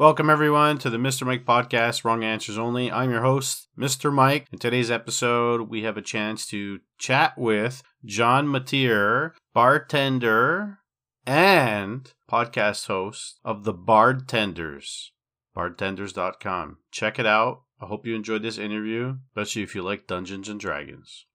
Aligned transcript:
Welcome, 0.00 0.30
everyone, 0.30 0.78
to 0.78 0.88
the 0.88 0.96
Mr. 0.96 1.26
Mike 1.26 1.44
podcast, 1.44 2.04
Wrong 2.04 2.24
Answers 2.24 2.56
Only. 2.56 2.90
I'm 2.90 3.10
your 3.10 3.20
host, 3.20 3.68
Mr. 3.78 4.10
Mike. 4.10 4.46
In 4.50 4.58
today's 4.58 4.90
episode, 4.90 5.68
we 5.68 5.82
have 5.82 5.98
a 5.98 6.00
chance 6.00 6.46
to 6.46 6.80
chat 6.96 7.36
with 7.36 7.82
Jon 8.02 8.46
Mateer, 8.46 9.32
bartender 9.52 10.78
and 11.26 12.10
podcast 12.30 12.86
host 12.86 13.40
of 13.44 13.64
The 13.64 13.74
Bardtenders, 13.74 15.08
bardtenders.com. 15.54 16.78
Check 16.90 17.18
it 17.18 17.26
out. 17.26 17.64
I 17.78 17.84
hope 17.84 18.06
you 18.06 18.14
enjoyed 18.14 18.40
this 18.42 18.56
interview, 18.56 19.18
especially 19.36 19.64
if 19.64 19.74
you 19.74 19.82
like 19.82 20.06
Dungeons 20.06 20.48
and 20.48 20.58
Dragons. 20.58 21.26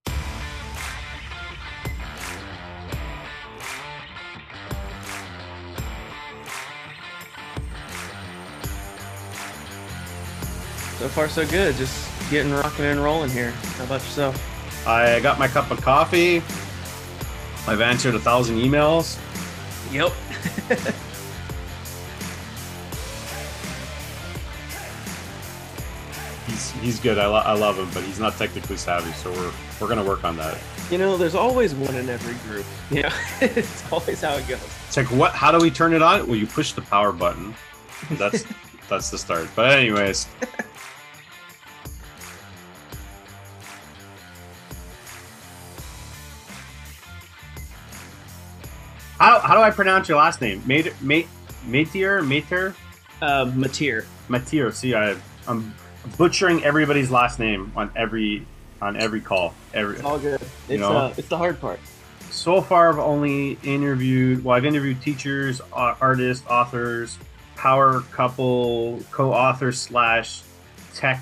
So 11.05 11.09
far, 11.09 11.30
so 11.30 11.45
good. 11.45 11.76
Just 11.76 12.09
getting 12.32 12.52
rocking 12.52 12.86
and 12.86 13.00
rolling 13.00 13.30
here. 13.30 13.52
How 13.52 13.84
about 13.84 14.02
yourself? 14.02 14.88
I 14.88 15.20
got 15.20 15.38
my 15.38 15.48
cup 15.48 15.70
of 15.70 15.80
coffee. 15.80 16.38
I've 17.72 17.80
answered 17.80 18.16
a 18.16 18.20
thousand 18.20 18.58
emails. 18.58 19.20
Yep. 19.91 20.08
he's 26.48 26.72
he's 26.72 27.00
good. 27.00 27.20
I, 27.20 27.28
lo- 27.28 27.36
I 27.36 27.53
love 27.53 27.78
him, 27.78 27.88
but 27.94 28.02
he's 28.02 28.20
not 28.20 28.36
technically 28.38 28.78
savvy, 28.78 29.12
so 29.12 29.31
we're 29.31 29.52
we're 29.80 29.88
gonna 29.88 30.03
work 30.03 30.23
on 30.23 30.36
that. 30.38 30.58
You 30.90 30.98
know, 30.98 31.17
there's 31.17 31.36
always 31.36 31.76
one 31.76 31.94
in 31.94 32.09
every 32.09 32.34
group. 32.50 32.66
You 32.90 33.03
know, 33.03 33.14
it's 33.42 33.94
always 33.94 34.22
how 34.22 34.34
it 34.38 34.48
goes. 34.48 34.59
It's 34.88 34.98
like 34.98 35.12
what? 35.12 35.34
How 35.34 35.52
do 35.52 35.59
we 35.59 35.70
turn 35.70 35.94
it 35.94 36.02
on? 36.02 36.26
Well, 36.26 36.36
you 36.36 36.48
push 36.48 36.72
the 36.72 36.81
power 36.81 37.12
button. 37.12 37.53
That's 38.14 38.44
that's 38.90 39.12
the 39.12 39.20
start. 39.20 39.50
But 39.56 39.78
anyways. 39.78 40.28
How, 49.26 49.40
how 49.40 49.56
do 49.56 49.62
I 49.62 49.72
pronounce 49.72 50.08
your 50.08 50.20
last 50.20 50.40
name? 50.40 50.62
Mate, 50.68 50.94
mate, 51.02 51.28
Mateer, 51.66 52.23
Mater, 52.23 52.76
Uh. 53.23 53.45
Mateer. 53.48 54.72
See, 54.72 54.94
I, 54.94 55.16
I'm 55.48 55.73
butchering 56.16 56.64
everybody's 56.64 57.09
last 57.09 57.40
name 57.40 57.72
on 57.76 57.90
every 57.95 58.45
on 58.84 58.95
every 58.95 59.22
call. 59.22 59.56
Every 59.73 59.95
It's 59.95 60.04
all 60.06 60.20
good. 60.20 60.40
It's 60.70 60.84
uh, 60.84 61.12
it's 61.17 61.28
the 61.28 61.38
hard 61.40 61.59
part. 61.59 61.80
so 62.30 62.62
far, 62.62 62.90
I've 62.94 63.00
only 63.00 63.58
interviewed. 63.64 64.44
Well, 64.44 64.56
I've 64.56 64.66
interviewed 64.66 65.02
teachers, 65.02 65.60
artists, 65.73 66.45
authors, 66.48 67.17
power 67.56 68.02
couple, 68.12 69.00
co-authors 69.10 69.82
slash 69.82 70.44
tech 70.94 71.20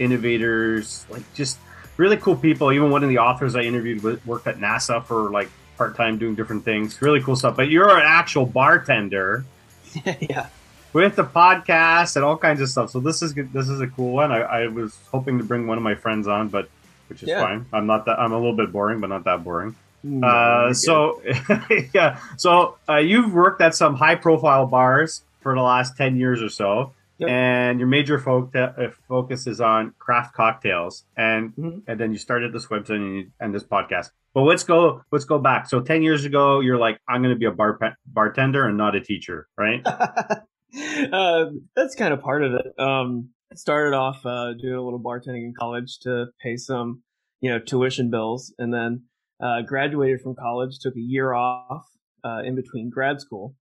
innovators, 0.00 1.06
like 1.08 1.22
just 1.34 1.58
really 1.98 2.16
cool 2.16 2.34
people. 2.34 2.72
Even 2.72 2.90
one 2.90 3.04
of 3.04 3.08
the 3.10 3.18
authors 3.18 3.54
I 3.54 3.60
interviewed 3.60 4.02
with, 4.02 4.26
worked 4.26 4.48
at 4.48 4.58
NASA 4.58 5.04
for 5.04 5.30
like 5.30 5.48
part 5.76 5.96
time 5.96 6.18
doing 6.18 6.34
different 6.34 6.64
things. 6.64 7.00
Really 7.02 7.20
cool 7.22 7.36
stuff. 7.36 7.56
But 7.56 7.68
you're 7.68 7.90
an 7.96 8.02
actual 8.04 8.46
bartender 8.46 9.44
yeah. 10.20 10.48
with 10.92 11.16
the 11.16 11.24
podcast 11.24 12.16
and 12.16 12.24
all 12.24 12.36
kinds 12.36 12.60
of 12.60 12.68
stuff. 12.68 12.90
So 12.90 13.00
this 13.00 13.22
is 13.22 13.32
good. 13.32 13.52
This 13.52 13.68
is 13.68 13.80
a 13.80 13.86
cool 13.86 14.12
one. 14.12 14.32
I, 14.32 14.40
I 14.40 14.66
was 14.68 14.96
hoping 15.12 15.38
to 15.38 15.44
bring 15.44 15.66
one 15.66 15.76
of 15.78 15.84
my 15.84 15.94
friends 15.94 16.26
on, 16.28 16.48
but 16.48 16.68
which 17.08 17.22
is 17.22 17.28
Yeah. 17.28 17.40
fine. 17.42 17.66
I'm 17.72 17.86
not 17.86 18.06
that. 18.06 18.18
I'm 18.18 18.32
a 18.32 18.36
little 18.38 18.56
bit 18.56 18.72
boring, 18.72 19.00
but 19.00 19.08
not 19.08 19.24
that 19.24 19.44
boring. 19.44 19.76
No, 20.02 20.26
Uh, 20.26 20.74
so 20.74 21.22
yeah, 21.94 22.18
so 22.36 22.76
uh, 22.88 22.96
you've 22.96 23.32
worked 23.32 23.60
at 23.62 23.74
some 23.74 23.94
high 23.94 24.16
profile 24.16 24.66
bars 24.66 25.22
for 25.40 25.54
the 25.54 25.62
last 25.62 25.96
ten 25.96 26.16
years 26.16 26.42
or 26.42 26.50
so, 26.50 26.92
Yep. 27.26 27.30
and 27.30 27.78
your 27.80 27.88
major 27.88 28.18
fo- 28.18 28.50
uh, 28.54 28.90
focus 29.08 29.46
is 29.46 29.60
on 29.60 29.94
craft 29.98 30.34
cocktails, 30.34 31.04
and 31.16 31.54
Mhm. 31.56 31.82
and 31.86 31.98
then 32.00 32.12
you 32.12 32.18
started 32.18 32.52
this 32.52 32.66
website 32.66 32.96
and, 32.96 33.16
you, 33.16 33.30
and 33.40 33.54
this 33.54 33.64
podcast. 33.64 34.10
But 34.34 34.42
let's 34.42 34.64
go 34.64 35.02
let's 35.12 35.24
go 35.24 35.38
back. 35.38 35.66
So 35.68 35.80
ten 35.80 36.02
years 36.02 36.24
ago, 36.24 36.60
you're 36.60 36.78
like, 36.78 36.98
I'm 37.08 37.22
going 37.22 37.34
to 37.34 37.38
be 37.38 37.46
a 37.46 37.52
bar 37.52 37.78
bartender 38.06 38.66
and 38.68 38.76
not 38.76 38.94
a 38.94 39.00
teacher, 39.00 39.48
right? 39.56 39.80
uh, 41.12 41.46
that's 41.76 41.94
kind 41.94 42.12
of 42.12 42.20
part 42.20 42.42
of 42.44 42.54
it. 42.54 42.66
Um, 42.78 43.30
I 43.52 43.56
started 43.56 43.94
off 43.96 44.24
uh, 44.26 44.54
doing 44.54 44.74
a 44.74 44.82
little 44.82 45.00
bartending 45.00 45.44
in 45.44 45.54
college 45.58 45.98
to 46.00 46.26
pay 46.42 46.56
some, 46.56 47.02
you 47.40 47.50
know, 47.50 47.58
tuition 47.58 48.10
bills, 48.10 48.52
and 48.58 48.72
then 48.74 49.02
uh, 49.40 49.62
graduated 49.62 50.20
from 50.20 50.34
college. 50.34 50.78
Took 50.80 50.96
a 50.96 51.00
year 51.00 51.32
off 51.32 51.86
uh, 52.24 52.42
in 52.44 52.54
between 52.56 52.90
grad 52.90 53.20
school, 53.20 53.54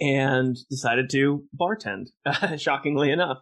and 0.00 0.56
decided 0.68 1.10
to 1.10 1.44
bartend. 1.58 2.06
shockingly 2.58 3.10
enough, 3.10 3.38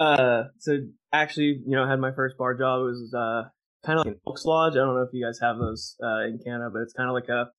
uh, 0.00 0.44
so 0.58 0.78
actually, 1.12 1.60
you 1.66 1.76
know, 1.76 1.86
had 1.86 2.00
my 2.00 2.12
first 2.12 2.36
bar 2.38 2.54
job. 2.54 2.80
It 2.80 2.84
was 2.84 3.14
uh, 3.14 3.48
kind 3.86 3.98
of 3.98 4.06
like 4.06 4.14
an 4.14 4.20
Elks 4.26 4.44
Lodge. 4.46 4.72
I 4.72 4.76
don't 4.76 4.94
know 4.94 5.02
if 5.02 5.10
you 5.12 5.24
guys 5.24 5.38
have 5.40 5.58
those 5.58 5.96
uh, 6.02 6.24
in 6.24 6.40
Canada, 6.44 6.70
but 6.72 6.80
it's 6.80 6.94
kind 6.94 7.08
of 7.08 7.14
like 7.14 7.28
a 7.28 7.50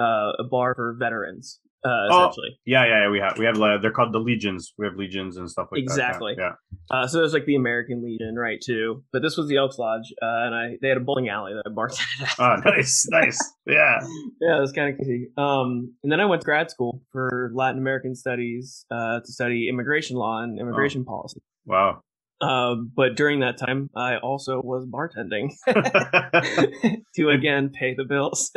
uh, 0.00 0.32
a 0.38 0.44
bar 0.44 0.74
for 0.74 0.96
veterans, 0.98 1.58
uh, 1.84 2.08
Oh. 2.10 2.32
Yeah, 2.64 2.84
yeah, 2.84 3.02
yeah. 3.04 3.10
We 3.10 3.18
have 3.20 3.38
we 3.38 3.44
have 3.44 3.60
uh, 3.60 3.78
they're 3.80 3.92
called 3.92 4.12
the 4.12 4.18
legions. 4.18 4.72
We 4.78 4.86
have 4.86 4.96
legions 4.96 5.36
and 5.36 5.48
stuff 5.50 5.68
like 5.70 5.82
Exactly. 5.82 6.34
that. 6.36 6.42
Exactly. 6.42 6.66
Yeah. 6.90 6.98
Uh, 7.02 7.06
so 7.06 7.18
there's 7.18 7.32
like 7.32 7.44
the 7.46 7.54
American 7.56 8.02
Legion, 8.04 8.34
right? 8.36 8.58
Too, 8.64 9.04
but 9.12 9.22
this 9.22 9.36
was 9.36 9.48
the 9.48 9.56
Elks 9.56 9.78
Lodge, 9.78 10.12
uh, 10.22 10.46
and 10.46 10.54
I 10.54 10.76
they 10.82 10.88
had 10.88 10.96
a 10.96 11.00
bowling 11.00 11.28
alley 11.28 11.52
that 11.54 11.62
I 11.66 11.70
bartended 11.74 12.22
at. 12.22 12.34
Oh, 12.38 12.70
nice, 12.70 13.06
nice. 13.10 13.38
Yeah. 13.66 13.98
yeah, 14.40 14.58
it 14.58 14.60
was 14.60 14.70
kind 14.70 14.90
of 14.90 14.96
crazy. 14.96 15.28
Um, 15.36 15.92
and 16.04 16.12
then 16.12 16.20
I 16.20 16.24
went 16.26 16.42
to 16.42 16.44
grad 16.44 16.70
school 16.70 17.02
for 17.10 17.50
Latin 17.52 17.78
American 17.80 18.14
studies 18.14 18.86
uh, 18.92 19.18
to 19.18 19.32
study 19.32 19.68
immigration 19.68 20.16
law 20.16 20.40
and 20.42 20.60
immigration 20.60 21.04
policy. 21.04 21.40
Wow. 21.64 22.02
Um, 22.40 22.92
but 22.94 23.16
during 23.16 23.40
that 23.40 23.58
time, 23.58 23.90
I 23.96 24.18
also 24.18 24.60
was 24.62 24.86
bartending 24.86 25.50
to 27.16 27.28
again 27.30 27.70
pay 27.70 27.94
the 27.94 28.04
bills. 28.04 28.52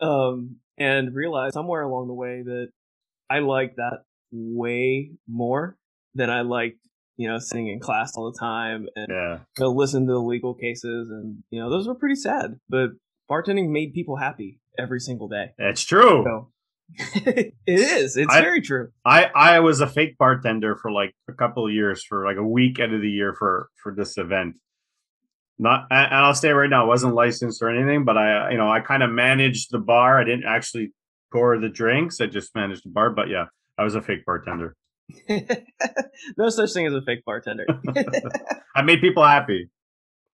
um, 0.00 0.56
and 0.78 1.14
realized 1.14 1.54
somewhere 1.54 1.82
along 1.82 2.08
the 2.08 2.14
way 2.14 2.42
that 2.42 2.68
I 3.30 3.40
liked 3.40 3.76
that 3.76 4.04
way 4.30 5.10
more 5.26 5.76
than 6.14 6.30
I 6.30 6.42
liked, 6.42 6.78
you 7.16 7.28
know, 7.28 7.38
sitting 7.38 7.68
in 7.68 7.80
class 7.80 8.16
all 8.16 8.30
the 8.30 8.38
time 8.38 8.88
and 8.96 9.06
yeah. 9.08 9.38
you 9.56 9.64
know, 9.64 9.70
listen 9.70 10.06
to 10.06 10.12
the 10.12 10.18
legal 10.18 10.54
cases. 10.54 11.10
And, 11.10 11.42
you 11.50 11.60
know, 11.60 11.70
those 11.70 11.86
were 11.86 11.94
pretty 11.94 12.16
sad, 12.16 12.58
but 12.68 12.90
bartending 13.30 13.70
made 13.70 13.92
people 13.92 14.16
happy 14.16 14.60
every 14.78 15.00
single 15.00 15.28
day. 15.28 15.52
That's 15.58 15.82
true. 15.82 16.24
So 16.24 16.48
it 17.26 17.54
is. 17.66 18.16
It's 18.16 18.34
I- 18.34 18.40
very 18.40 18.60
true. 18.60 18.88
I 19.04 19.24
I 19.34 19.60
was 19.60 19.80
a 19.80 19.86
fake 19.86 20.16
bartender 20.18 20.76
for 20.76 20.90
like 20.90 21.14
a 21.28 21.32
couple 21.32 21.66
of 21.66 21.72
years 21.72 22.02
for 22.02 22.24
like 22.24 22.36
a 22.36 22.42
week 22.46 22.80
out 22.80 22.92
of 22.92 23.02
the 23.02 23.10
year 23.10 23.34
for 23.38 23.68
for 23.82 23.94
this 23.94 24.16
event. 24.16 24.56
Not 25.58 25.86
and 25.90 26.14
I'll 26.14 26.34
say 26.34 26.50
right 26.50 26.70
now, 26.70 26.84
I 26.84 26.86
wasn't 26.86 27.14
licensed 27.14 27.62
or 27.62 27.68
anything, 27.70 28.04
but 28.04 28.16
I 28.16 28.50
you 28.52 28.56
know 28.58 28.70
I 28.70 28.80
kind 28.80 29.02
of 29.02 29.10
managed 29.10 29.70
the 29.72 29.78
bar. 29.78 30.20
I 30.20 30.24
didn't 30.24 30.44
actually 30.46 30.92
pour 31.32 31.58
the 31.58 31.68
drinks. 31.68 32.20
I 32.20 32.26
just 32.26 32.54
managed 32.54 32.84
the 32.84 32.90
bar. 32.90 33.10
But 33.10 33.28
yeah, 33.28 33.46
I 33.76 33.82
was 33.84 33.94
a 33.94 34.02
fake 34.02 34.24
bartender. 34.24 34.76
no 36.36 36.48
such 36.50 36.72
thing 36.72 36.86
as 36.86 36.94
a 36.94 37.02
fake 37.02 37.24
bartender. 37.24 37.66
I 38.76 38.82
made 38.82 39.00
people 39.00 39.24
happy. 39.24 39.70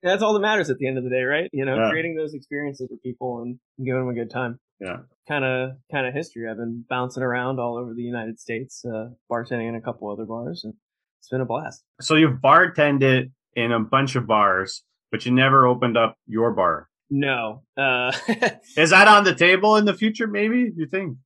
That's 0.02 0.22
all 0.22 0.34
that 0.34 0.40
matters 0.40 0.68
at 0.68 0.76
the 0.78 0.86
end 0.86 0.98
of 0.98 1.04
the 1.04 1.10
day, 1.10 1.22
right? 1.22 1.48
You 1.52 1.64
know, 1.64 1.76
Yeah. 1.76 1.90
creating 1.90 2.14
those 2.16 2.34
experiences 2.34 2.88
for 2.90 2.96
people 2.98 3.40
and 3.42 3.58
giving 3.78 4.00
them 4.00 4.08
a 4.10 4.14
good 4.14 4.30
time. 4.30 4.58
Yeah. 4.80 4.98
Kind 5.26 5.44
of, 5.44 5.70
kind 5.90 6.06
of 6.06 6.12
history. 6.12 6.46
I've 6.50 6.58
been 6.58 6.84
bouncing 6.90 7.22
around 7.22 7.58
all 7.58 7.78
over 7.78 7.94
the 7.94 8.02
United 8.02 8.38
States, 8.38 8.84
uh, 8.84 9.10
bartending 9.30 9.68
in 9.68 9.74
a 9.76 9.80
couple 9.80 10.10
other 10.10 10.26
bars, 10.26 10.62
and 10.64 10.74
it's 11.20 11.30
been 11.30 11.40
a 11.40 11.46
blast. 11.46 11.82
So 12.02 12.16
you've 12.16 12.40
bartended 12.42 13.30
in 13.56 13.72
a 13.72 13.80
bunch 13.80 14.14
of 14.16 14.26
bars, 14.26 14.82
but 15.14 15.24
you 15.24 15.30
never 15.30 15.64
opened 15.64 15.96
up 15.96 16.18
your 16.26 16.50
bar. 16.50 16.88
No, 17.08 17.62
uh, 17.76 18.10
Is 18.76 18.90
that 18.90 19.06
on 19.06 19.22
the 19.22 19.32
table 19.32 19.76
in 19.76 19.84
the 19.84 19.94
future? 19.94 20.26
Maybe 20.26 20.72
you 20.76 20.88
think? 20.90 21.18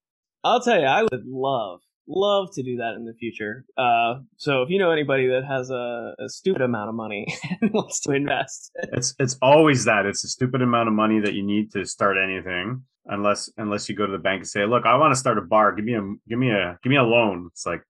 I'll 0.44 0.60
tell 0.60 0.78
you, 0.78 0.84
I 0.84 1.04
would 1.04 1.24
love, 1.24 1.80
love 2.06 2.48
to 2.56 2.62
do 2.62 2.76
that 2.76 2.96
in 2.96 3.06
the 3.06 3.14
future. 3.14 3.64
Uh, 3.78 4.16
so 4.36 4.60
if 4.60 4.68
you 4.68 4.78
know 4.78 4.90
anybody 4.90 5.26
that 5.28 5.46
has 5.48 5.70
a, 5.70 6.12
a 6.22 6.28
stupid 6.28 6.60
amount 6.60 6.90
of 6.90 6.96
money 6.96 7.34
and 7.62 7.72
wants 7.72 8.00
to 8.00 8.12
invest, 8.12 8.72
It's 8.92 9.14
it's 9.18 9.38
always 9.40 9.86
that. 9.86 10.04
It's 10.04 10.22
a 10.22 10.28
stupid 10.28 10.60
amount 10.60 10.88
of 10.88 10.94
money 10.94 11.20
that 11.20 11.32
you 11.32 11.42
need 11.42 11.72
to 11.72 11.86
start 11.86 12.18
anything, 12.22 12.82
unless 13.06 13.48
unless 13.56 13.88
you 13.88 13.96
go 13.96 14.04
to 14.04 14.12
the 14.12 14.18
bank 14.18 14.40
and 14.40 14.48
say, 14.48 14.66
"Look, 14.66 14.84
I 14.84 14.98
want 14.98 15.12
to 15.14 15.18
start 15.18 15.38
a 15.38 15.40
bar. 15.40 15.74
Give 15.74 15.86
me 15.86 15.94
a 15.94 16.02
give 16.28 16.38
me 16.38 16.50
a 16.50 16.78
give 16.82 16.90
me 16.90 16.96
a 16.96 17.02
loan." 17.04 17.48
It's 17.52 17.64
like, 17.64 17.80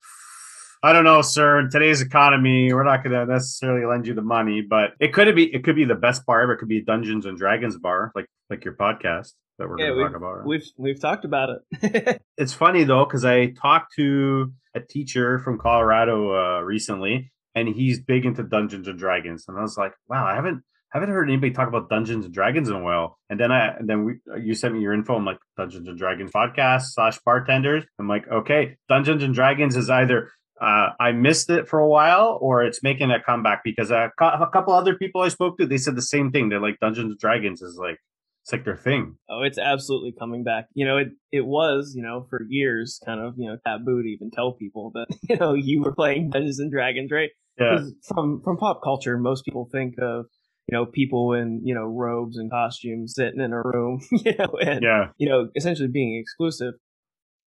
I 0.83 0.93
don't 0.93 1.05
know, 1.05 1.23
sir. 1.23 1.59
In 1.59 1.71
today's 1.71 2.01
economy, 2.01 2.73
we're 2.73 2.85
not 2.85 3.03
going 3.03 3.13
to 3.13 3.27
necessarily 3.27 3.85
lend 3.85 4.07
you 4.07 4.15
the 4.15 4.23
money, 4.23 4.61
but 4.61 4.93
it 5.01 5.13
could 5.13 5.35
be 5.35 5.53
it 5.53 5.65
could 5.65 5.75
be 5.75 5.85
the 5.85 5.97
best 5.97 6.25
bar 6.25 6.43
ever. 6.43 6.53
It 6.53 6.59
could 6.59 6.69
be 6.69 6.81
Dungeons 6.81 7.27
and 7.27 7.37
Dragons 7.37 7.77
bar, 7.77 8.13
like 8.15 8.27
like 8.49 8.65
your 8.65 8.75
podcast 8.75 9.33
that 9.59 9.69
we're 9.69 9.81
yeah, 9.81 9.89
going 9.89 9.99
to 9.99 10.05
talk 10.05 10.17
about. 10.17 10.47
we've 10.47 10.65
we've 10.77 11.01
talked 11.01 11.25
about 11.25 11.51
it. 11.51 12.23
it's 12.37 12.53
funny 12.53 12.85
though 12.85 13.05
because 13.05 13.25
I 13.25 13.47
talked 13.51 13.95
to 13.97 14.53
a 14.75 14.81
teacher 14.81 15.41
from 15.41 15.59
Colorado 15.59 16.35
uh, 16.35 16.61
recently, 16.61 17.33
and 17.57 17.69
he's 17.69 18.01
big 18.01 18.25
into 18.25 18.45
Dungeons 18.45 18.87
and 18.87 18.99
Dragons, 18.99 19.47
and 19.49 19.59
I 19.59 19.63
was 19.63 19.77
like, 19.77 19.95
wow, 20.09 20.25
I 20.25 20.37
haven't 20.37 20.63
haven't 20.91 21.11
heard 21.11 21.29
anybody 21.29 21.53
talk 21.53 21.69
about 21.69 21.91
Dungeons 21.91 22.25
and 22.25 22.33
Dragons 22.33 22.69
in 22.69 22.75
a 22.75 22.83
while. 22.83 23.19
And 23.29 23.39
then 23.39 23.53
I, 23.53 23.77
and 23.77 23.89
then 23.89 24.05
we, 24.05 24.15
you 24.41 24.55
sent 24.55 24.75
me 24.75 24.81
your 24.81 24.95
info. 24.95 25.17
I'm 25.17 25.25
like 25.25 25.39
Dungeons 25.57 25.87
and 25.87 25.99
Dragons 25.99 26.31
podcast 26.31 26.93
slash 26.93 27.19
bartenders. 27.27 27.85
I'm 27.99 28.09
like, 28.09 28.27
okay, 28.27 28.77
Dungeons 28.89 29.23
and 29.23 29.35
Dragons 29.35 29.77
is 29.77 29.91
either 29.91 30.31
uh, 30.61 30.91
I 30.99 31.13
missed 31.13 31.51
it 31.51 31.69
for 31.69 31.79
a 31.79 31.89
while 31.89 32.39
or 32.41 32.65
it's 32.65 32.83
making 32.83 33.11
a 33.11 33.23
comeback 33.23 33.63
because 33.65 33.91
a, 33.91 34.11
a 34.21 34.51
couple 34.53 34.73
other 34.73 34.95
people 34.95 35.21
I 35.21 35.29
spoke 35.29 35.59
to, 35.59 35.67
they 35.67 35.79
said 35.79 35.97
the 35.97 36.03
same 36.03 36.31
thing. 36.31 36.49
They're 36.49 36.61
like 36.61 36.81
Dungeons 36.81 37.13
and 37.13 37.19
Dragons 37.19 37.63
is 37.63 37.77
like 37.77 37.99
it's 38.43 38.53
like 38.53 38.65
their 38.65 38.77
thing. 38.77 39.17
Oh, 39.29 39.43
it's 39.43 39.59
absolutely 39.59 40.13
coming 40.19 40.43
back. 40.43 40.67
You 40.75 40.87
know, 40.87 40.97
it 40.97 41.09
it 41.33 41.47
was, 41.47 41.93
you 41.95 42.03
know, 42.03 42.27
for 42.31 42.41
years 42.49 43.01
kind 43.05 43.21
of, 43.21 43.35
you 43.37 43.47
know, 43.47 43.59
taboo 43.67 44.03
to 44.03 44.09
even 44.09 44.31
tell 44.31 44.53
people 44.53 44.91
that, 44.95 45.07
you 45.29 45.37
know, 45.37 45.55
you 45.55 45.83
were 45.83 45.95
playing 45.95 46.31
Dungeons 46.31 46.59
and 46.59 46.73
Dragons, 46.73 47.11
right? 47.11 47.31
Yeah. 47.59 47.81
From 48.07 48.41
from 48.43 48.57
pop 48.57 48.83
culture, 48.83 49.19
most 49.19 49.45
people 49.45 49.69
think 49.71 49.95
of 50.01 50.27
you 50.71 50.77
know, 50.77 50.85
people 50.85 51.33
in, 51.33 51.63
you 51.65 51.75
know, 51.75 51.85
robes 51.85 52.37
and 52.37 52.51
costumes 52.51 53.15
sitting 53.17 53.41
in 53.41 53.55
a 53.55 53.63
room, 53.63 54.03
you 54.13 54.35
know, 54.39 54.59
and, 54.61 54.83
yeah. 54.83 55.09
you 55.17 55.27
know, 55.27 55.49
essentially 55.57 55.89
being 55.89 56.19
exclusive. 56.19 56.75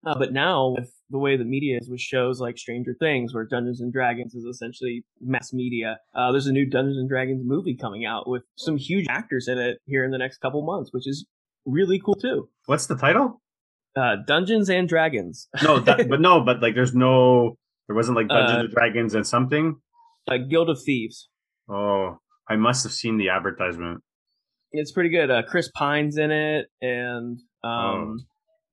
Uh, 0.06 0.18
but 0.18 0.32
now 0.32 0.76
with 0.78 0.94
the 1.10 1.18
way 1.18 1.38
the 1.38 1.46
media 1.46 1.78
is 1.80 1.90
with 1.90 2.00
shows 2.00 2.40
like 2.40 2.58
Stranger 2.58 2.96
Things, 3.00 3.34
where 3.34 3.46
Dungeons 3.46 3.82
and 3.82 3.92
Dragons 3.92 4.36
is 4.36 4.46
essentially 4.46 5.04
mass 5.22 5.54
media, 5.54 6.00
uh, 6.16 6.32
there's 6.32 6.48
a 6.48 6.52
new 6.52 6.66
Dungeons 6.66 6.98
and 6.98 7.10
Dragons 7.10 7.42
movie 7.44 7.76
coming 7.76 8.06
out 8.06 8.30
with 8.30 8.44
some 8.56 8.78
huge 8.78 9.08
actors 9.10 9.48
in 9.48 9.58
it 9.58 9.80
here 9.86 10.04
in 10.06 10.12
the 10.12 10.18
next 10.18 10.38
couple 10.40 10.64
months, 10.66 10.92
which 10.94 11.08
is 11.08 11.26
really 11.66 12.00
cool 12.00 12.16
too. 12.16 12.50
What's 12.66 12.88
the 12.88 12.96
title? 12.96 13.42
Uh, 13.96 14.18
Dungeons 14.28 14.70
and 14.70 14.88
Dragons. 14.88 15.48
no, 15.64 15.80
that, 15.80 16.08
but 16.10 16.22
no, 16.22 16.42
but 16.42 16.62
like 16.62 16.76
there's 16.76 16.94
no, 16.94 17.58
there 17.88 17.96
wasn't 17.96 18.16
like 18.16 18.28
Dungeons 18.28 18.58
uh, 18.58 18.60
and 18.62 18.72
Dragons 18.72 19.16
and 19.16 19.26
something. 19.26 19.78
Like 20.28 20.50
Guild 20.50 20.70
of 20.70 20.80
Thieves. 20.82 21.30
Oh, 21.70 22.18
I 22.48 22.56
must 22.56 22.84
have 22.84 22.94
seen 22.94 23.18
the 23.18 23.30
advertisement. 23.30 24.02
It's 24.72 24.92
pretty 24.92 25.10
good. 25.10 25.32
Uh, 25.32 25.42
Chris 25.48 25.72
Pine's 25.76 26.18
in 26.18 26.30
it, 26.30 26.68
and 26.82 27.40
um, 27.64 27.72
oh. 27.72 28.18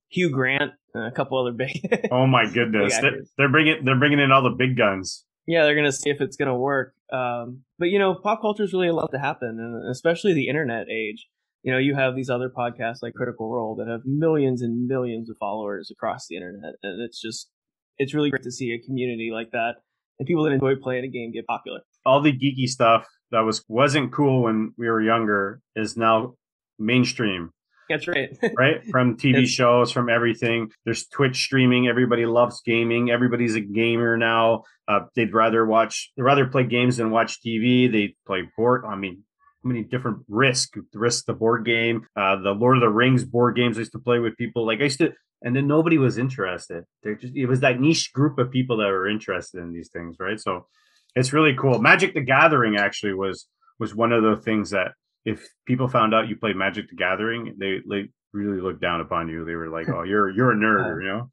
Hugh 0.09 0.29
Grant, 0.29 0.71
and 0.93 1.05
a 1.05 1.11
couple 1.11 1.39
other 1.39 1.51
big. 1.51 2.07
oh 2.11 2.27
my 2.27 2.45
goodness! 2.51 2.97
They're, 2.99 3.21
they're, 3.37 3.51
bringing 3.51 3.85
they're 3.85 3.99
bringing 3.99 4.19
in 4.19 4.31
all 4.31 4.43
the 4.43 4.55
big 4.57 4.77
guns. 4.77 5.25
Yeah, 5.45 5.63
they're 5.63 5.75
gonna 5.75 5.91
see 5.91 6.09
if 6.09 6.21
it's 6.21 6.37
gonna 6.37 6.57
work. 6.57 6.93
Um, 7.11 7.63
but 7.79 7.85
you 7.85 7.99
know, 7.99 8.15
pop 8.15 8.41
culture 8.41 8.63
is 8.63 8.73
really 8.73 8.87
allowed 8.87 9.11
to 9.11 9.19
happen, 9.19 9.59
and 9.59 9.89
especially 9.89 10.33
the 10.33 10.47
internet 10.47 10.87
age. 10.89 11.27
You 11.63 11.73
know, 11.73 11.79
you 11.79 11.95
have 11.95 12.15
these 12.15 12.29
other 12.29 12.49
podcasts 12.49 13.01
like 13.01 13.13
Critical 13.13 13.51
Role 13.51 13.75
that 13.75 13.87
have 13.89 14.01
millions 14.05 14.61
and 14.61 14.87
millions 14.87 15.29
of 15.29 15.35
followers 15.37 15.91
across 15.91 16.27
the 16.27 16.35
internet, 16.35 16.75
and 16.83 17.01
it's 17.01 17.21
just 17.21 17.49
it's 17.97 18.13
really 18.13 18.29
great 18.29 18.43
to 18.43 18.51
see 18.51 18.71
a 18.71 18.85
community 18.85 19.31
like 19.33 19.51
that 19.51 19.75
and 20.19 20.27
people 20.27 20.43
that 20.43 20.51
enjoy 20.51 20.75
playing 20.75 21.03
a 21.03 21.07
game 21.07 21.31
get 21.31 21.45
popular. 21.47 21.81
All 22.05 22.21
the 22.21 22.31
geeky 22.31 22.67
stuff 22.67 23.05
that 23.31 23.41
was 23.41 23.63
wasn't 23.67 24.11
cool 24.11 24.43
when 24.43 24.73
we 24.77 24.87
were 24.87 25.01
younger 25.01 25.61
is 25.75 25.97
now 25.97 26.35
mainstream. 26.79 27.51
That's 27.89 28.07
right. 28.07 28.37
right? 28.57 28.85
From 28.89 29.17
TV 29.17 29.47
shows, 29.47 29.91
from 29.91 30.09
everything. 30.09 30.71
There's 30.85 31.07
Twitch 31.07 31.43
streaming. 31.43 31.87
Everybody 31.87 32.25
loves 32.25 32.61
gaming. 32.61 33.11
Everybody's 33.11 33.55
a 33.55 33.61
gamer 33.61 34.17
now. 34.17 34.63
Uh, 34.87 35.01
they'd 35.15 35.33
rather 35.33 35.65
watch, 35.65 36.11
they'd 36.15 36.23
rather 36.23 36.47
play 36.47 36.63
games 36.63 36.97
than 36.97 37.11
watch 37.11 37.41
TV. 37.41 37.91
They 37.91 38.15
play 38.25 38.43
board. 38.57 38.83
I 38.85 38.95
mean, 38.95 39.23
how 39.63 39.67
many 39.69 39.83
different 39.83 40.19
risk, 40.27 40.75
risk 40.93 41.25
the 41.25 41.33
board 41.33 41.65
game, 41.65 42.05
uh, 42.15 42.37
the 42.37 42.51
Lord 42.51 42.77
of 42.77 42.81
the 42.81 42.89
Rings 42.89 43.23
board 43.23 43.55
games 43.55 43.77
I 43.77 43.79
used 43.79 43.91
to 43.93 43.99
play 43.99 44.19
with 44.19 44.37
people. 44.37 44.65
Like 44.65 44.79
I 44.79 44.85
used 44.85 44.99
to, 44.99 45.13
and 45.41 45.55
then 45.55 45.67
nobody 45.67 45.97
was 45.97 46.17
interested. 46.17 46.83
There 47.03 47.15
just 47.15 47.35
it 47.35 47.45
was 47.45 47.59
that 47.59 47.79
niche 47.79 48.11
group 48.13 48.39
of 48.39 48.51
people 48.51 48.77
that 48.77 48.87
were 48.87 49.07
interested 49.07 49.61
in 49.61 49.73
these 49.73 49.89
things, 49.89 50.17
right? 50.19 50.39
So 50.39 50.67
it's 51.15 51.33
really 51.33 51.55
cool. 51.55 51.79
Magic 51.79 52.13
the 52.13 52.21
Gathering 52.21 52.77
actually 52.77 53.13
was 53.13 53.47
was 53.79 53.93
one 53.93 54.11
of 54.11 54.23
the 54.23 54.37
things 54.37 54.71
that 54.71 54.93
if 55.27 55.45
people 55.65 55.89
found 55.89 56.15
out 56.15 56.29
you 56.29 56.37
played 56.37 56.55
Magic 56.55 56.89
the 56.89 56.95
Gathering, 56.95 57.55
they 57.59 57.77
they 57.89 58.09
really 58.33 58.61
looked 58.61 58.81
down 58.81 59.01
upon 59.01 59.27
you. 59.27 59.45
They 59.45 59.55
were 59.55 59.69
like, 59.69 59.89
"Oh, 59.93 60.03
you're 60.03 60.29
you're 60.29 60.51
a 60.51 60.55
nerd," 60.55 61.01
you 61.01 61.07
know. 61.07 61.31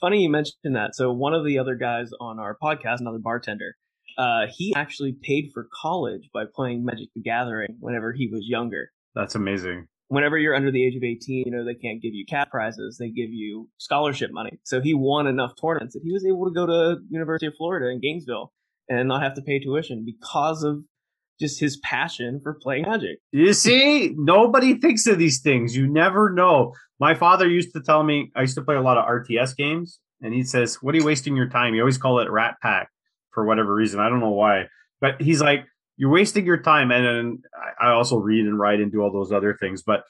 Funny 0.00 0.22
you 0.22 0.30
mentioned 0.30 0.76
that. 0.76 0.94
So 0.94 1.12
one 1.12 1.34
of 1.34 1.44
the 1.44 1.58
other 1.58 1.74
guys 1.74 2.10
on 2.20 2.38
our 2.38 2.56
podcast, 2.60 3.00
another 3.00 3.18
bartender, 3.18 3.76
uh, 4.18 4.46
he 4.50 4.74
actually 4.74 5.16
paid 5.20 5.50
for 5.52 5.68
college 5.80 6.28
by 6.32 6.44
playing 6.52 6.84
Magic 6.84 7.08
the 7.14 7.20
Gathering 7.20 7.76
whenever 7.80 8.12
he 8.12 8.28
was 8.28 8.46
younger. 8.48 8.90
That's 9.14 9.34
amazing 9.34 9.88
whenever 10.12 10.36
you're 10.36 10.54
under 10.54 10.70
the 10.70 10.86
age 10.86 10.94
of 10.94 11.02
18, 11.02 11.44
you 11.46 11.50
know, 11.50 11.64
they 11.64 11.74
can't 11.74 12.02
give 12.02 12.12
you 12.12 12.26
cat 12.26 12.50
prizes. 12.50 12.98
They 13.00 13.08
give 13.08 13.30
you 13.30 13.70
scholarship 13.78 14.30
money. 14.30 14.58
So 14.62 14.82
he 14.82 14.92
won 14.92 15.26
enough 15.26 15.52
tournaments 15.58 15.94
that 15.94 16.02
he 16.04 16.12
was 16.12 16.26
able 16.26 16.44
to 16.44 16.50
go 16.50 16.66
to 16.66 17.00
University 17.08 17.46
of 17.46 17.54
Florida 17.56 17.88
in 17.88 17.98
Gainesville 17.98 18.52
and 18.90 19.08
not 19.08 19.22
have 19.22 19.32
to 19.36 19.40
pay 19.40 19.58
tuition 19.58 20.04
because 20.04 20.64
of 20.64 20.84
just 21.40 21.60
his 21.60 21.76
passion 21.78 22.40
for 22.42 22.54
playing 22.54 22.82
magic. 22.82 23.18
You 23.32 23.52
see, 23.52 24.14
nobody 24.16 24.74
thinks 24.74 25.06
of 25.06 25.18
these 25.18 25.40
things. 25.40 25.76
You 25.76 25.86
never 25.86 26.30
know. 26.30 26.74
My 27.00 27.14
father 27.14 27.48
used 27.48 27.72
to 27.74 27.80
tell 27.80 28.02
me, 28.02 28.30
I 28.36 28.42
used 28.42 28.54
to 28.56 28.62
play 28.62 28.76
a 28.76 28.82
lot 28.82 28.98
of 28.98 29.04
RTS 29.04 29.56
games, 29.56 29.98
and 30.20 30.32
he 30.32 30.44
says, 30.44 30.76
What 30.82 30.94
are 30.94 30.98
you 30.98 31.04
wasting 31.04 31.36
your 31.36 31.48
time? 31.48 31.74
You 31.74 31.82
always 31.82 31.98
call 31.98 32.20
it 32.20 32.30
Rat 32.30 32.56
Pack 32.62 32.88
for 33.32 33.44
whatever 33.44 33.74
reason. 33.74 34.00
I 34.00 34.08
don't 34.08 34.20
know 34.20 34.30
why. 34.30 34.66
But 35.00 35.20
he's 35.20 35.40
like, 35.40 35.66
you're 35.96 36.10
wasting 36.10 36.46
your 36.46 36.58
time. 36.58 36.90
And, 36.90 37.06
and 37.06 37.44
I 37.80 37.90
also 37.90 38.16
read 38.16 38.46
and 38.46 38.58
write 38.58 38.80
and 38.80 38.90
do 38.90 39.00
all 39.00 39.12
those 39.12 39.32
other 39.32 39.56
things. 39.58 39.82
But 39.82 40.04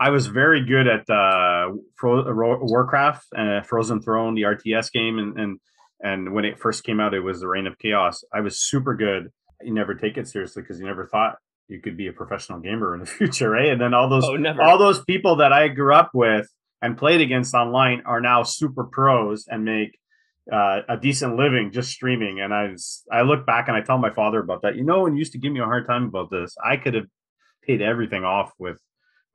I 0.00 0.10
was 0.10 0.26
very 0.26 0.64
good 0.64 0.88
at 0.88 1.08
uh, 1.08 1.70
Warcraft 2.02 3.26
and 3.32 3.50
uh, 3.50 3.62
Frozen 3.62 4.02
Throne, 4.02 4.34
the 4.34 4.42
RTS 4.42 4.90
game, 4.90 5.18
and 5.18 5.38
and 5.38 5.60
and 6.02 6.34
when 6.34 6.44
it 6.44 6.58
first 6.58 6.82
came 6.82 6.98
out, 6.98 7.14
it 7.14 7.20
was 7.20 7.38
the 7.40 7.46
Reign 7.46 7.68
of 7.68 7.78
Chaos. 7.78 8.24
I 8.34 8.40
was 8.40 8.60
super 8.60 8.96
good. 8.96 9.30
You 9.64 9.72
never 9.72 9.94
take 9.94 10.16
it 10.16 10.28
seriously 10.28 10.62
because 10.62 10.78
you 10.78 10.86
never 10.86 11.06
thought 11.06 11.36
you 11.68 11.80
could 11.80 11.96
be 11.96 12.08
a 12.08 12.12
professional 12.12 12.60
gamer 12.60 12.94
in 12.94 13.00
the 13.00 13.06
future, 13.18 13.50
right? 13.50 13.70
And 13.70 13.80
then 13.80 13.94
all 13.94 14.08
those 14.08 14.24
oh, 14.24 14.60
all 14.60 14.78
those 14.78 15.04
people 15.04 15.36
that 15.36 15.52
I 15.52 15.68
grew 15.68 15.94
up 15.94 16.10
with 16.14 16.48
and 16.80 16.96
played 16.96 17.20
against 17.20 17.54
online 17.54 18.02
are 18.06 18.20
now 18.20 18.42
super 18.42 18.84
pros 18.84 19.46
and 19.48 19.64
make 19.64 19.98
uh, 20.52 20.80
a 20.88 20.96
decent 20.96 21.36
living 21.36 21.70
just 21.72 21.90
streaming. 21.90 22.40
And 22.40 22.52
I 22.52 22.68
was, 22.68 23.04
I 23.10 23.22
look 23.22 23.46
back 23.46 23.68
and 23.68 23.76
I 23.76 23.80
tell 23.80 23.98
my 23.98 24.10
father 24.10 24.40
about 24.40 24.62
that. 24.62 24.74
You 24.74 24.84
know, 24.84 25.02
when 25.02 25.12
you 25.12 25.20
used 25.20 25.32
to 25.32 25.38
give 25.38 25.52
me 25.52 25.60
a 25.60 25.64
hard 25.64 25.86
time 25.86 26.04
about 26.04 26.30
this, 26.30 26.56
I 26.62 26.76
could 26.76 26.94
have 26.94 27.06
paid 27.62 27.80
everything 27.80 28.24
off 28.24 28.52
with 28.58 28.78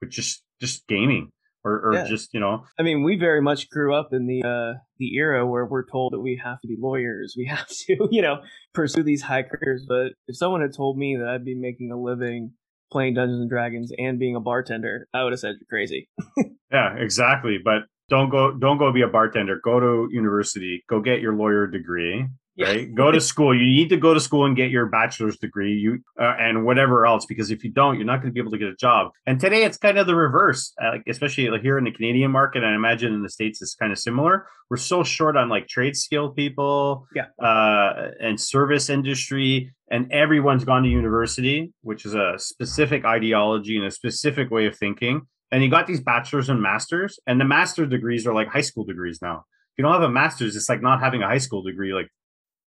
with 0.00 0.10
just 0.10 0.42
just 0.60 0.86
gaming 0.86 1.32
or, 1.68 1.90
or 1.90 1.94
yeah. 1.94 2.04
just 2.06 2.32
you 2.32 2.40
know. 2.40 2.64
I 2.78 2.82
mean, 2.82 3.02
we 3.02 3.16
very 3.16 3.40
much 3.40 3.68
grew 3.70 3.94
up 3.94 4.12
in 4.12 4.26
the 4.26 4.42
uh, 4.42 4.78
the 4.98 5.14
era 5.16 5.46
where 5.46 5.66
we're 5.66 5.86
told 5.86 6.12
that 6.12 6.20
we 6.20 6.40
have 6.42 6.60
to 6.60 6.68
be 6.68 6.76
lawyers, 6.78 7.34
we 7.36 7.46
have 7.50 7.66
to 7.66 8.08
you 8.10 8.22
know 8.22 8.42
pursue 8.74 9.02
these 9.02 9.22
high 9.22 9.42
careers. 9.42 9.84
But 9.88 10.12
if 10.26 10.36
someone 10.36 10.62
had 10.62 10.74
told 10.74 10.96
me 10.96 11.16
that 11.16 11.28
I'd 11.28 11.44
be 11.44 11.54
making 11.54 11.92
a 11.92 12.00
living 12.00 12.52
playing 12.90 13.14
Dungeons 13.14 13.40
and 13.40 13.50
Dragons 13.50 13.92
and 13.98 14.18
being 14.18 14.34
a 14.34 14.40
bartender, 14.40 15.08
I 15.12 15.22
would 15.24 15.32
have 15.32 15.40
said 15.40 15.56
you're 15.60 15.68
crazy. 15.68 16.08
yeah, 16.72 16.94
exactly. 16.96 17.58
But 17.62 17.82
don't 18.08 18.30
go 18.30 18.56
don't 18.58 18.78
go 18.78 18.92
be 18.92 19.02
a 19.02 19.08
bartender 19.08 19.60
go 19.62 19.78
to 19.78 20.08
university 20.10 20.82
go 20.88 21.00
get 21.00 21.20
your 21.20 21.34
lawyer 21.34 21.66
degree 21.66 22.26
right? 22.58 22.94
Go 22.94 23.10
to 23.10 23.20
school. 23.20 23.54
You 23.54 23.64
need 23.64 23.88
to 23.90 23.96
go 23.96 24.14
to 24.14 24.20
school 24.20 24.44
and 24.44 24.56
get 24.56 24.70
your 24.70 24.86
bachelor's 24.86 25.38
degree 25.38 25.74
you 25.74 26.02
uh, 26.20 26.34
and 26.38 26.64
whatever 26.64 27.06
else 27.06 27.26
because 27.26 27.50
if 27.50 27.64
you 27.64 27.70
don't 27.70 27.96
you're 27.96 28.04
not 28.04 28.20
going 28.20 28.30
to 28.30 28.32
be 28.32 28.40
able 28.40 28.50
to 28.50 28.58
get 28.58 28.68
a 28.68 28.76
job. 28.76 29.12
And 29.26 29.40
today 29.40 29.64
it's 29.64 29.78
kind 29.78 29.98
of 29.98 30.06
the 30.06 30.14
reverse 30.14 30.72
uh, 30.82 30.90
like 30.92 31.02
especially 31.08 31.48
like 31.48 31.62
here 31.62 31.78
in 31.78 31.84
the 31.84 31.92
canadian 31.92 32.30
market 32.30 32.62
and 32.62 32.72
i 32.72 32.74
imagine 32.74 33.12
in 33.12 33.22
the 33.22 33.30
states 33.30 33.62
it's 33.62 33.74
kind 33.74 33.92
of 33.92 33.98
similar. 33.98 34.46
We're 34.70 34.76
so 34.76 35.02
short 35.02 35.36
on 35.36 35.48
like 35.48 35.66
trade 35.66 35.96
skill 35.96 36.30
people 36.30 37.06
yeah. 37.14 37.26
uh, 37.42 38.10
and 38.20 38.38
service 38.40 38.90
industry 38.90 39.72
and 39.90 40.12
everyone's 40.12 40.64
gone 40.64 40.82
to 40.82 40.88
university 40.88 41.72
which 41.82 42.04
is 42.04 42.14
a 42.14 42.34
specific 42.38 43.04
ideology 43.04 43.76
and 43.76 43.86
a 43.86 43.90
specific 43.90 44.50
way 44.50 44.66
of 44.66 44.76
thinking. 44.76 45.22
And 45.50 45.62
you 45.62 45.70
got 45.70 45.86
these 45.86 46.00
bachelors 46.00 46.50
and 46.50 46.60
masters, 46.60 47.18
and 47.26 47.40
the 47.40 47.44
master 47.44 47.86
degrees 47.86 48.26
are 48.26 48.34
like 48.34 48.48
high 48.48 48.60
school 48.60 48.84
degrees 48.84 49.20
now. 49.22 49.46
If 49.72 49.78
you 49.78 49.82
don't 49.84 49.94
have 49.94 50.02
a 50.02 50.10
master's, 50.10 50.56
it's 50.56 50.68
like 50.68 50.82
not 50.82 51.00
having 51.00 51.22
a 51.22 51.26
high 51.26 51.38
school 51.38 51.62
degree 51.62 51.94
like 51.94 52.10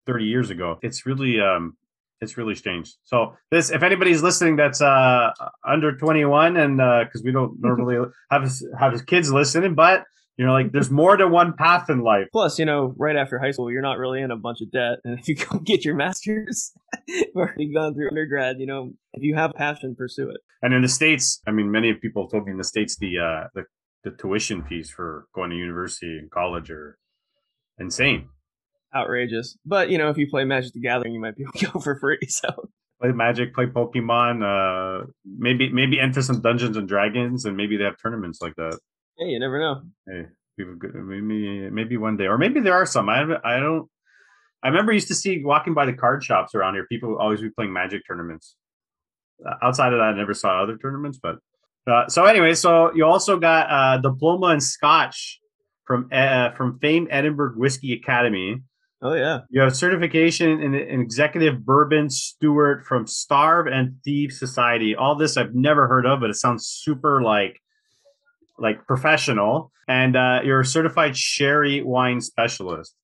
30 0.05 0.25
years 0.25 0.50
ago. 0.50 0.79
It's 0.81 1.05
really 1.05 1.39
um 1.39 1.77
it's 2.20 2.38
really 2.38 2.55
strange. 2.55 2.93
So 3.03 3.36
this 3.50 3.72
if 3.72 3.84
anybody's 3.84 4.22
listening 4.22 4.55
that's 4.55 4.81
uh 4.81 5.31
under 5.67 5.96
21 5.98 6.58
and 6.58 6.81
uh 6.81 7.03
because 7.03 7.24
we 7.24 7.31
don't 7.31 7.55
normally 7.60 7.98
have 8.29 8.51
have 8.79 9.05
kids 9.05 9.31
listening, 9.31 9.75
but 9.75 10.05
you 10.38 10.46
know, 10.46 10.53
like 10.53 10.72
there's 10.72 10.89
more 10.89 11.15
to 11.17 11.27
one 11.27 11.53
path 11.53 11.89
in 11.89 12.00
life. 12.00 12.27
Plus, 12.31 12.58
you 12.58 12.65
know, 12.65 12.96
right 12.98 13.15
after 13.15 13.38
high 13.38 13.51
school, 13.51 13.70
you're 13.70 13.81
not 13.81 14.00
really 14.00 14.22
in 14.22 14.31
a 14.31 14.36
bunch 14.36 14.62
of 14.62 14.72
debt. 14.72 14.98
And 15.03 15.20
if 15.20 15.27
you 15.27 15.36
go 15.36 15.60
get 15.63 15.86
your 15.86 15.93
master's, 15.93 16.72
or 17.36 17.53
you've 17.58 17.75
gone 17.75 17.93
through 17.93 18.08
undergrad, 18.10 18.60
you 18.60 18.65
know, 18.65 18.93
if 19.13 19.22
you 19.24 19.36
have 19.36 19.53
passion, 19.53 19.96
pursue 19.96 20.29
it. 20.29 20.41
And 20.63 20.74
in 20.74 20.81
the 20.81 20.88
States, 20.88 21.41
I 21.46 21.51
mean, 21.51 21.70
many 21.70 21.93
people 21.93 22.27
told 22.27 22.46
me 22.46 22.53
in 22.53 22.58
the 22.58 22.63
States, 22.63 22.98
the, 22.98 23.20
uh, 23.20 23.48
the, 23.53 23.65
the 24.03 24.17
tuition 24.17 24.63
fees 24.63 24.89
for 24.89 25.27
going 25.36 25.51
to 25.51 25.55
university 25.55 26.17
and 26.17 26.31
college 26.31 26.72
are 26.72 26.98
insane. 27.77 28.29
Outrageous. 28.95 29.57
But, 29.65 29.89
you 29.89 29.98
know, 29.98 30.10
if 30.10 30.17
you 30.17 30.29
play 30.29 30.43
Magic 30.43 30.74
the 30.74 30.81
Gathering, 30.81 31.13
you 31.13 31.19
might 31.19 31.36
be 31.36 31.43
able 31.43 31.53
to 31.53 31.65
go 31.71 31.79
for 31.79 31.98
free. 32.00 32.19
So 32.27 32.69
play 33.01 33.12
Magic, 33.12 33.53
play 33.53 33.65
Pokemon, 33.65 34.43
uh, 34.43 35.07
maybe 35.25 35.71
maybe 35.71 36.00
enter 36.00 36.21
some 36.21 36.41
Dungeons 36.41 36.77
and 36.77 36.88
Dragons, 36.88 37.45
and 37.45 37.57
maybe 37.57 37.77
they 37.77 37.83
have 37.83 37.95
tournaments 38.01 38.41
like 38.41 38.55
that. 38.55 38.79
Hey, 39.17 39.27
you 39.27 39.39
never 39.39 39.60
know. 39.60 39.81
Hey, 40.07 40.25
maybe 40.57 41.69
maybe 41.69 41.98
one 41.98 42.17
day, 42.17 42.25
or 42.25 42.38
maybe 42.38 42.60
there 42.60 42.74
are 42.74 42.86
some. 42.86 43.10
I 43.10 43.24
I 43.43 43.60
don't. 43.60 43.89
I 44.63 44.67
remember 44.67 44.93
used 44.93 45.07
to 45.07 45.15
see 45.15 45.43
walking 45.43 45.74
by 45.74 45.86
the 45.86 45.93
card 45.93 46.24
shops 46.24 46.53
around 46.53 46.75
here. 46.75 46.86
People 46.88 47.17
always 47.17 47.41
be 47.41 47.50
playing 47.50 47.74
Magic 47.74 48.03
tournaments. 48.07 48.55
outside 49.63 49.91
of 49.91 49.98
that, 49.98 50.13
I 50.13 50.17
never 50.17 50.36
saw 50.36 50.62
other 50.62 50.77
tournaments. 50.77 51.19
But 51.21 51.38
uh, 51.88 52.07
so 52.07 52.25
anyway, 52.25 52.53
so 52.53 52.93
you 52.93 53.05
also 53.05 53.39
got 53.39 53.71
uh, 53.71 53.98
diploma 53.98 54.48
in 54.48 54.62
Scotch 54.62 55.39
from 55.86 56.10
uh, 56.12 56.51
from 56.51 56.77
famed 56.79 57.07
Edinburgh 57.10 57.53
Whisky 57.57 57.93
Academy. 57.93 58.62
Oh 59.01 59.13
yeah. 59.13 59.39
You 59.50 59.62
have 59.62 59.75
certification 59.75 60.62
in, 60.62 60.75
in 60.75 61.01
executive 61.01 61.65
bourbon 61.65 62.10
steward 62.10 62.86
from 62.86 63.08
Stave 63.08 63.65
and 63.65 63.96
Thief 64.03 64.31
Society. 64.31 64.96
All 64.96 65.15
this 65.15 65.38
I've 65.38 65.55
never 65.55 65.88
heard 65.88 66.05
of, 66.05 66.20
but 66.20 66.29
it 66.29 66.36
sounds 66.36 66.67
super 66.67 67.22
like 67.22 67.60
like 68.60 68.86
professional. 68.86 69.72
And 69.88 70.15
uh, 70.15 70.41
you're 70.43 70.60
a 70.60 70.65
certified 70.65 71.17
sherry 71.17 71.81
wine 71.81 72.22
specialist. 72.22 72.96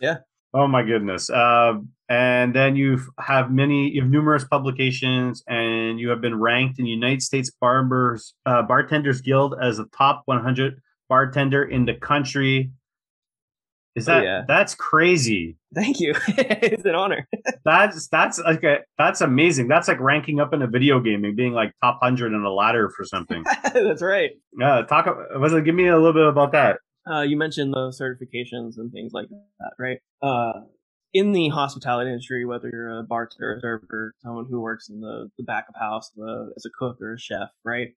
Yeah. 0.00 0.18
Oh 0.54 0.68
my 0.68 0.82
goodness. 0.82 1.28
Uh, 1.28 1.74
and 2.08 2.54
then 2.54 2.76
you 2.76 3.00
have 3.18 3.50
many, 3.50 3.88
you 3.90 4.02
have 4.02 4.10
numerous 4.10 4.44
publications, 4.44 5.42
and 5.48 5.98
you 5.98 6.10
have 6.10 6.20
been 6.20 6.38
ranked 6.38 6.78
in 6.78 6.86
United 6.86 7.22
States 7.22 7.50
Barbers 7.50 8.34
uh, 8.44 8.62
Bartenders 8.62 9.22
Guild 9.22 9.54
as 9.60 9.78
the 9.78 9.86
top 9.96 10.22
100 10.26 10.80
bartender 11.08 11.64
in 11.64 11.84
the 11.86 11.94
country 11.94 12.70
is 13.94 14.08
Oh, 14.08 14.20
yeah. 14.20 14.42
that's 14.46 14.74
crazy? 14.74 15.56
Thank 15.74 16.00
you. 16.00 16.14
it's 16.28 16.84
an 16.84 16.94
honor. 16.94 17.28
That's 17.64 18.08
that's 18.08 18.40
like 18.40 18.64
a, 18.64 18.78
that's 18.98 19.20
amazing. 19.20 19.68
That's 19.68 19.86
like 19.86 20.00
ranking 20.00 20.40
up 20.40 20.52
in 20.52 20.62
a 20.62 20.66
video 20.66 20.98
game 20.98 21.24
and 21.24 21.36
being 21.36 21.52
like 21.52 21.72
top 21.80 22.00
hundred 22.02 22.34
on 22.34 22.44
a 22.44 22.50
ladder 22.52 22.90
for 22.90 23.04
something. 23.04 23.44
That's 23.72 24.02
right. 24.02 24.30
Yeah, 24.58 24.82
talk. 24.82 25.06
Was 25.36 25.52
it? 25.52 25.64
Give 25.64 25.74
me 25.74 25.86
a 25.86 25.96
little 25.96 26.12
bit 26.12 26.26
about 26.26 26.52
that. 26.52 26.78
Uh, 27.08 27.20
you 27.20 27.36
mentioned 27.36 27.72
the 27.72 27.90
certifications 27.90 28.78
and 28.78 28.92
things 28.92 29.12
like 29.12 29.28
that, 29.28 29.72
right? 29.78 29.98
Uh, 30.20 30.62
in 31.14 31.32
the 31.32 31.48
hospitality 31.50 32.10
industry, 32.10 32.44
whether 32.44 32.68
you're 32.72 32.98
a 32.98 33.02
bartender, 33.02 33.54
a 33.54 33.60
server, 33.60 34.14
someone 34.22 34.46
who 34.50 34.60
works 34.60 34.88
in 34.88 35.00
the, 35.00 35.30
the 35.36 35.44
back 35.44 35.66
of 35.68 35.74
house 35.80 36.10
the, 36.16 36.52
as 36.56 36.64
a 36.64 36.70
cook 36.76 37.00
or 37.00 37.14
a 37.14 37.18
chef, 37.18 37.48
right? 37.64 37.94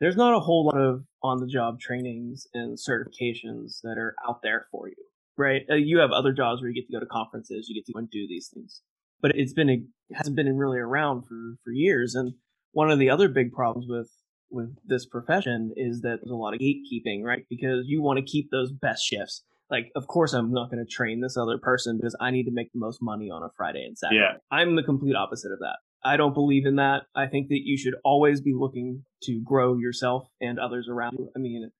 There's 0.00 0.16
not 0.16 0.34
a 0.34 0.40
whole 0.40 0.66
lot 0.66 0.80
of 0.80 1.04
on 1.22 1.40
the 1.40 1.46
job 1.46 1.80
trainings 1.80 2.46
and 2.54 2.78
certifications 2.78 3.80
that 3.82 3.98
are 3.98 4.14
out 4.28 4.42
there 4.42 4.66
for 4.70 4.88
you, 4.88 4.94
right? 5.36 5.62
Uh, 5.70 5.74
you 5.74 5.98
have 5.98 6.12
other 6.12 6.32
jobs 6.32 6.60
where 6.60 6.70
you 6.70 6.74
get 6.74 6.86
to 6.86 6.92
go 6.92 7.00
to 7.00 7.06
conferences, 7.06 7.68
you 7.68 7.74
get 7.74 7.86
to 7.86 7.92
go 7.92 7.98
and 7.98 8.10
do 8.10 8.26
these 8.28 8.48
things, 8.52 8.82
but 9.20 9.32
it's 9.34 9.52
been 9.52 9.70
a, 9.70 9.74
it 9.74 10.14
hasn't 10.14 10.36
been 10.36 10.56
really 10.56 10.78
around 10.78 11.22
for 11.22 11.56
for 11.64 11.72
years. 11.72 12.14
And 12.14 12.34
one 12.72 12.90
of 12.90 12.98
the 12.98 13.10
other 13.10 13.28
big 13.28 13.52
problems 13.52 13.86
with 13.88 14.10
with 14.50 14.76
this 14.84 15.06
profession 15.06 15.72
is 15.76 16.00
that 16.02 16.20
there's 16.22 16.30
a 16.30 16.36
lot 16.36 16.54
of 16.54 16.60
gatekeeping, 16.60 17.22
right? 17.22 17.44
Because 17.50 17.84
you 17.86 18.02
want 18.02 18.18
to 18.18 18.24
keep 18.24 18.50
those 18.50 18.72
best 18.72 19.04
shifts. 19.04 19.42
Like, 19.70 19.90
of 19.94 20.06
course, 20.06 20.32
I'm 20.32 20.52
not 20.52 20.70
going 20.70 20.82
to 20.84 20.90
train 20.90 21.20
this 21.20 21.36
other 21.36 21.58
person 21.58 21.98
because 21.98 22.16
I 22.20 22.30
need 22.30 22.44
to 22.44 22.52
make 22.52 22.72
the 22.72 22.78
most 22.78 23.00
money 23.02 23.30
on 23.30 23.42
a 23.42 23.50
Friday 23.56 23.84
and 23.84 23.98
Saturday. 23.98 24.20
Yeah. 24.20 24.38
I'm 24.50 24.76
the 24.76 24.82
complete 24.82 25.14
opposite 25.14 25.52
of 25.52 25.58
that. 25.58 25.76
I 26.04 26.16
don't 26.16 26.34
believe 26.34 26.66
in 26.66 26.76
that. 26.76 27.02
I 27.14 27.26
think 27.26 27.48
that 27.48 27.60
you 27.64 27.76
should 27.76 27.94
always 28.04 28.40
be 28.40 28.54
looking 28.54 29.04
to 29.24 29.40
grow 29.44 29.76
yourself 29.76 30.28
and 30.40 30.58
others 30.58 30.88
around 30.88 31.16
you. 31.18 31.30
I 31.34 31.38
mean, 31.38 31.70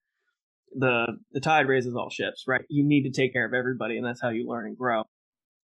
the 0.74 1.18
the 1.32 1.40
tide 1.40 1.68
raises 1.68 1.94
all 1.94 2.10
ships, 2.10 2.44
right? 2.46 2.64
You 2.68 2.84
need 2.84 3.04
to 3.04 3.10
take 3.10 3.32
care 3.32 3.46
of 3.46 3.54
everybody, 3.54 3.96
and 3.96 4.04
that's 4.04 4.20
how 4.20 4.30
you 4.30 4.48
learn 4.48 4.66
and 4.66 4.76
grow. 4.76 5.04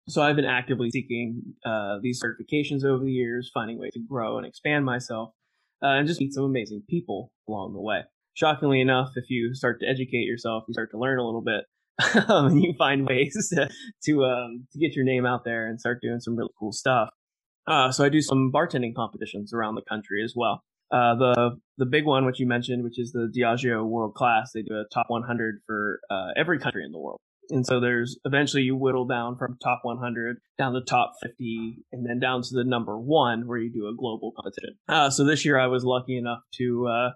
So 0.08 0.22
I've 0.22 0.36
been 0.36 0.44
actively 0.44 0.90
seeking 0.90 1.42
uh, 1.64 1.98
these 2.02 2.22
certifications 2.22 2.84
over 2.84 3.04
the 3.04 3.12
years, 3.12 3.50
finding 3.54 3.78
ways 3.78 3.92
to 3.94 4.00
grow 4.00 4.36
and 4.36 4.46
expand 4.46 4.84
myself, 4.84 5.30
uh, 5.82 5.88
and 5.88 6.06
just 6.06 6.20
meet 6.20 6.34
some 6.34 6.44
amazing 6.44 6.82
people 6.88 7.32
along 7.48 7.72
the 7.72 7.80
way. 7.80 8.02
Shockingly 8.34 8.80
enough, 8.80 9.12
if 9.16 9.30
you 9.30 9.54
start 9.54 9.80
to 9.80 9.86
educate 9.86 10.24
yourself, 10.24 10.64
you 10.68 10.74
start 10.74 10.90
to 10.90 10.98
learn 10.98 11.18
a 11.18 11.24
little 11.24 11.42
bit, 11.42 11.64
um, 12.28 12.46
and 12.46 12.62
you 12.62 12.74
find 12.76 13.06
ways 13.06 13.34
to 13.54 13.68
to, 14.04 14.24
um, 14.24 14.66
to 14.72 14.78
get 14.78 14.94
your 14.94 15.04
name 15.04 15.24
out 15.24 15.44
there 15.44 15.66
and 15.66 15.80
start 15.80 16.00
doing 16.02 16.20
some 16.20 16.36
really 16.36 16.52
cool 16.58 16.72
stuff. 16.72 17.10
Uh, 17.66 17.90
so 17.90 18.04
I 18.04 18.08
do 18.08 18.20
some 18.20 18.50
bartending 18.52 18.94
competitions 18.94 19.52
around 19.54 19.74
the 19.74 19.82
country 19.88 20.22
as 20.22 20.34
well. 20.36 20.62
Uh, 20.90 21.14
the 21.16 21.56
the 21.78 21.86
big 21.86 22.04
one, 22.04 22.24
which 22.26 22.38
you 22.38 22.46
mentioned, 22.46 22.84
which 22.84 22.98
is 22.98 23.12
the 23.12 23.32
Diageo 23.34 23.84
World 23.84 24.14
Class, 24.14 24.52
they 24.52 24.62
do 24.62 24.74
a 24.74 24.84
top 24.92 25.06
100 25.08 25.60
for 25.66 26.00
uh, 26.10 26.28
every 26.36 26.58
country 26.58 26.84
in 26.84 26.92
the 26.92 26.98
world. 26.98 27.18
And 27.50 27.66
so 27.66 27.78
there's 27.80 28.18
eventually 28.24 28.62
you 28.62 28.74
whittle 28.76 29.04
down 29.06 29.36
from 29.36 29.58
top 29.62 29.80
100 29.82 30.38
down 30.56 30.72
to 30.74 30.80
top 30.82 31.12
50 31.22 31.76
and 31.92 32.06
then 32.06 32.18
down 32.18 32.42
to 32.42 32.54
the 32.54 32.64
number 32.64 32.98
one 32.98 33.46
where 33.46 33.58
you 33.58 33.70
do 33.72 33.86
a 33.88 33.94
global 33.94 34.32
competition. 34.36 34.76
Uh, 34.88 35.10
so 35.10 35.24
this 35.24 35.44
year 35.44 35.58
I 35.58 35.66
was 35.66 35.84
lucky 35.84 36.16
enough 36.16 36.38
to 36.56 36.86
uh, 36.86 37.10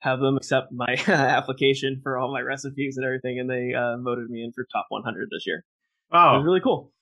have 0.00 0.20
them 0.20 0.36
accept 0.36 0.68
my 0.72 0.96
application 1.08 2.00
for 2.02 2.16
all 2.18 2.32
my 2.32 2.40
recipes 2.40 2.96
and 2.96 3.04
everything, 3.04 3.38
and 3.40 3.50
they 3.50 3.74
uh, 3.74 3.96
voted 3.98 4.30
me 4.30 4.42
in 4.44 4.52
for 4.52 4.66
top 4.72 4.86
100 4.90 5.28
this 5.30 5.46
year. 5.46 5.64
It 6.12 6.14
was 6.14 6.40
Oh, 6.40 6.42
really 6.42 6.60
cool. 6.60 6.92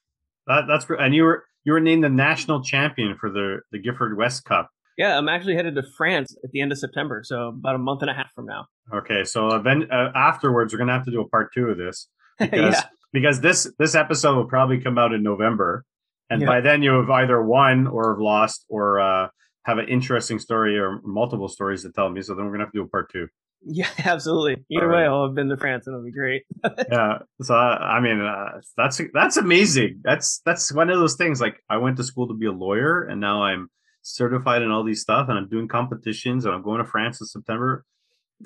that, 0.48 0.62
that's 0.68 0.84
great. 0.84 1.00
And 1.00 1.14
you 1.14 1.22
were 1.24 1.44
you 1.64 1.72
were 1.72 1.80
named 1.80 2.04
the 2.04 2.08
national 2.08 2.62
champion 2.62 3.16
for 3.18 3.30
the 3.30 3.60
the 3.70 3.78
Giffard 3.82 4.16
West 4.16 4.44
Cup. 4.44 4.68
Yeah, 4.98 5.16
I'm 5.16 5.28
actually 5.28 5.54
headed 5.56 5.74
to 5.76 5.82
France 5.96 6.36
at 6.44 6.50
the 6.50 6.60
end 6.60 6.70
of 6.70 6.78
September, 6.78 7.22
so 7.24 7.48
about 7.48 7.74
a 7.74 7.78
month 7.78 8.02
and 8.02 8.10
a 8.10 8.14
half 8.14 8.30
from 8.34 8.46
now. 8.46 8.66
Okay, 8.92 9.24
so 9.24 9.58
then 9.58 9.90
uh, 9.90 10.12
afterwards 10.14 10.72
we're 10.72 10.78
gonna 10.78 10.92
have 10.92 11.04
to 11.06 11.10
do 11.10 11.20
a 11.20 11.28
part 11.28 11.52
two 11.54 11.66
of 11.66 11.78
this 11.78 12.08
because 12.38 12.74
yeah, 12.74 12.82
because 13.12 13.40
this 13.40 13.72
this 13.78 13.94
episode 13.94 14.36
will 14.36 14.46
probably 14.48 14.80
come 14.80 14.98
out 14.98 15.12
in 15.12 15.22
November, 15.22 15.84
and 16.30 16.42
Yeah. 16.42 16.46
by 16.48 16.60
then 16.60 16.82
you 16.82 16.92
have 16.92 17.10
either 17.10 17.42
won 17.42 17.86
or 17.86 18.12
have 18.14 18.20
lost 18.20 18.64
or 18.68 19.00
uh, 19.00 19.28
have 19.64 19.78
an 19.78 19.88
interesting 19.88 20.38
story 20.38 20.78
or 20.78 21.00
multiple 21.04 21.48
stories 21.48 21.82
to 21.82 21.92
tell 21.92 22.10
me. 22.10 22.20
So 22.20 22.34
then 22.34 22.44
we're 22.44 22.52
gonna 22.52 22.64
have 22.64 22.72
to 22.72 22.78
do 22.80 22.84
a 22.84 22.88
part 22.88 23.10
two. 23.10 23.28
Yeah, 23.64 23.88
absolutely. 24.04 24.64
Either 24.70 24.86
right. 24.88 25.02
way, 25.02 25.06
I'll 25.06 25.26
have 25.26 25.34
been 25.34 25.48
to 25.48 25.56
France, 25.56 25.86
and 25.86 25.94
it'll 25.94 26.04
be 26.04 26.12
great. 26.12 26.42
yeah. 26.90 27.18
So 27.42 27.54
uh, 27.54 27.58
I 27.58 28.00
mean, 28.00 28.20
uh, 28.20 28.60
that's 28.76 29.00
that's 29.12 29.36
amazing. 29.36 30.00
That's 30.02 30.40
that's 30.44 30.72
one 30.72 30.90
of 30.90 30.98
those 30.98 31.16
things. 31.16 31.40
Like 31.40 31.56
I 31.68 31.78
went 31.78 31.96
to 31.98 32.04
school 32.04 32.28
to 32.28 32.34
be 32.34 32.46
a 32.46 32.52
lawyer, 32.52 33.02
and 33.02 33.20
now 33.20 33.42
I'm 33.42 33.68
certified 34.02 34.62
in 34.62 34.70
all 34.70 34.84
these 34.84 35.00
stuff, 35.00 35.28
and 35.28 35.38
I'm 35.38 35.48
doing 35.48 35.68
competitions, 35.68 36.44
and 36.44 36.54
I'm 36.54 36.62
going 36.62 36.78
to 36.78 36.88
France 36.88 37.20
in 37.20 37.26
September. 37.26 37.84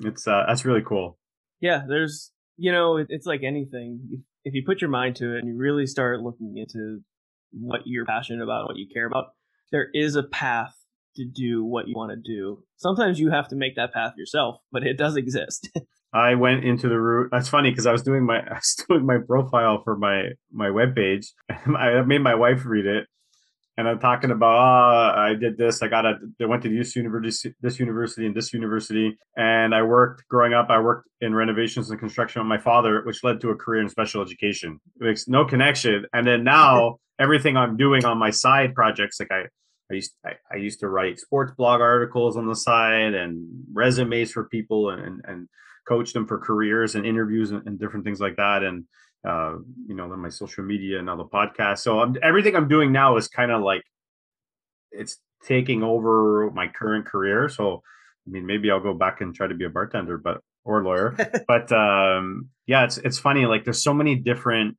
It's 0.01 0.27
uh, 0.27 0.43
that's 0.47 0.65
really 0.65 0.83
cool. 0.85 1.17
yeah, 1.59 1.81
there's, 1.87 2.31
you 2.57 2.71
know, 2.71 2.97
it, 2.97 3.07
it's 3.09 3.25
like 3.25 3.41
anything. 3.43 3.99
If, 4.11 4.19
if 4.45 4.53
you 4.53 4.63
put 4.65 4.81
your 4.81 4.89
mind 4.89 5.15
to 5.17 5.35
it 5.35 5.39
and 5.39 5.47
you 5.47 5.57
really 5.57 5.87
start 5.87 6.21
looking 6.21 6.55
into 6.57 6.99
what 7.51 7.81
you're 7.85 8.05
passionate 8.05 8.43
about, 8.43 8.67
what 8.67 8.77
you 8.77 8.87
care 8.93 9.07
about, 9.07 9.33
there 9.71 9.87
is 9.93 10.15
a 10.15 10.23
path 10.23 10.76
to 11.17 11.25
do 11.25 11.63
what 11.63 11.87
you 11.87 11.95
want 11.95 12.11
to 12.11 12.15
do. 12.15 12.63
Sometimes 12.77 13.19
you 13.19 13.29
have 13.29 13.47
to 13.49 13.55
make 13.55 13.75
that 13.75 13.93
path 13.93 14.13
yourself, 14.17 14.61
but 14.71 14.83
it 14.83 14.97
does 14.97 15.15
exist. 15.15 15.69
I 16.13 16.35
went 16.35 16.63
into 16.63 16.87
the 16.87 16.99
route. 16.99 17.29
That's 17.31 17.49
funny 17.49 17.69
because 17.69 17.85
I 17.85 17.91
was 17.91 18.01
doing 18.01 18.25
my 18.25 18.39
I 18.49 18.55
was 18.55 18.75
doing 18.87 19.05
my 19.05 19.17
profile 19.25 19.81
for 19.83 19.97
my 19.97 20.29
my 20.51 20.67
webpage. 20.67 21.27
I 21.49 22.01
made 22.01 22.19
my 22.19 22.35
wife 22.35 22.65
read 22.65 22.85
it, 22.85 23.07
and 23.77 23.87
I'm 23.87 23.99
talking 23.99 24.31
about 24.31 25.15
oh, 25.15 25.19
I 25.19 25.35
did 25.35 25.57
this. 25.57 25.83
I 25.83 25.87
got 25.87 26.05
a. 26.05 26.15
I 26.41 26.45
went 26.45 26.63
to 26.63 26.69
this 26.69 26.95
university, 26.95 27.53
this 27.61 27.79
university, 27.79 28.25
and 28.25 28.35
this 28.35 28.53
university, 28.53 29.17
and 29.35 29.75
I 29.75 29.83
worked 29.83 30.27
growing 30.29 30.53
up. 30.53 30.67
I 30.69 30.79
worked 30.79 31.09
in 31.21 31.35
renovations 31.35 31.89
and 31.89 31.99
construction 31.99 32.41
with 32.41 32.47
my 32.47 32.57
father, 32.57 33.03
which 33.05 33.23
led 33.23 33.41
to 33.41 33.49
a 33.49 33.55
career 33.55 33.81
in 33.81 33.89
special 33.89 34.21
education. 34.21 34.79
It 34.99 35.03
makes 35.03 35.27
no 35.27 35.45
connection. 35.45 36.05
And 36.13 36.25
then 36.25 36.43
now 36.43 36.97
everything 37.19 37.57
I'm 37.57 37.77
doing 37.77 38.05
on 38.05 38.17
my 38.17 38.31
side 38.31 38.73
projects, 38.73 39.19
like 39.19 39.31
I. 39.31 39.43
I 39.91 39.95
used 39.95 40.13
I, 40.25 40.31
I 40.51 40.55
used 40.57 40.79
to 40.81 40.89
write 40.89 41.19
sports 41.19 41.53
blog 41.57 41.81
articles 41.81 42.37
on 42.37 42.47
the 42.47 42.55
side 42.55 43.13
and 43.13 43.47
resumes 43.73 44.31
for 44.31 44.45
people 44.45 44.89
and, 44.89 45.21
and, 45.25 45.47
coach 45.87 46.11
them 46.11 46.27
for 46.27 46.37
careers 46.37 46.95
and 46.95 47.05
interviews 47.05 47.51
and, 47.51 47.65
and 47.65 47.79
different 47.79 48.03
things 48.03 48.19
like 48.19 48.35
that. 48.35 48.61
And 48.61 48.83
uh, 49.25 49.53
you 49.87 49.95
know, 49.95 50.09
then 50.09 50.19
my 50.19 50.27
social 50.27 50.65
media 50.65 50.97
and 50.97 51.05
now 51.05 51.15
the 51.15 51.23
podcast. 51.23 51.77
So 51.77 52.01
I'm, 52.01 52.17
everything 52.21 52.57
I'm 52.57 52.67
doing 52.67 52.91
now 52.91 53.15
is 53.15 53.29
kind 53.29 53.51
of 53.51 53.61
like 53.61 53.83
it's 54.91 55.17
taking 55.45 55.83
over 55.83 56.51
my 56.51 56.67
current 56.67 57.05
career. 57.05 57.47
So 57.47 57.83
I 58.27 58.29
mean, 58.29 58.45
maybe 58.45 58.69
I'll 58.69 58.81
go 58.81 58.93
back 58.93 59.21
and 59.21 59.33
try 59.33 59.47
to 59.47 59.55
be 59.55 59.63
a 59.63 59.69
bartender, 59.69 60.17
but 60.17 60.41
or 60.65 60.83
lawyer. 60.83 61.15
but 61.47 61.71
um, 61.71 62.49
yeah, 62.65 62.83
it's 62.83 62.97
it's 62.97 63.17
funny. 63.17 63.45
Like 63.45 63.63
there's 63.63 63.81
so 63.81 63.93
many 63.93 64.15
different 64.15 64.77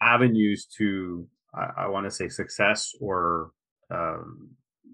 avenues 0.00 0.66
to 0.76 1.26
I, 1.54 1.84
I 1.84 1.86
want 1.88 2.04
to 2.04 2.10
say 2.10 2.28
success 2.28 2.92
or 3.00 3.50
um, 3.90 4.50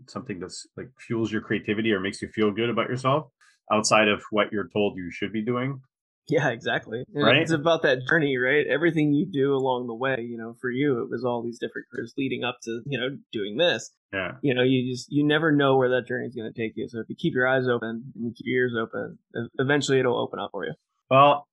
something 0.07 0.41
that's 0.41 0.67
like 0.77 0.89
fuels 0.99 1.31
your 1.33 1.41
creativity 1.43 1.93
or 1.93 2.01
makes 2.01 2.21
you 2.23 2.29
feel 2.29 2.51
good 2.51 2.71
about 2.71 2.89
yourself 2.89 3.29
outside 3.73 4.09
of 4.09 4.23
what 4.31 4.53
you're 4.53 4.69
told 4.69 4.97
you 4.97 5.11
should 5.11 5.33
be 5.33 5.43
doing. 5.43 5.81
yeah, 6.29 6.49
exactly. 6.51 7.05
And 7.15 7.25
Right? 7.25 7.43
It's 7.43 7.51
about 7.53 7.83
that 7.83 7.99
journey, 8.09 8.37
right? 8.37 8.67
Everything 8.67 9.13
you 9.13 9.27
do 9.27 9.55
along 9.55 9.87
the 9.87 9.95
way, 9.95 10.17
you 10.21 10.37
know, 10.39 10.55
for 10.61 10.71
you, 10.71 11.03
it 11.03 11.11
was 11.11 11.25
all 11.25 11.43
these 11.43 11.59
different 11.59 11.87
careers 11.93 12.15
leading 12.17 12.45
up 12.45 12.59
to, 12.65 12.81
you 12.87 12.99
know, 12.99 13.17
doing 13.33 13.57
this. 13.57 13.91
Yeah. 14.13 14.33
you 14.43 14.55
know 14.55 14.65
you 14.65 14.91
just 14.93 15.07
you 15.09 15.25
never 15.25 15.53
know 15.53 15.77
where 15.77 15.91
that 15.91 16.09
journey 16.09 16.27
is 16.27 16.35
going 16.35 16.53
to 16.53 16.61
take 16.61 16.73
you 16.75 16.89
so 16.89 16.99
if 16.99 17.07
you 17.09 17.15
keep 17.15 17.33
your 17.33 17.47
eyes 17.47 17.69
open 17.69 18.11
and 18.17 18.25
you 18.25 18.33
keep 18.37 18.45
your 18.45 18.65
ears 18.65 18.75
open 18.77 19.19
eventually 19.61 20.01
it'll 20.01 20.19
open 20.21 20.41
up 20.41 20.51
for 20.51 20.65
you 20.65 20.73
Well, 21.09 21.47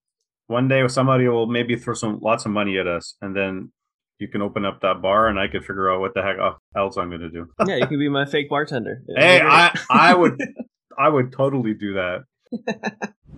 one 0.48 0.67
day 0.67 0.88
somebody 0.88 1.27
will 1.27 1.46
maybe 1.46 1.75
throw 1.75 1.94
some 1.94 2.17
lots 2.20 2.46
of 2.46 2.51
money 2.51 2.79
at 2.79 2.88
us, 2.88 3.15
and 3.22 3.36
then 3.36 3.72
you 4.19 4.27
can 4.27 4.41
open 4.41 4.65
up 4.65 4.81
that 4.81 5.01
bar, 5.01 5.27
and 5.27 5.39
I 5.39 5.47
can 5.47 5.62
figure 5.62 5.91
out 5.91 6.00
what 6.00 6.13
the 6.13 6.21
heck 6.21 6.38
else 6.75 6.97
I'm 6.97 7.09
going 7.09 7.21
to 7.21 7.29
do. 7.29 7.47
yeah 7.65 7.75
you 7.75 7.88
can 7.88 8.00
be 8.00 8.09
my 8.09 8.25
fake 8.25 8.50
bartender 8.50 9.01
hey. 9.15 9.41
I 9.41 9.77
I 9.89 10.13
would 10.13 10.39
I 10.97 11.09
would 11.09 11.31
totally 11.31 11.74
do 11.75 11.93
that. 11.93 12.24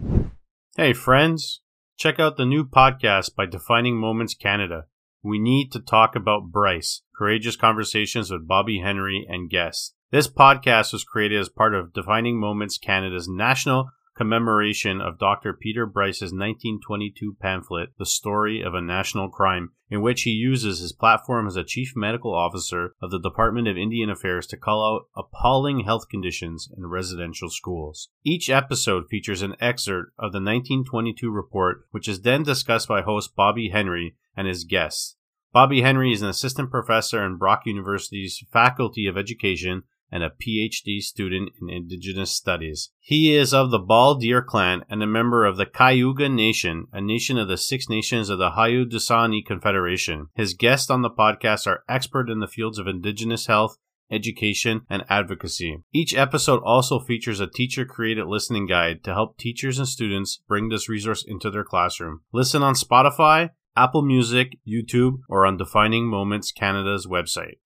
hey, 0.77 0.93
friends, 0.93 1.61
check 1.97 2.19
out 2.19 2.37
the 2.37 2.45
new 2.45 2.63
podcast 2.63 3.35
by 3.35 3.45
Defining 3.45 3.97
Moments 3.97 4.33
Canada. 4.33 4.85
We 5.21 5.39
need 5.39 5.73
to 5.73 5.81
talk 5.81 6.15
about 6.15 6.51
Bryce. 6.51 7.01
Courageous 7.13 7.57
conversations 7.57 8.31
with 8.31 8.47
Bobby 8.47 8.79
Henry 8.79 9.27
and 9.27 9.49
guests. 9.49 9.93
This 10.09 10.29
podcast 10.29 10.93
was 10.93 11.03
created 11.03 11.39
as 11.41 11.49
part 11.49 11.75
of 11.75 11.91
Defining 11.91 12.39
Moments 12.39 12.77
Canada's 12.77 13.27
national 13.27 13.89
commemoration 14.19 14.99
of 14.99 15.17
Dr. 15.17 15.53
Peter 15.53 15.85
Bryce's 15.85 16.33
1922 16.33 17.37
pamphlet, 17.39 17.91
The 17.97 18.05
Story 18.05 18.61
of 18.61 18.73
a 18.73 18.81
National 18.81 19.29
Crime, 19.29 19.71
in 19.89 20.01
which 20.01 20.23
he 20.23 20.31
uses 20.31 20.79
his 20.79 20.91
platform 20.91 21.47
as 21.47 21.55
a 21.55 21.63
chief 21.63 21.93
medical 21.95 22.35
officer 22.35 22.95
of 23.01 23.11
the 23.11 23.21
Department 23.21 23.69
of 23.69 23.77
Indian 23.77 24.09
Affairs 24.09 24.45
to 24.47 24.57
call 24.57 24.83
out 24.83 25.07
appalling 25.15 25.85
health 25.85 26.09
conditions 26.09 26.69
in 26.77 26.87
residential 26.87 27.49
schools. 27.49 28.09
Each 28.25 28.49
episode 28.49 29.05
features 29.07 29.41
an 29.41 29.55
excerpt 29.61 30.11
of 30.19 30.33
the 30.33 30.41
1922 30.41 31.31
report, 31.31 31.85
which 31.91 32.09
is 32.09 32.23
then 32.23 32.43
discussed 32.43 32.89
by 32.89 33.01
host 33.01 33.37
Bobby 33.37 33.69
Henry 33.69 34.17
and 34.35 34.49
his 34.49 34.65
guests. 34.65 35.15
Bobby 35.53 35.81
Henry 35.81 36.11
is 36.11 36.21
an 36.21 36.27
assistant 36.27 36.69
professor 36.69 37.25
in 37.25 37.37
Brock 37.37 37.61
University's 37.65 38.43
Faculty 38.51 39.07
of 39.07 39.17
Education 39.17 39.83
and 40.11 40.23
a 40.23 40.29
PhD 40.31 40.99
student 41.01 41.51
in 41.61 41.69
Indigenous 41.69 42.31
Studies. 42.31 42.91
He 42.99 43.35
is 43.35 43.53
of 43.53 43.71
the 43.71 43.79
Ball 43.79 44.15
Deer 44.15 44.41
clan 44.41 44.83
and 44.89 45.03
a 45.03 45.07
member 45.07 45.45
of 45.45 45.57
the 45.57 45.65
Cayuga 45.65 46.29
Nation, 46.29 46.87
a 46.91 47.01
nation 47.01 47.37
of 47.37 47.47
the 47.47 47.57
Six 47.57 47.89
Nations 47.89 48.29
of 48.29 48.39
the 48.39 48.51
Haudenosaunee 48.51 49.45
Confederation. 49.45 50.27
His 50.35 50.53
guests 50.53 50.89
on 50.89 51.01
the 51.01 51.09
podcast 51.09 51.67
are 51.67 51.83
expert 51.87 52.29
in 52.29 52.39
the 52.39 52.47
fields 52.47 52.79
of 52.79 52.87
Indigenous 52.87 53.47
health, 53.47 53.77
education, 54.11 54.81
and 54.89 55.03
advocacy. 55.09 55.83
Each 55.93 56.15
episode 56.15 56.61
also 56.63 56.99
features 56.99 57.39
a 57.39 57.47
teacher 57.47 57.85
created 57.85 58.25
listening 58.25 58.67
guide 58.67 59.03
to 59.03 59.13
help 59.13 59.37
teachers 59.37 59.77
and 59.77 59.87
students 59.87 60.41
bring 60.47 60.69
this 60.69 60.89
resource 60.89 61.23
into 61.27 61.51
their 61.51 61.63
classroom. 61.63 62.21
Listen 62.33 62.63
on 62.63 62.73
Spotify, 62.73 63.51
Apple 63.75 64.01
Music, 64.01 64.57
YouTube, 64.67 65.19
or 65.29 65.45
on 65.45 65.57
Defining 65.57 66.07
Moments 66.07 66.51
Canada's 66.51 67.07
website. 67.07 67.57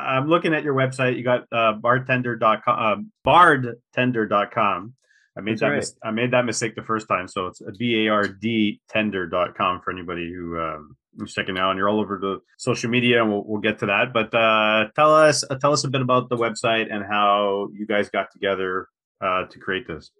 I'm 0.00 0.28
looking 0.28 0.54
at 0.54 0.64
your 0.64 0.74
website. 0.74 1.16
You 1.16 1.24
got 1.24 1.42
uh, 1.52 1.74
bartender.com, 1.74 2.62
uh, 2.66 2.96
bardtender.com. 3.28 4.94
I 5.36 5.40
made 5.40 5.52
That's 5.52 5.60
that 5.60 5.66
right. 5.68 5.76
mis- 5.76 5.96
I 6.02 6.10
made 6.10 6.32
that 6.32 6.44
mistake 6.44 6.74
the 6.74 6.82
first 6.82 7.08
time, 7.08 7.28
so 7.28 7.46
it's 7.46 7.62
b 7.78 8.06
a 8.06 8.08
r 8.10 8.26
d 8.26 8.80
tender.com 8.88 9.80
for 9.82 9.92
anybody 9.92 10.32
who 10.32 10.58
um, 10.58 10.96
is 11.20 11.32
checking 11.32 11.56
out. 11.56 11.70
And 11.70 11.78
you're 11.78 11.88
all 11.88 12.00
over 12.00 12.18
the 12.18 12.40
social 12.58 12.90
media, 12.90 13.22
and 13.22 13.30
we'll, 13.30 13.44
we'll 13.46 13.60
get 13.60 13.78
to 13.80 13.86
that. 13.86 14.12
But 14.12 14.34
uh, 14.34 14.88
tell 14.96 15.14
us 15.14 15.44
uh, 15.48 15.56
tell 15.56 15.72
us 15.72 15.84
a 15.84 15.88
bit 15.88 16.00
about 16.00 16.28
the 16.28 16.36
website 16.36 16.92
and 16.92 17.04
how 17.04 17.68
you 17.72 17.86
guys 17.86 18.10
got 18.10 18.32
together 18.32 18.88
uh, 19.20 19.46
to 19.46 19.58
create 19.58 19.86
this. 19.86 20.10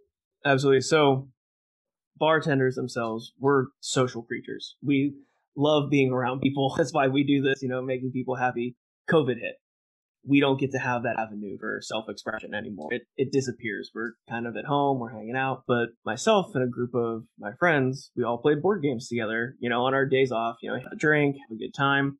Absolutely. 0.45 0.81
So, 0.83 1.29
bartenders 2.17 2.77
themselves, 2.77 3.33
we're 3.39 3.67
social 3.81 4.23
creatures. 4.23 4.77
We 4.83 5.15
love 5.57 5.91
being 5.91 6.13
around 6.13 6.41
people. 6.41 6.73
That's 6.79 6.93
why 6.93 7.09
we 7.09 7.25
do 7.25 7.43
this. 7.43 7.63
You 7.63 7.69
know, 7.69 7.83
making 7.83 8.13
people 8.13 8.37
happy. 8.37 8.77
COVID 9.11 9.41
hit 9.41 9.57
we 10.27 10.41
don't 10.41 10.61
get 10.61 10.73
to 10.73 10.79
have 10.79 11.05
that 11.05 11.19
avenue 11.19 11.57
for 11.59 11.81
self-expression 11.83 12.55
anymore. 12.55 12.89
It, 12.93 13.03
it 13.17 13.33
disappears. 13.33 13.91
We're 13.95 14.13
kind 14.29 14.47
of 14.47 14.57
at 14.57 14.67
home, 14.67 14.99
we're 14.99 15.13
hanging 15.13 15.37
out. 15.37 15.63
But 15.67 15.89
myself 16.05 16.51
and 16.55 16.63
a 16.63 16.69
group 16.69 16.95
of 16.95 17.25
my 17.39 17.53
friends, 17.59 18.11
we 18.17 18.25
all 18.25 18.39
played 18.39 18.63
board 18.63 18.83
games 18.83 19.09
together, 19.09 19.57
you 19.61 19.71
know, 19.71 19.85
on 19.85 19.95
our 19.95 20.07
days 20.07 20.31
off, 20.31 20.57
you 20.63 20.71
know, 20.71 20.79
have 20.79 20.93
a 20.93 20.97
drink, 20.97 21.37
have 21.37 21.57
a 21.57 21.59
good 21.59 21.75
time. 21.75 22.19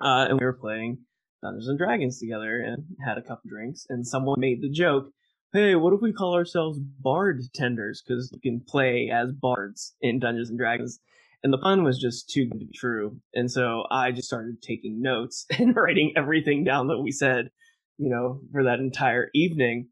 Uh, 0.00 0.26
and 0.28 0.38
we 0.38 0.46
were 0.46 0.52
playing 0.52 0.98
Dungeons 1.42 1.68
and 1.68 1.78
Dragons 1.78 2.18
together 2.18 2.60
and 2.60 2.84
had 3.04 3.18
a 3.18 3.22
couple 3.22 3.48
drinks. 3.48 3.84
And 3.88 4.06
someone 4.06 4.38
made 4.38 4.62
the 4.62 4.70
joke, 4.70 5.06
hey, 5.52 5.74
what 5.74 5.92
if 5.92 6.00
we 6.00 6.12
call 6.12 6.34
ourselves 6.34 6.78
bard 6.78 7.40
tenders? 7.54 8.02
Because 8.06 8.30
you 8.32 8.40
can 8.40 8.64
play 8.66 9.10
as 9.12 9.32
bards 9.32 9.94
in 10.00 10.18
Dungeons 10.18 10.50
and 10.50 10.58
Dragons 10.58 11.00
and 11.44 11.52
the 11.52 11.58
pun 11.58 11.84
was 11.84 12.00
just 12.00 12.30
too 12.30 12.46
good 12.46 12.60
to 12.60 12.66
be 12.66 12.72
true. 12.74 13.20
And 13.34 13.50
so 13.50 13.84
I 13.90 14.12
just 14.12 14.26
started 14.26 14.62
taking 14.62 15.02
notes 15.02 15.44
and 15.58 15.76
writing 15.76 16.14
everything 16.16 16.64
down 16.64 16.88
that 16.88 17.00
we 17.00 17.12
said, 17.12 17.50
you 17.98 18.08
know, 18.08 18.40
for 18.50 18.64
that 18.64 18.80
entire 18.80 19.28
evening. 19.34 19.90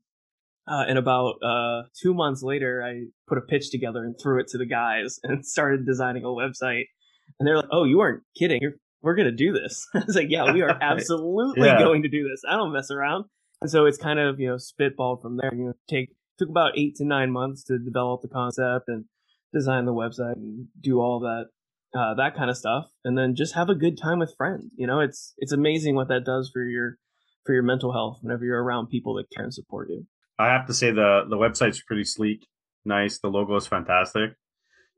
Uh, 0.66 0.84
and 0.88 0.96
about 0.96 1.34
uh, 1.44 1.82
two 2.00 2.14
months 2.14 2.42
later, 2.42 2.82
I 2.82 3.08
put 3.28 3.36
a 3.36 3.42
pitch 3.42 3.70
together 3.70 4.02
and 4.02 4.14
threw 4.20 4.40
it 4.40 4.48
to 4.48 4.58
the 4.58 4.66
guys 4.66 5.20
and 5.22 5.44
started 5.44 5.84
designing 5.86 6.24
a 6.24 6.28
website. 6.28 6.84
And 7.38 7.46
they're 7.46 7.56
like, 7.56 7.68
"Oh, 7.72 7.84
you 7.84 8.00
aren't 8.00 8.22
kidding! 8.38 8.60
You're, 8.60 8.74
we're 9.00 9.16
gonna 9.16 9.32
do 9.32 9.52
this." 9.52 9.88
I 9.94 10.02
was 10.06 10.14
like, 10.14 10.28
"Yeah, 10.28 10.52
we 10.52 10.62
are 10.62 10.78
absolutely 10.80 11.66
yeah. 11.66 11.78
going 11.78 12.02
to 12.02 12.08
do 12.08 12.28
this. 12.28 12.42
I 12.48 12.56
don't 12.56 12.72
mess 12.72 12.90
around." 12.90 13.24
And 13.60 13.70
so 13.70 13.86
it's 13.86 13.98
kind 13.98 14.20
of 14.20 14.38
you 14.38 14.48
know 14.48 14.56
spitballed 14.56 15.22
from 15.22 15.38
there. 15.38 15.52
You 15.52 15.64
know, 15.64 15.72
take 15.88 16.10
took 16.38 16.48
about 16.48 16.78
eight 16.78 16.94
to 16.96 17.04
nine 17.04 17.32
months 17.32 17.64
to 17.64 17.78
develop 17.78 18.22
the 18.22 18.28
concept 18.28 18.84
and 18.88 19.04
design 19.52 19.84
the 19.84 19.92
website 19.92 20.36
and 20.36 20.68
do 20.80 21.00
all 21.00 21.20
that 21.20 21.46
uh, 21.98 22.14
that 22.14 22.34
kind 22.34 22.48
of 22.48 22.56
stuff 22.56 22.86
and 23.04 23.18
then 23.18 23.34
just 23.34 23.54
have 23.54 23.68
a 23.68 23.74
good 23.74 23.98
time 23.98 24.18
with 24.18 24.34
friends 24.36 24.72
you 24.76 24.86
know? 24.86 25.00
It's 25.00 25.34
it's 25.38 25.52
amazing 25.52 25.94
what 25.94 26.08
that 26.08 26.24
does 26.24 26.50
for 26.52 26.64
your 26.64 26.96
for 27.44 27.52
your 27.52 27.62
mental 27.62 27.92
health 27.92 28.18
whenever 28.22 28.44
you're 28.44 28.62
around 28.62 28.88
people 28.88 29.14
that 29.14 29.30
care 29.30 29.44
and 29.44 29.52
support 29.52 29.90
you. 29.90 30.06
I 30.38 30.46
have 30.46 30.66
to 30.66 30.74
say 30.74 30.90
the 30.90 31.24
the 31.28 31.36
website's 31.36 31.82
pretty 31.82 32.04
sleek 32.04 32.46
nice 32.84 33.18
the 33.18 33.28
logo 33.28 33.56
is 33.56 33.66
fantastic. 33.66 34.32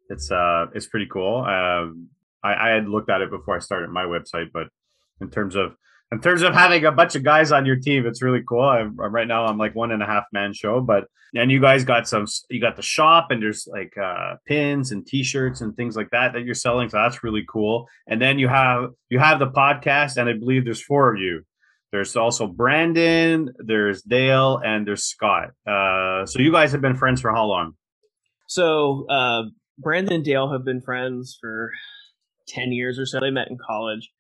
It's 0.09 0.31
uh 0.31 0.67
it's 0.75 0.87
pretty 0.87 1.07
cool. 1.11 1.45
Um 1.45 2.09
i 2.43 2.55
i 2.55 2.75
had 2.75 2.89
looked 2.89 3.11
at 3.11 3.23
it 3.23 3.31
before 3.31 3.57
i 3.57 3.59
started 3.59 3.91
my 3.91 4.05
website 4.05 4.51
but 4.53 4.69
in 5.21 5.31
terms 5.31 5.57
of 5.57 5.77
in 6.15 6.21
terms 6.21 6.43
of 6.43 6.55
having 6.55 6.85
a 6.85 6.93
bunch 6.93 7.15
of 7.17 7.25
guys 7.25 7.51
on 7.53 7.67
your 7.67 7.77
team, 7.77 8.07
it's 8.07 8.23
really 8.23 8.43
cool. 8.49 8.63
I'm, 8.63 8.97
right 8.97 9.27
now 9.27 9.47
I'm 9.47 9.59
like 9.59 9.75
one 9.75 9.91
and 9.91 10.03
a 10.03 10.07
half 10.07 10.25
man 10.33 10.53
show, 10.55 10.81
but 10.81 11.05
and 11.35 11.51
you 11.51 11.61
guys 11.61 11.85
got 11.85 12.07
some. 12.07 12.27
You 12.49 12.61
got 12.61 12.77
the 12.77 12.83
shop, 12.83 13.27
and 13.31 13.43
there's 13.43 13.67
like 13.67 13.93
uh, 13.99 14.37
pins 14.47 14.93
and 14.93 15.05
T-shirts 15.05 15.61
and 15.61 15.75
things 15.75 15.97
like 15.97 16.11
that 16.11 16.33
that 16.33 16.45
you're 16.45 16.55
selling. 16.55 16.89
So 16.89 16.99
that's 16.99 17.25
really 17.25 17.45
cool. 17.49 17.89
And 18.07 18.23
then 18.23 18.39
you 18.39 18.47
have 18.47 18.91
you 19.11 19.19
have 19.19 19.41
the 19.41 19.49
podcast, 19.49 20.17
and 20.17 20.29
I 20.29 20.35
believe 20.35 20.65
there's 20.65 20.83
four 20.83 21.13
of 21.13 21.21
you. 21.21 21.43
There's 21.91 22.15
also 22.15 22.47
Brandon, 22.47 23.53
there's 23.59 24.03
Dale, 24.03 24.61
and 24.65 24.87
there's 24.87 25.05
Scott. 25.05 25.51
Uh, 25.67 26.27
so 26.27 26.39
you 26.39 26.53
guys 26.53 26.73
have 26.73 26.81
been 26.81 26.97
friends 26.97 27.21
for 27.21 27.33
how 27.33 27.47
long? 27.47 27.75
So 28.47 29.07
uh, 29.11 29.43
Brandon 29.79 30.15
and 30.15 30.25
Dale 30.25 30.53
have 30.53 30.65
been 30.65 30.81
friends 30.81 31.37
for 31.41 31.73
ten 32.47 32.71
years 32.71 32.99
or 32.99 33.07
so. 33.07 33.19
They 33.19 33.31
met 33.31 33.51
in 33.51 33.59
college. 33.59 34.11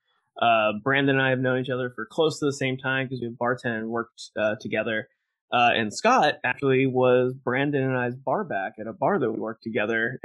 Uh, 0.40 0.72
Brandon 0.82 1.16
and 1.16 1.22
I 1.22 1.30
have 1.30 1.38
known 1.38 1.60
each 1.60 1.70
other 1.70 1.90
for 1.94 2.06
close 2.06 2.38
to 2.40 2.46
the 2.46 2.52
same 2.52 2.76
time 2.76 3.06
because 3.06 3.20
we 3.20 3.26
have 3.26 3.34
bartended 3.34 3.78
and 3.78 3.88
worked 3.88 4.30
uh, 4.36 4.56
together. 4.60 5.08
Uh, 5.52 5.70
and 5.72 5.94
Scott 5.94 6.34
actually 6.44 6.86
was 6.86 7.32
Brandon 7.32 7.82
and 7.82 7.96
I's 7.96 8.16
bar 8.16 8.42
back 8.42 8.72
at 8.80 8.88
a 8.88 8.92
bar 8.92 9.20
that 9.20 9.30
we 9.30 9.38
worked 9.38 9.62
together. 9.62 10.20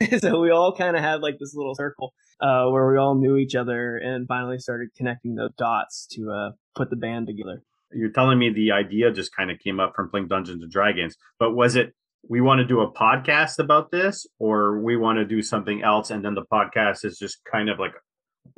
And 0.00 0.20
so 0.20 0.40
we 0.40 0.50
all 0.50 0.74
kind 0.74 0.96
of 0.96 1.02
had 1.02 1.20
like 1.20 1.38
this 1.38 1.54
little 1.54 1.74
circle 1.74 2.14
uh, 2.40 2.66
where 2.68 2.90
we 2.90 2.96
all 2.96 3.14
knew 3.14 3.36
each 3.36 3.54
other 3.54 3.98
and 3.98 4.26
finally 4.26 4.58
started 4.58 4.88
connecting 4.96 5.34
those 5.34 5.52
dots 5.58 6.06
to 6.12 6.30
uh, 6.30 6.50
put 6.74 6.88
the 6.88 6.96
band 6.96 7.26
together. 7.26 7.62
You're 7.92 8.10
telling 8.10 8.38
me 8.38 8.50
the 8.50 8.72
idea 8.72 9.12
just 9.12 9.36
kind 9.36 9.50
of 9.50 9.58
came 9.58 9.78
up 9.78 9.92
from 9.94 10.08
playing 10.08 10.28
Dungeons 10.28 10.62
and 10.62 10.72
Dragons, 10.72 11.16
but 11.38 11.54
was 11.54 11.76
it 11.76 11.92
we 12.28 12.40
want 12.40 12.60
to 12.60 12.64
do 12.64 12.80
a 12.80 12.90
podcast 12.90 13.58
about 13.58 13.90
this 13.90 14.26
or 14.38 14.80
we 14.80 14.96
want 14.96 15.18
to 15.18 15.24
do 15.24 15.42
something 15.42 15.82
else 15.82 16.10
and 16.10 16.24
then 16.24 16.34
the 16.34 16.44
podcast 16.50 17.04
is 17.04 17.18
just 17.18 17.38
kind 17.50 17.68
of 17.68 17.78
like 17.78 17.92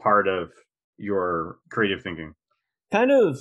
part 0.00 0.28
of 0.28 0.50
your 0.98 1.56
creative 1.70 2.02
thinking? 2.02 2.34
Kind 2.92 3.10
of 3.10 3.38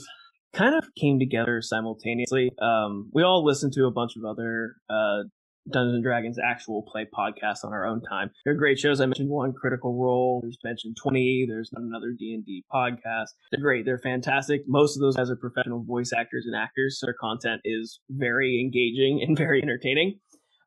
kind 0.54 0.76
of 0.76 0.86
came 1.00 1.20
together 1.20 1.62
simultaneously. 1.62 2.52
Um, 2.62 3.10
we 3.14 3.24
all 3.24 3.44
listened 3.44 3.74
to 3.74 3.86
a 3.86 3.92
bunch 3.92 4.14
of 4.16 4.24
other 4.24 4.76
uh, 4.90 5.24
Dungeons 5.70 5.96
and 5.96 6.04
Dragons 6.04 6.38
actual 6.44 6.84
play 6.84 7.06
podcasts 7.12 7.64
on 7.64 7.72
our 7.72 7.86
own 7.86 8.02
time. 8.02 8.32
They're 8.44 8.54
great 8.54 8.78
shows. 8.80 9.00
I 9.00 9.06
mentioned 9.06 9.30
one, 9.30 9.54
Critical 9.54 9.94
Role. 9.98 10.42
There's 10.42 10.58
Dimension 10.62 10.94
Twenty. 11.02 11.46
There's 11.48 11.70
another 11.74 12.14
D 12.18 12.34
and 12.34 12.46
D 12.46 12.66
podcast. 12.72 13.30
They're 13.52 13.62
great. 13.62 13.86
They're 13.86 14.00
fantastic. 14.00 14.62
Most 14.68 14.98
of 14.98 15.02
those 15.02 15.16
guys 15.16 15.30
are 15.30 15.36
professional 15.36 15.84
voice 15.84 16.12
actors 16.16 16.46
and 16.46 16.56
actors, 16.56 17.00
so 17.00 17.08
their 17.08 17.16
content 17.20 17.62
is 17.64 18.00
very 18.10 18.60
engaging 18.60 19.24
and 19.26 19.38
very 19.46 19.62
entertaining. 19.62 20.20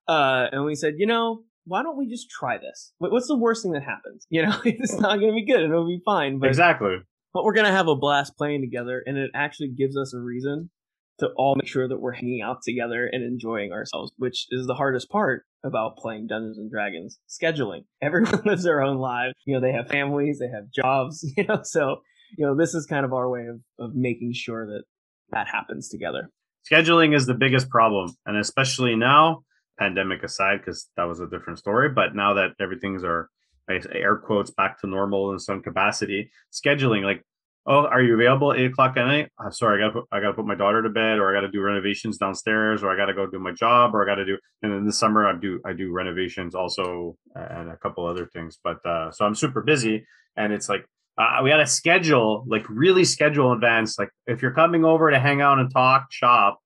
Uh, 0.09 0.47
and 0.53 0.65
we 0.65 0.75
said, 0.75 0.95
you 0.97 1.07
know, 1.07 1.43
why 1.67 1.83
don't 1.83 1.99
we 1.99 2.09
just 2.09 2.31
try 2.31 2.59
this? 2.59 2.93
What's 2.99 3.29
the 3.29 3.37
worst 3.37 3.63
thing 3.63 3.73
that 3.73 3.83
happens? 3.83 4.27
You 4.31 4.47
know, 4.47 4.57
it's 4.65 4.95
not 4.95 5.19
going 5.19 5.29
to 5.29 5.35
be 5.35 5.45
good. 5.45 5.63
It'll 5.63 5.87
be 5.87 6.01
fine. 6.05 6.39
But, 6.39 6.49
exactly. 6.49 6.97
But 7.35 7.45
we're 7.45 7.55
going 7.55 7.67
to 7.67 7.73
have 7.73 7.89
a 7.89 7.97
blast 7.97 8.37
playing 8.37 8.63
together, 8.63 9.03
and 9.05 9.19
it 9.19 9.31
actually 9.35 9.69
gives 9.77 9.97
us 9.97 10.15
a 10.15 10.19
reason 10.19 10.71
to 11.19 11.29
all 11.37 11.57
make 11.57 11.69
sure 11.69 11.89
that 11.89 11.99
we're 11.99 12.13
hanging 12.13 12.43
out 12.43 12.59
together 12.63 13.09
and 13.11 13.25
enjoying 13.25 13.73
ourselves, 13.73 14.13
which 14.17 14.47
is 14.51 14.67
the 14.67 14.75
hardest 14.75 15.09
part 15.09 15.45
about 15.65 15.97
playing 15.97 16.27
Dungeons 16.27 16.59
and 16.59 16.71
Dragons. 16.71 17.19
Scheduling. 17.29 17.85
Everyone 18.03 18.43
lives 18.45 18.63
their 18.63 18.83
own 18.83 18.99
lives. 18.99 19.35
You 19.45 19.55
know, 19.55 19.61
they 19.61 19.73
have 19.73 19.89
families, 19.89 20.39
they 20.39 20.49
have 20.49 20.71
jobs, 20.75 21.25
you 21.37 21.45
know, 21.45 21.61
so, 21.63 21.97
you 22.37 22.47
know, 22.47 22.57
this 22.57 22.75
is 22.75 22.87
kind 22.87 23.05
of 23.05 23.13
our 23.13 23.29
way 23.29 23.47
of, 23.47 23.61
of 23.79 23.95
making 23.95 24.33
sure 24.35 24.67
that 24.67 24.85
that 25.31 25.49
happens 25.49 25.89
together. 25.89 26.31
Scheduling 26.71 27.15
is 27.15 27.27
the 27.27 27.35
biggest 27.35 27.71
problem. 27.71 28.13
And 28.27 28.37
especially 28.37 28.97
now, 28.97 29.43
pandemic 29.79 30.23
aside, 30.23 30.59
because 30.59 30.89
that 30.97 31.05
was 31.05 31.21
a 31.21 31.29
different 31.29 31.59
story. 31.59 31.89
But 31.89 32.15
now 32.15 32.35
that 32.35 32.51
everything's 32.61 33.05
are 33.05 33.29
air 33.69 34.17
quotes 34.17 34.51
back 34.51 34.81
to 34.81 34.87
normal 34.87 35.33
in 35.33 35.39
some 35.39 35.61
capacity, 35.63 36.31
scheduling 36.53 37.03
like, 37.03 37.23
oh, 37.67 37.87
are 37.87 38.01
you 38.01 38.15
available 38.15 38.53
eight 38.53 38.67
o'clock 38.67 38.97
at 38.97 39.07
night? 39.07 39.31
I'm 39.41 39.53
sorry, 39.53 39.85
I 39.85 39.91
put 39.91 40.05
I 40.13 40.21
gotta 40.21 40.35
put 40.35 40.47
my 40.47 40.55
daughter 40.55 40.83
to 40.83 40.89
bed, 40.89 41.19
or 41.19 41.31
I 41.31 41.35
gotta 41.35 41.51
do 41.51 41.61
renovations 41.61 42.17
downstairs, 42.17 42.83
or 42.83 42.91
I 42.91 42.97
gotta 42.97 43.15
go 43.15 43.27
do 43.27 43.39
my 43.39 43.53
job, 43.53 43.95
or 43.95 44.03
I 44.03 44.07
gotta 44.07 44.25
do. 44.25 44.39
And 44.63 44.73
in 44.73 44.87
the 44.87 44.93
summer, 44.93 45.27
I 45.27 45.37
do 45.39 45.61
I 45.65 45.73
do 45.73 45.93
renovations 45.93 46.55
also 46.55 47.17
and 47.35 47.71
a 47.71 47.77
couple 47.77 48.07
other 48.07 48.27
things. 48.27 48.59
But 48.63 48.85
uh, 48.87 49.11
so 49.11 49.25
I'm 49.25 49.35
super 49.35 49.63
busy, 49.63 50.07
and 50.37 50.53
it's 50.53 50.69
like 50.69 50.87
uh, 51.19 51.41
we 51.43 51.51
got 51.51 51.57
to 51.59 51.67
schedule, 51.67 52.45
like 52.47 52.69
really 52.69 53.05
schedule 53.05 53.53
advance. 53.53 53.99
Like 53.99 54.11
if 54.27 54.43
you're 54.43 54.53
coming 54.53 54.85
over 54.85 55.11
to 55.11 55.19
hang 55.19 55.41
out 55.41 55.59
and 55.59 55.73
talk 55.73 56.13
shop, 56.13 56.59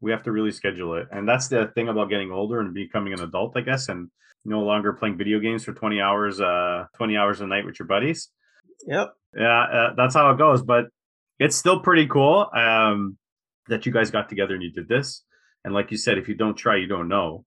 we 0.00 0.10
have 0.10 0.22
to 0.24 0.32
really 0.32 0.52
schedule 0.52 0.94
it. 0.94 1.08
And 1.10 1.28
that's 1.28 1.48
the 1.48 1.70
thing 1.74 1.88
about 1.88 2.10
getting 2.10 2.30
older 2.30 2.60
and 2.60 2.72
becoming 2.74 3.12
an 3.12 3.20
adult, 3.20 3.56
I 3.56 3.62
guess, 3.62 3.88
and 3.88 4.10
no 4.44 4.60
longer 4.60 4.92
playing 4.92 5.18
video 5.18 5.40
games 5.40 5.64
for 5.64 5.72
20 5.72 6.00
hours, 6.00 6.40
uh, 6.40 6.84
20 6.96 7.16
hours 7.16 7.40
a 7.40 7.46
night 7.46 7.64
with 7.64 7.78
your 7.78 7.88
buddies. 7.88 8.28
Yep. 8.86 9.14
Yeah, 9.36 9.62
uh, 9.62 9.94
that's 9.96 10.14
how 10.14 10.30
it 10.30 10.38
goes. 10.38 10.62
But 10.62 10.86
it's 11.38 11.56
still 11.56 11.80
pretty 11.80 12.06
cool 12.06 12.48
um, 12.54 13.18
that 13.68 13.86
you 13.86 13.92
guys 13.92 14.10
got 14.10 14.28
together 14.28 14.54
and 14.54 14.62
you 14.62 14.70
did 14.70 14.88
this. 14.88 15.22
And 15.64 15.74
like 15.74 15.90
you 15.90 15.96
said, 15.96 16.18
if 16.18 16.28
you 16.28 16.34
don't 16.34 16.56
try, 16.56 16.76
you 16.76 16.86
don't 16.86 17.08
know. 17.08 17.44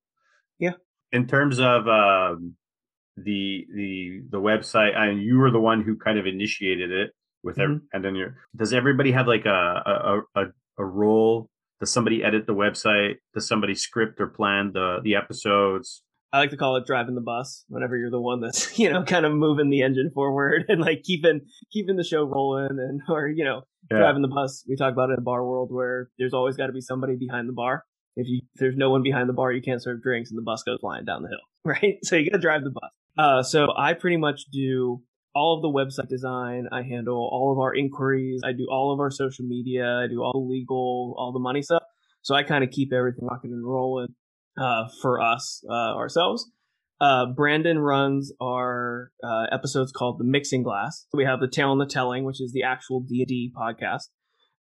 Yeah. 0.59 0.73
In 1.11 1.27
terms 1.27 1.59
of 1.59 1.87
um, 1.87 2.55
the 3.17 3.65
the 3.73 4.21
the 4.29 4.39
website, 4.39 4.95
and 4.95 5.21
you 5.21 5.37
were 5.37 5.51
the 5.51 5.59
one 5.59 5.81
who 5.81 5.95
kind 5.95 6.17
of 6.17 6.25
initiated 6.25 6.91
it 6.91 7.11
with 7.43 7.55
mm-hmm. 7.55 7.63
every, 7.63 7.79
and 7.93 8.05
then 8.05 8.15
you 8.15 8.33
does 8.55 8.73
everybody 8.73 9.11
have 9.11 9.27
like 9.27 9.45
a 9.45 10.21
a, 10.35 10.41
a 10.41 10.45
a 10.77 10.85
role? 10.85 11.49
Does 11.81 11.91
somebody 11.91 12.23
edit 12.23 12.45
the 12.45 12.53
website? 12.53 13.15
Does 13.33 13.47
somebody 13.47 13.73
script 13.73 14.21
or 14.21 14.27
plan 14.27 14.71
the 14.73 14.99
the 15.03 15.15
episodes? 15.15 16.03
I 16.31 16.37
like 16.37 16.51
to 16.51 16.57
call 16.57 16.77
it 16.77 16.85
driving 16.85 17.15
the 17.15 17.21
bus 17.21 17.65
whenever 17.67 17.97
you're 17.97 18.11
the 18.11 18.21
one 18.21 18.39
that's, 18.39 18.79
you 18.79 18.89
know, 18.89 19.03
kind 19.03 19.25
of 19.25 19.33
moving 19.33 19.69
the 19.69 19.81
engine 19.81 20.11
forward 20.13 20.65
and 20.69 20.79
like 20.79 21.01
keeping 21.03 21.41
keeping 21.73 21.97
the 21.97 22.03
show 22.03 22.23
rolling 22.23 22.77
and 22.79 23.01
or, 23.09 23.27
you 23.27 23.43
know, 23.43 23.63
yeah. 23.89 23.97
driving 23.97 24.21
the 24.21 24.27
bus. 24.27 24.63
We 24.69 24.75
talk 24.75 24.93
about 24.93 25.09
it 25.09 25.13
in 25.13 25.15
the 25.17 25.23
bar 25.23 25.43
world 25.43 25.69
where 25.71 26.09
there's 26.17 26.33
always 26.33 26.55
got 26.55 26.67
to 26.67 26.73
be 26.73 26.81
somebody 26.81 27.15
behind 27.15 27.49
the 27.49 27.53
bar. 27.53 27.83
If 28.15 28.27
you 28.27 28.41
if 28.53 28.59
there's 28.59 28.77
no 28.77 28.91
one 28.91 29.01
behind 29.01 29.27
the 29.27 29.33
bar, 29.33 29.51
you 29.51 29.61
can't 29.61 29.81
serve 29.81 30.03
drinks 30.03 30.29
and 30.29 30.37
the 30.37 30.43
bus 30.43 30.61
goes 30.63 30.79
flying 30.81 31.05
down 31.05 31.23
the 31.23 31.29
hill, 31.29 31.39
right? 31.65 31.97
So 32.03 32.15
you 32.15 32.29
got 32.29 32.37
to 32.37 32.41
drive 32.41 32.63
the 32.63 32.71
bus. 32.71 32.91
Uh, 33.17 33.43
so 33.43 33.73
I 33.75 33.93
pretty 33.93 34.17
much 34.17 34.45
do 34.51 35.01
all 35.33 35.55
of 35.55 35.61
the 35.61 35.69
website 35.69 36.09
design. 36.09 36.67
I 36.71 36.83
handle 36.83 37.17
all 37.31 37.51
of 37.51 37.59
our 37.59 37.73
inquiries. 37.73 38.41
I 38.43 38.51
do 38.51 38.67
all 38.69 38.93
of 38.93 38.99
our 38.99 39.11
social 39.11 39.45
media. 39.45 39.85
I 40.03 40.07
do 40.07 40.21
all 40.21 40.33
the 40.33 40.53
legal, 40.53 41.15
all 41.17 41.31
the 41.31 41.39
money 41.39 41.61
stuff. 41.61 41.83
So 42.21 42.35
I 42.35 42.43
kind 42.43 42.63
of 42.63 42.69
keep 42.69 42.93
everything 42.93 43.25
rocking 43.25 43.51
and 43.51 43.65
rolling 43.65 44.13
uh, 44.59 44.87
for 45.01 45.21
us 45.21 45.63
uh, 45.69 45.95
ourselves. 45.95 46.49
Uh, 46.99 47.25
Brandon 47.35 47.79
runs 47.79 48.31
our 48.39 49.11
uh, 49.23 49.45
episodes 49.51 49.91
called 49.91 50.19
the 50.19 50.23
Mixing 50.23 50.61
Glass. 50.61 51.07
We 51.13 51.25
have 51.25 51.39
the 51.39 51.47
Tale 51.47 51.71
and 51.71 51.81
the 51.81 51.87
Telling, 51.87 52.25
which 52.25 52.39
is 52.39 52.51
the 52.53 52.61
actual 52.61 52.99
D 53.01 53.21
and 53.21 53.27
D 53.27 53.51
podcast, 53.57 54.09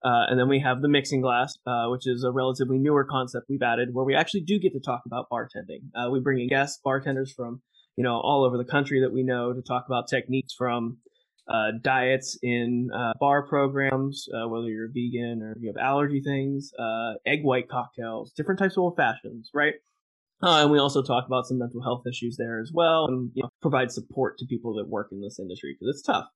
uh, 0.03 0.25
and 0.31 0.41
then 0.41 0.49
we 0.49 0.61
have 0.61 0.81
the 0.81 0.89
Mixing 0.89 1.21
Glass, 1.21 1.55
uh, 1.67 1.89
which 1.89 2.07
is 2.07 2.25
a 2.25 2.33
relatively 2.33 2.79
newer 2.79 3.05
concept 3.05 3.45
we've 3.51 3.61
added, 3.61 3.91
where 3.93 4.07
we 4.07 4.15
actually 4.15 4.41
do 4.41 4.59
get 4.59 4.73
to 4.73 4.81
talk 4.81 5.03
about 5.05 5.27
bartending. 5.31 6.11
we 6.11 6.19
bring 6.21 6.41
in 6.41 6.49
guests, 6.49 6.81
bartenders 6.83 7.31
from 7.31 7.61
you 7.97 8.05
know 8.05 8.17
all 8.21 8.45
over 8.45 8.57
the 8.57 8.65
country 8.65 9.01
that 9.01 9.13
we 9.13 9.23
know 9.23 9.53
to 9.53 9.63
talk 9.63 9.85
about 9.87 10.09
techniques 10.09 10.55
from 10.57 10.99
uh, 11.49 11.73
diets 11.83 12.39
in 12.43 12.91
uh, 12.95 13.13
bar 13.19 13.47
programs, 13.47 14.29
uh, 14.35 14.47
whether 14.49 14.69
you're 14.69 14.89
vegan 14.89 15.43
or 15.43 15.57
you 15.59 15.69
have 15.69 15.77
allergy 15.77 16.21
things, 16.21 16.73
egg 17.27 17.41
white 17.43 17.69
cocktails, 17.69 18.33
different 18.33 18.59
types 18.59 18.75
of 18.75 18.83
old 18.83 18.97
fashions, 18.97 19.51
right? 19.53 19.75
Uh, 20.43 20.63
and 20.63 20.71
we 20.71 20.79
also 20.79 21.03
talk 21.03 21.27
about 21.27 21.47
some 21.47 21.59
mental 21.59 21.83
health 21.83 22.03
issues 22.07 22.37
there 22.39 22.61
as 22.61 22.71
well, 22.73 23.07
and 23.07 23.31
you 23.35 23.43
know, 23.43 23.51
provide 23.61 23.93
support 23.93 24.39
to 24.39 24.47
people 24.47 24.75
that 24.75 24.89
work 24.89 25.09
in 25.13 25.21
this 25.21 25.39
industry 25.39 25.77
because 25.79 25.95
it's 25.95 26.03
tough. 26.03 26.27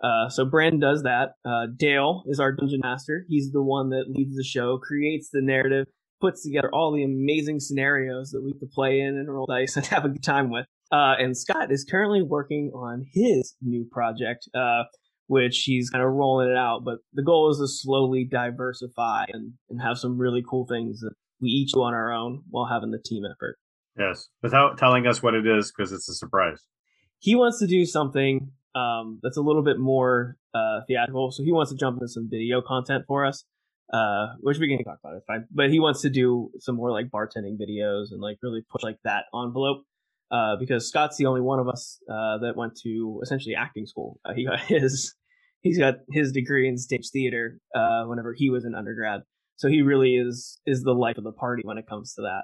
Uh, 0.00 0.28
so 0.28 0.44
Brandon 0.44 0.80
does 0.80 1.02
that. 1.02 1.34
Uh, 1.44 1.66
Dale 1.76 2.24
is 2.26 2.40
our 2.40 2.52
dungeon 2.52 2.80
master. 2.82 3.24
He's 3.28 3.52
the 3.52 3.62
one 3.62 3.90
that 3.90 4.04
leads 4.08 4.36
the 4.36 4.44
show, 4.44 4.78
creates 4.78 5.28
the 5.30 5.42
narrative, 5.42 5.86
puts 6.20 6.42
together 6.42 6.70
all 6.72 6.92
the 6.92 7.04
amazing 7.04 7.60
scenarios 7.60 8.30
that 8.30 8.42
we 8.42 8.54
could 8.54 8.70
play 8.70 9.00
in 9.00 9.16
and 9.16 9.32
roll 9.32 9.46
dice 9.46 9.76
and 9.76 9.86
have 9.88 10.04
a 10.04 10.08
good 10.08 10.22
time 10.22 10.50
with. 10.50 10.66
Uh, 10.94 11.14
and 11.18 11.36
Scott 11.36 11.72
is 11.72 11.84
currently 11.84 12.22
working 12.22 12.70
on 12.72 13.04
his 13.12 13.56
new 13.60 13.84
project, 13.90 14.48
uh, 14.54 14.84
which 15.26 15.64
he's 15.64 15.90
kind 15.90 16.04
of 16.04 16.12
rolling 16.12 16.50
it 16.50 16.56
out. 16.56 16.82
But 16.84 16.98
the 17.12 17.24
goal 17.24 17.50
is 17.50 17.58
to 17.58 17.66
slowly 17.66 18.24
diversify 18.30 19.24
and, 19.32 19.54
and 19.68 19.82
have 19.82 19.98
some 19.98 20.18
really 20.18 20.44
cool 20.48 20.66
things 20.68 21.00
that 21.00 21.14
we 21.40 21.48
each 21.48 21.72
do 21.72 21.82
on 21.82 21.94
our 21.94 22.12
own 22.12 22.42
while 22.48 22.66
having 22.66 22.92
the 22.92 23.00
team 23.04 23.24
effort. 23.24 23.56
Yes, 23.98 24.28
without 24.40 24.78
telling 24.78 25.06
us 25.08 25.20
what 25.20 25.34
it 25.34 25.46
is 25.46 25.72
because 25.72 25.90
it's 25.90 26.08
a 26.08 26.14
surprise. 26.14 26.62
He 27.18 27.34
wants 27.34 27.58
to 27.58 27.66
do 27.66 27.84
something 27.86 28.52
um, 28.76 29.18
that's 29.20 29.36
a 29.36 29.42
little 29.42 29.62
bit 29.62 29.80
more 29.80 30.36
uh, 30.54 30.80
theatrical. 30.86 31.32
So 31.32 31.42
he 31.42 31.50
wants 31.50 31.72
to 31.72 31.76
jump 31.76 31.96
into 31.96 32.08
some 32.08 32.28
video 32.30 32.62
content 32.62 33.04
for 33.08 33.26
us, 33.26 33.44
uh, 33.92 34.34
which 34.40 34.58
we 34.58 34.68
can 34.68 34.84
talk 34.84 34.98
about. 35.02 35.16
It's 35.16 35.26
fine, 35.26 35.46
but 35.50 35.70
he 35.70 35.80
wants 35.80 36.02
to 36.02 36.10
do 36.10 36.50
some 36.60 36.76
more 36.76 36.92
like 36.92 37.06
bartending 37.06 37.58
videos 37.58 38.12
and 38.12 38.20
like 38.20 38.38
really 38.42 38.62
push 38.70 38.84
like 38.84 38.98
that 39.02 39.24
envelope. 39.34 39.82
Uh, 40.30 40.56
because 40.58 40.88
Scott's 40.88 41.16
the 41.16 41.26
only 41.26 41.40
one 41.40 41.60
of 41.60 41.68
us 41.68 41.98
uh, 42.10 42.38
that 42.38 42.56
went 42.56 42.76
to 42.82 43.20
essentially 43.22 43.54
acting 43.54 43.86
school. 43.86 44.18
Uh, 44.24 44.32
he 44.34 44.46
got 44.46 44.60
his 44.68 45.14
he's 45.60 45.78
got 45.78 45.96
his 46.10 46.32
degree 46.32 46.68
in 46.68 46.76
stage 46.78 47.08
theater 47.12 47.58
uh, 47.74 48.04
whenever 48.04 48.34
he 48.34 48.50
was 48.50 48.64
an 48.64 48.74
undergrad. 48.74 49.22
So 49.56 49.68
he 49.68 49.82
really 49.82 50.16
is 50.16 50.60
is 50.66 50.82
the 50.82 50.94
life 50.94 51.18
of 51.18 51.24
the 51.24 51.32
party 51.32 51.62
when 51.64 51.78
it 51.78 51.86
comes 51.86 52.14
to 52.14 52.22
that. 52.22 52.42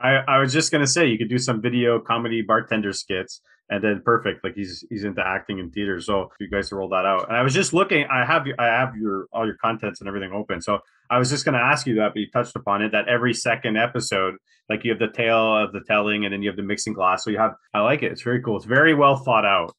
I, 0.00 0.22
I 0.28 0.38
was 0.38 0.52
just 0.52 0.70
gonna 0.70 0.86
say 0.86 1.06
you 1.06 1.18
could 1.18 1.28
do 1.28 1.38
some 1.38 1.60
video 1.60 1.98
comedy 1.98 2.42
bartender 2.42 2.92
skits 2.92 3.40
and 3.70 3.82
then 3.82 4.02
perfect. 4.04 4.44
Like 4.44 4.54
he's 4.54 4.84
he's 4.90 5.04
into 5.04 5.26
acting 5.26 5.60
and 5.60 5.72
theater. 5.72 6.00
So 6.00 6.30
you 6.40 6.48
guys 6.48 6.72
roll 6.72 6.88
that 6.90 7.04
out. 7.04 7.28
And 7.28 7.36
I 7.36 7.42
was 7.42 7.52
just 7.52 7.72
looking, 7.72 8.06
I 8.10 8.24
have 8.24 8.46
I 8.58 8.66
have 8.66 8.96
your 8.96 9.26
all 9.32 9.46
your 9.46 9.56
contents 9.56 10.00
and 10.00 10.08
everything 10.08 10.32
open. 10.32 10.62
So 10.62 10.78
I 11.10 11.18
was 11.18 11.30
just 11.30 11.44
gonna 11.44 11.58
ask 11.58 11.86
you 11.86 11.96
that, 11.96 12.12
but 12.14 12.20
you 12.20 12.30
touched 12.32 12.56
upon 12.56 12.82
it, 12.82 12.92
that 12.92 13.08
every 13.08 13.34
second 13.34 13.76
episode, 13.76 14.36
like 14.68 14.84
you 14.84 14.90
have 14.90 15.00
the 15.00 15.08
tale 15.08 15.56
of 15.56 15.72
the 15.72 15.80
telling 15.86 16.24
and 16.24 16.32
then 16.32 16.42
you 16.42 16.48
have 16.48 16.56
the 16.56 16.62
mixing 16.62 16.92
glass. 16.92 17.24
So 17.24 17.30
you 17.30 17.38
have 17.38 17.52
I 17.74 17.80
like 17.80 18.02
it. 18.02 18.12
It's 18.12 18.22
very 18.22 18.42
cool. 18.42 18.56
It's 18.56 18.66
very 18.66 18.94
well 18.94 19.16
thought 19.16 19.44
out. 19.44 19.74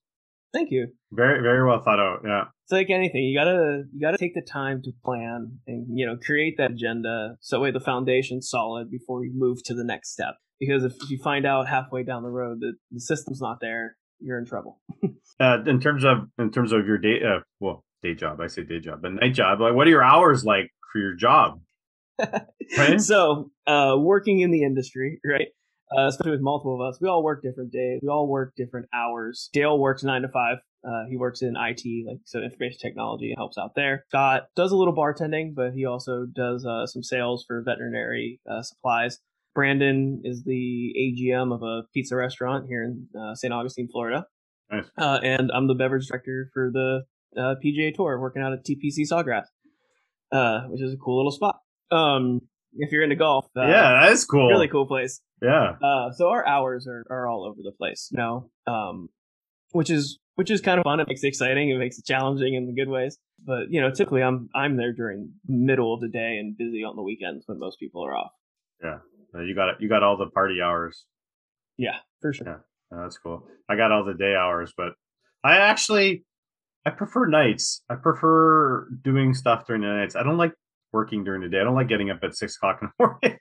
Thank 0.54 0.72
you. 0.72 0.88
Very, 1.12 1.42
very 1.42 1.68
well 1.68 1.82
thought 1.82 2.00
out. 2.00 2.22
Yeah. 2.26 2.46
It's 2.66 2.72
like 2.72 2.90
anything. 2.90 3.24
You 3.24 3.38
gotta 3.38 3.84
you 3.94 4.02
gotta 4.02 4.18
take 4.18 4.36
the 4.36 4.42
time 4.42 4.82
to 4.84 4.92
plan 5.04 5.60
and 5.68 5.88
you 5.98 6.06
know 6.06 6.18
create 6.18 6.56
that 6.58 6.72
agenda 6.72 7.36
so 7.40 7.56
that 7.56 7.62
way 7.62 7.72
the 7.72 7.80
foundation's 7.80 8.50
solid 8.50 8.90
before 8.92 9.24
you 9.24 9.32
move 9.36 9.64
to 9.66 9.74
the 9.74 9.84
next 9.84 10.12
step. 10.12 10.36
Because 10.60 10.84
if 10.84 10.94
you 11.10 11.18
find 11.18 11.46
out 11.46 11.68
halfway 11.68 12.04
down 12.04 12.24
the 12.24 12.30
road 12.30 12.60
that 12.62 12.74
the 12.92 13.00
system's 13.00 13.42
not 13.42 13.60
there, 13.62 13.96
you're 14.20 14.38
in 14.38 14.46
trouble. 14.46 14.82
uh, 15.40 15.60
in 15.66 15.80
terms 15.80 16.04
of 16.04 16.28
in 16.38 16.52
terms 16.52 16.72
of 16.72 16.86
your 16.86 16.98
day, 16.98 17.22
uh, 17.24 17.40
well, 17.60 17.84
day 18.04 18.16
job. 18.16 18.40
I 18.42 18.48
say 18.48 18.64
day 18.64 18.80
job, 18.80 19.02
but 19.02 19.14
night 19.14 19.34
job. 19.34 19.62
Like, 19.62 19.74
what 19.74 19.88
are 19.88 19.92
your 19.92 20.04
hours 20.04 20.44
like 20.44 20.72
for 20.92 21.00
your 21.00 21.16
job? 21.16 21.62
right? 22.78 23.00
So, 23.00 23.52
uh, 23.66 23.96
working 23.98 24.42
in 24.42 24.52
the 24.52 24.64
industry, 24.64 25.20
right? 25.26 25.48
Uh, 25.98 26.08
especially 26.08 26.32
with 26.32 26.42
multiple 26.42 26.76
of 26.76 26.88
us. 26.88 27.00
We 27.02 27.08
all 27.08 27.24
work 27.24 27.42
different 27.42 27.72
days. 27.72 28.00
We 28.02 28.10
all 28.10 28.28
work 28.28 28.54
different 28.56 28.88
hours. 28.94 29.50
Dale 29.54 29.78
works 29.78 30.04
nine 30.04 30.22
to 30.22 30.30
five. 30.30 30.58
Uh, 30.88 31.06
he 31.10 31.18
works 31.18 31.42
in 31.42 31.56
IT, 31.58 32.08
like 32.08 32.20
so 32.26 32.40
information 32.40 32.80
technology, 32.80 33.30
and 33.30 33.38
helps 33.38 33.58
out 33.58 33.76
there. 33.76 34.06
Scott 34.10 34.44
does 34.56 34.72
a 34.72 34.78
little 34.78 34.96
bartending, 34.96 35.54
but 35.54 35.74
he 35.74 35.86
also 35.86 36.26
does 36.26 36.66
uh, 36.66 36.86
some 36.86 37.04
sales 37.04 37.44
for 37.48 37.62
veterinary 37.64 38.40
uh, 38.50 38.62
supplies. 38.62 39.20
Brandon 39.56 40.22
is 40.24 40.44
the 40.44 40.94
AGM 40.98 41.54
of 41.54 41.64
a 41.64 41.84
pizza 41.94 42.16
restaurant 42.16 42.68
here 42.70 42.84
in 42.84 43.08
uh, 43.20 43.36
St. 43.36 43.54
Augustine, 43.54 43.90
Florida. 43.92 44.26
Nice. 44.72 44.86
Uh, 44.98 45.20
and 45.22 45.52
I'm 45.54 45.68
the 45.68 45.74
beverage 45.74 46.08
director 46.08 46.50
for 46.54 46.72
the 46.72 47.02
PGA 47.36 47.94
Tour, 47.94 48.20
working 48.20 48.42
out 48.42 48.54
at 48.54 48.64
TPC 48.64 49.06
Sawgrass, 49.12 49.48
which 50.70 50.82
is 50.82 50.94
a 50.94 50.98
cool 50.98 51.18
little 51.18 51.32
spot. 51.32 51.58
Um, 51.92 52.42
if 52.78 52.92
you're 52.92 53.04
into 53.04 53.16
golf. 53.16 53.46
Uh, 53.58 53.68
yeah, 53.68 54.02
that 54.02 54.12
is 54.12 54.26
cool. 54.26 54.48
Really 54.48 54.68
cool 54.68 54.86
place. 54.86 55.22
Yeah. 55.42 55.76
Uh, 55.82 56.12
so 56.12 56.30
our 56.30 56.46
hours 56.46 56.88
are, 56.88 57.06
are 57.10 57.28
all 57.28 57.46
over 57.46 57.62
the 57.64 57.72
place, 57.72 58.10
you 58.12 58.18
know, 58.18 58.50
um, 58.68 59.10
which 59.72 59.90
is 59.90 60.20
which 60.36 60.50
is 60.50 60.62
kind 60.62 60.80
of 60.80 60.84
fun. 60.84 61.00
It 61.00 61.08
makes 61.08 61.24
it 61.24 61.28
exciting. 61.28 61.70
It 61.70 61.78
makes 61.78 61.98
it 61.98 62.06
challenging 62.06 62.54
in 62.54 62.66
the 62.66 62.74
good 62.74 62.90
ways. 62.90 63.18
But 63.46 63.72
you 63.72 63.82
know, 63.82 63.92
typically 63.92 64.22
I'm 64.24 64.50
I'm 64.56 64.78
there 64.78 64.94
during 64.94 65.34
middle 65.48 65.94
of 65.94 66.02
the 66.02 66.08
day 66.08 66.38
and 66.38 66.58
busy 66.58 66.84
on 66.84 66.96
the 66.96 67.02
weekends 67.04 67.44
when 67.48 67.60
most 67.60 67.80
people 67.80 68.06
are 68.06 68.16
off. 68.16 68.32
Yeah, 68.84 69.00
you 69.34 69.56
got 69.56 69.82
you 69.82 69.90
got 69.90 70.04
all 70.04 70.18
the 70.18 70.28
party 70.28 70.62
hours. 70.62 71.06
Yeah, 71.78 71.98
for 72.22 72.34
sure. 72.34 72.48
Yeah, 72.48 72.98
that's 73.04 73.18
cool. 73.18 73.48
I 73.70 73.76
got 73.76 73.92
all 73.92 74.04
the 74.04 74.14
day 74.14 74.36
hours, 74.36 74.74
but 74.76 74.94
I 75.44 75.58
actually 75.58 76.26
I 76.86 76.92
prefer 76.92 77.28
nights. 77.28 77.84
I 77.90 77.96
prefer 77.96 78.90
doing 79.04 79.34
stuff 79.34 79.68
during 79.68 79.82
the 79.82 79.88
nights. 79.88 80.16
I 80.16 80.24
don't 80.24 80.38
like 80.38 80.54
working 80.92 81.24
during 81.24 81.42
the 81.42 81.50
day. 81.50 81.60
I 81.60 81.64
don't 81.64 81.76
like 81.76 81.88
getting 81.88 82.10
up 82.10 82.20
at 82.24 82.36
six 82.36 82.56
o'clock 82.56 82.80
in 82.82 82.90
the 82.98 83.06
morning. 83.24 83.40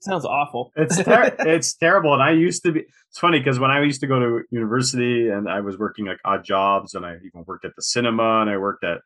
Sounds 0.00 0.24
awful. 0.24 0.72
it's 0.76 1.02
ter- 1.02 1.34
it's 1.40 1.74
terrible. 1.74 2.14
And 2.14 2.22
I 2.22 2.32
used 2.32 2.62
to 2.64 2.72
be. 2.72 2.80
It's 2.80 3.18
funny 3.18 3.38
because 3.38 3.58
when 3.58 3.70
I 3.70 3.82
used 3.82 4.00
to 4.00 4.06
go 4.06 4.18
to 4.18 4.42
university 4.50 5.28
and 5.28 5.48
I 5.48 5.60
was 5.60 5.78
working 5.78 6.06
like 6.06 6.18
odd 6.24 6.44
jobs, 6.44 6.94
and 6.94 7.04
I 7.04 7.16
even 7.16 7.44
worked 7.46 7.64
at 7.64 7.72
the 7.76 7.82
cinema, 7.82 8.40
and 8.40 8.50
I 8.50 8.56
worked 8.58 8.84
at. 8.84 8.98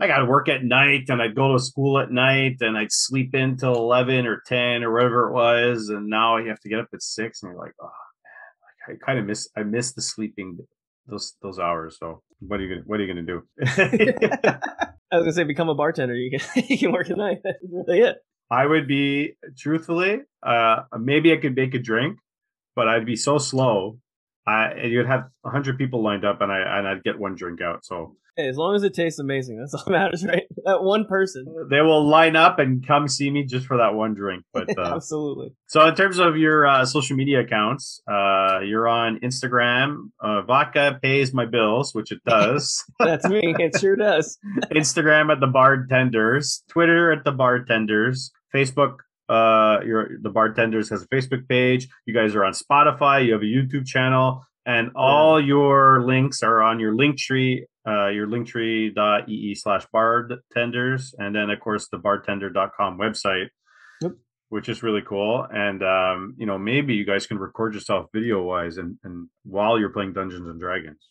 I 0.00 0.08
got 0.08 0.18
to 0.18 0.24
work 0.24 0.48
at 0.48 0.64
night, 0.64 1.04
and 1.08 1.22
I'd 1.22 1.36
go 1.36 1.52
to 1.52 1.60
school 1.60 2.00
at 2.00 2.10
night, 2.10 2.56
and 2.60 2.76
I'd 2.76 2.90
sleep 2.90 3.34
in 3.34 3.56
till 3.56 3.74
eleven 3.74 4.26
or 4.26 4.42
ten 4.46 4.82
or 4.82 4.92
whatever 4.92 5.28
it 5.28 5.32
was, 5.32 5.88
and 5.90 6.08
now 6.08 6.38
you 6.38 6.48
have 6.48 6.60
to 6.60 6.68
get 6.68 6.80
up 6.80 6.88
at 6.92 7.02
six, 7.02 7.42
and 7.42 7.52
you're 7.52 7.60
like, 7.60 7.74
oh 7.80 7.84
man, 8.24 8.88
like 8.88 9.00
I 9.00 9.04
kind 9.06 9.18
of 9.20 9.26
miss. 9.26 9.48
I 9.56 9.62
miss 9.62 9.92
the 9.92 10.02
sleeping 10.02 10.58
those 11.06 11.34
those 11.42 11.58
hours. 11.58 11.96
So 11.98 12.22
what 12.40 12.60
are 12.60 12.64
you 12.64 12.68
gonna 12.68 12.82
what 12.86 13.00
are 13.00 13.04
you 13.04 13.14
gonna 13.14 13.26
do? 13.26 13.42
I 15.12 15.16
was 15.16 15.24
gonna 15.24 15.32
say 15.32 15.44
become 15.44 15.68
a 15.68 15.74
bartender. 15.74 16.14
You 16.14 16.38
can 16.38 16.64
you 16.68 16.78
can 16.78 16.92
work 16.92 17.10
at 17.10 17.16
night. 17.16 17.38
That's 17.44 17.58
really 17.62 18.00
it. 18.00 18.16
I 18.52 18.66
would 18.66 18.86
be 18.86 19.34
truthfully, 19.56 20.20
uh, 20.42 20.82
maybe 20.98 21.32
I 21.32 21.38
could 21.38 21.56
make 21.56 21.74
a 21.74 21.78
drink, 21.78 22.18
but 22.76 22.86
I'd 22.86 23.06
be 23.06 23.16
so 23.16 23.38
slow 23.38 23.98
I 24.46 24.72
and 24.72 24.92
you'd 24.92 25.06
have 25.06 25.28
hundred 25.44 25.78
people 25.78 26.02
lined 26.02 26.24
up, 26.24 26.40
and 26.40 26.50
I 26.50 26.78
and 26.78 26.88
I'd 26.88 27.04
get 27.04 27.18
one 27.18 27.34
drink 27.34 27.60
out. 27.60 27.84
So 27.84 28.16
Hey, 28.36 28.48
as 28.48 28.56
long 28.56 28.74
as 28.74 28.82
it 28.82 28.94
tastes 28.94 29.18
amazing, 29.18 29.58
that's 29.58 29.74
all 29.74 29.84
that 29.84 29.90
matters, 29.90 30.24
right? 30.26 30.44
That 30.64 30.82
one 30.82 31.04
person. 31.04 31.44
they 31.68 31.82
will 31.82 32.02
line 32.02 32.34
up 32.34 32.58
and 32.58 32.84
come 32.86 33.06
see 33.06 33.30
me 33.30 33.44
just 33.44 33.66
for 33.66 33.76
that 33.76 33.94
one 33.94 34.14
drink. 34.14 34.44
But 34.54 34.70
uh, 34.78 34.94
Absolutely. 34.94 35.52
so 35.66 35.86
in 35.86 35.94
terms 35.94 36.18
of 36.18 36.38
your 36.38 36.66
uh, 36.66 36.86
social 36.86 37.14
media 37.14 37.40
accounts, 37.40 38.00
uh, 38.10 38.60
you're 38.64 38.88
on 38.88 39.20
Instagram. 39.20 40.10
Uh, 40.18 40.40
Vodka 40.42 40.98
pays 41.02 41.34
my 41.34 41.44
bills, 41.44 41.94
which 41.94 42.10
it 42.10 42.24
does. 42.24 42.82
That's 42.98 43.28
me. 43.28 43.54
It 43.58 43.78
sure 43.78 43.96
does. 43.96 44.38
Instagram 44.72 45.30
at 45.30 45.40
the 45.40 45.46
bardtenders, 45.46 46.62
Twitter 46.70 47.12
at 47.12 47.24
the 47.24 47.32
bardtenders, 47.32 48.30
Facebook. 48.54 48.96
Uh, 49.28 49.80
your 49.84 50.18
the 50.20 50.30
bardtenders 50.30 50.90
has 50.90 51.02
a 51.02 51.06
Facebook 51.08 51.48
page. 51.48 51.88
You 52.06 52.14
guys 52.14 52.34
are 52.34 52.44
on 52.44 52.52
Spotify. 52.52 53.24
You 53.24 53.32
have 53.32 53.42
a 53.42 53.44
YouTube 53.46 53.86
channel, 53.86 54.44
and 54.66 54.90
all 54.94 55.40
your 55.40 56.02
links 56.04 56.42
are 56.42 56.60
on 56.62 56.80
your 56.80 56.94
link 56.94 57.18
tree. 57.18 57.66
Uh, 57.86 58.08
your 58.08 58.28
linktree.ee 58.28 59.54
slash 59.56 59.84
bardtenders, 59.94 61.14
and 61.18 61.34
then 61.34 61.50
of 61.50 61.58
course 61.60 61.88
the 61.88 61.98
bardtender.com 61.98 62.96
website, 62.98 63.48
Yep. 64.00 64.12
which 64.50 64.68
is 64.68 64.82
really 64.82 65.02
cool. 65.02 65.46
And 65.50 65.82
um, 65.82 66.34
you 66.38 66.46
know 66.46 66.58
maybe 66.58 66.94
you 66.94 67.04
guys 67.04 67.26
can 67.26 67.38
record 67.38 67.74
yourself 67.74 68.06
video 68.12 68.42
wise, 68.42 68.76
and 68.76 68.98
and 69.04 69.28
while 69.44 69.78
you're 69.78 69.90
playing 69.90 70.12
Dungeons 70.12 70.48
and 70.48 70.60
Dragons. 70.60 71.08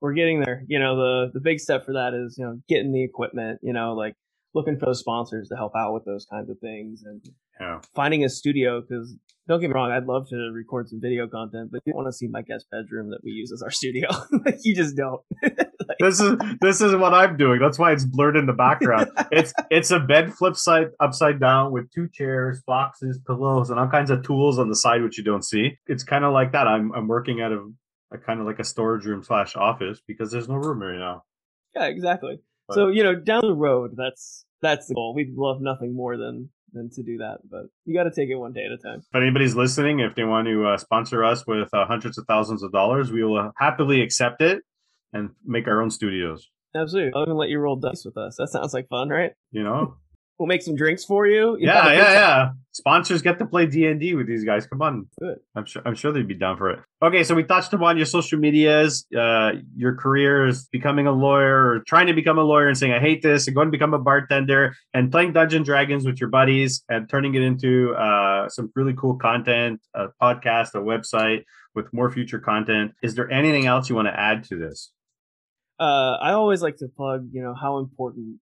We're 0.00 0.14
getting 0.14 0.40
there. 0.40 0.64
You 0.66 0.78
know, 0.80 0.96
the 0.96 1.30
the 1.34 1.40
big 1.40 1.60
step 1.60 1.84
for 1.86 1.92
that 1.94 2.12
is 2.14 2.36
you 2.38 2.44
know 2.44 2.60
getting 2.68 2.92
the 2.92 3.02
equipment. 3.04 3.60
You 3.62 3.72
know, 3.72 3.94
like 3.94 4.14
looking 4.54 4.78
for 4.78 4.86
those 4.86 5.00
sponsors 5.00 5.48
to 5.48 5.56
help 5.56 5.72
out 5.76 5.94
with 5.94 6.04
those 6.04 6.26
kinds 6.30 6.50
of 6.50 6.58
things 6.58 7.02
and 7.04 7.20
Yeah. 7.60 7.80
finding 7.94 8.24
a 8.24 8.28
studio 8.28 8.80
because 8.80 9.14
don't 9.48 9.60
get 9.60 9.68
me 9.68 9.74
wrong, 9.74 9.90
I'd 9.90 10.06
love 10.06 10.28
to 10.28 10.36
record 10.52 10.88
some 10.88 11.00
video 11.00 11.26
content, 11.26 11.70
but 11.72 11.80
you 11.84 11.92
don't 11.92 12.02
want 12.04 12.12
to 12.12 12.16
see 12.16 12.28
my 12.28 12.42
guest 12.42 12.66
bedroom 12.70 13.10
that 13.10 13.20
we 13.24 13.30
use 13.32 13.50
as 13.52 13.62
our 13.62 13.70
studio. 13.80 14.08
like 14.44 14.58
you 14.64 14.74
just 14.74 14.96
don't. 14.96 15.20
this 16.00 16.20
is 16.20 16.36
this 16.60 16.80
is 16.80 16.94
what 16.94 17.12
I'm 17.14 17.36
doing. 17.36 17.58
That's 17.60 17.78
why 17.78 17.92
it's 17.92 18.04
blurred 18.04 18.36
in 18.36 18.46
the 18.46 18.52
background. 18.52 19.08
it's 19.32 19.52
it's 19.70 19.90
a 19.90 19.98
bed 20.00 20.32
flip 20.34 20.56
side 20.56 20.88
upside 21.00 21.40
down 21.40 21.72
with 21.72 21.90
two 21.92 22.08
chairs, 22.12 22.62
boxes, 22.66 23.18
pillows, 23.26 23.70
and 23.70 23.80
all 23.80 23.88
kinds 23.88 24.10
of 24.10 24.22
tools 24.22 24.58
on 24.58 24.68
the 24.68 24.76
side 24.76 25.02
which 25.02 25.18
you 25.18 25.24
don't 25.24 25.44
see. 25.44 25.78
It's 25.86 26.04
kind 26.04 26.24
of 26.24 26.32
like 26.32 26.52
that. 26.52 26.66
I'm 26.68 26.92
I'm 26.92 27.08
working 27.08 27.40
out 27.40 27.52
of 27.52 27.64
a 28.12 28.18
kind 28.18 28.40
of 28.40 28.46
like 28.46 28.58
a 28.58 28.64
storage 28.64 29.04
room 29.06 29.22
slash 29.24 29.56
office 29.56 30.00
because 30.06 30.30
there's 30.30 30.48
no 30.48 30.56
room 30.56 30.80
right 30.82 30.98
now. 30.98 31.24
yeah, 31.74 31.86
exactly. 31.86 32.38
But- 32.74 32.80
So 32.80 32.88
you 32.88 33.02
know, 33.02 33.14
down 33.14 33.42
the 33.42 33.54
road, 33.54 33.92
that's 33.96 34.44
that's 34.60 34.86
the 34.86 34.94
goal. 34.94 35.14
We'd 35.14 35.34
love 35.34 35.60
nothing 35.60 35.94
more 35.94 36.16
than 36.16 36.50
than 36.72 36.88
to 36.94 37.02
do 37.02 37.18
that, 37.18 37.38
but 37.50 37.64
you 37.84 37.94
got 37.94 38.04
to 38.04 38.10
take 38.10 38.30
it 38.30 38.36
one 38.36 38.52
day 38.54 38.64
at 38.64 38.72
a 38.72 38.78
time. 38.78 39.00
If 39.00 39.14
anybody's 39.14 39.54
listening, 39.54 40.00
if 40.00 40.14
they 40.14 40.24
want 40.24 40.46
to 40.48 40.66
uh, 40.68 40.78
sponsor 40.78 41.22
us 41.22 41.46
with 41.46 41.68
uh, 41.74 41.84
hundreds 41.84 42.16
of 42.16 42.24
thousands 42.26 42.62
of 42.62 42.72
dollars, 42.72 43.12
we 43.12 43.22
will 43.22 43.36
uh, 43.38 43.50
happily 43.58 44.00
accept 44.00 44.40
it 44.40 44.62
and 45.12 45.30
make 45.44 45.68
our 45.68 45.82
own 45.82 45.90
studios. 45.90 46.48
Absolutely, 46.74 47.12
I'll 47.14 47.24
even 47.24 47.36
let 47.36 47.50
you 47.50 47.58
roll 47.58 47.76
dice 47.76 48.04
with 48.06 48.16
us. 48.16 48.36
That 48.38 48.48
sounds 48.48 48.72
like 48.72 48.88
fun, 48.88 49.10
right? 49.10 49.32
You 49.50 49.62
know? 49.64 49.96
We'll 50.38 50.46
make 50.46 50.62
some 50.62 50.74
drinks 50.74 51.04
for 51.04 51.26
you. 51.26 51.56
You 51.58 51.66
yeah, 51.66 51.92
yeah, 51.92 52.12
yeah. 52.12 52.50
Sponsors 52.72 53.22
get 53.22 53.38
to 53.38 53.46
play 53.46 53.66
D 53.66 53.86
and 53.86 54.00
D 54.00 54.14
with 54.14 54.26
these 54.26 54.44
guys. 54.44 54.66
Come 54.66 54.82
on, 54.82 55.06
Good. 55.20 55.38
I'm 55.54 55.64
sure. 55.66 55.82
I'm 55.84 55.94
sure 55.94 56.10
they'd 56.10 56.26
be 56.26 56.34
down 56.34 56.56
for 56.56 56.70
it. 56.70 56.80
Okay, 57.02 57.22
so 57.22 57.34
we 57.34 57.44
touched 57.44 57.72
upon 57.72 57.96
your 57.96 58.06
social 58.06 58.38
medias, 58.38 59.06
uh, 59.16 59.52
your 59.76 59.94
career 59.94 60.46
is 60.46 60.68
becoming 60.72 61.06
a 61.06 61.12
lawyer 61.12 61.68
or 61.68 61.84
trying 61.86 62.06
to 62.06 62.14
become 62.14 62.38
a 62.38 62.42
lawyer 62.42 62.66
and 62.66 62.76
saying 62.76 62.92
I 62.92 62.98
hate 62.98 63.22
this 63.22 63.46
and 63.46 63.54
going 63.54 63.68
to 63.68 63.72
become 63.72 63.94
a 63.94 63.98
bartender 63.98 64.74
and 64.94 65.12
playing 65.12 65.34
Dungeon 65.34 65.62
Dragons 65.62 66.04
with 66.06 66.20
your 66.20 66.30
buddies 66.30 66.82
and 66.88 67.08
turning 67.08 67.34
it 67.34 67.42
into 67.42 67.94
uh, 67.94 68.48
some 68.48 68.72
really 68.74 68.94
cool 68.94 69.16
content, 69.16 69.80
a 69.94 70.06
podcast, 70.20 70.74
a 70.74 70.78
website 70.78 71.44
with 71.74 71.92
more 71.92 72.10
future 72.10 72.38
content. 72.38 72.92
Is 73.02 73.14
there 73.14 73.30
anything 73.30 73.66
else 73.66 73.88
you 73.88 73.96
want 73.96 74.08
to 74.08 74.18
add 74.18 74.44
to 74.44 74.56
this? 74.56 74.92
uh, 75.82 76.16
I 76.20 76.32
always 76.32 76.62
like 76.62 76.76
to 76.76 76.88
plug, 76.88 77.28
you 77.32 77.42
know, 77.42 77.54
how 77.54 77.78
important 77.78 78.38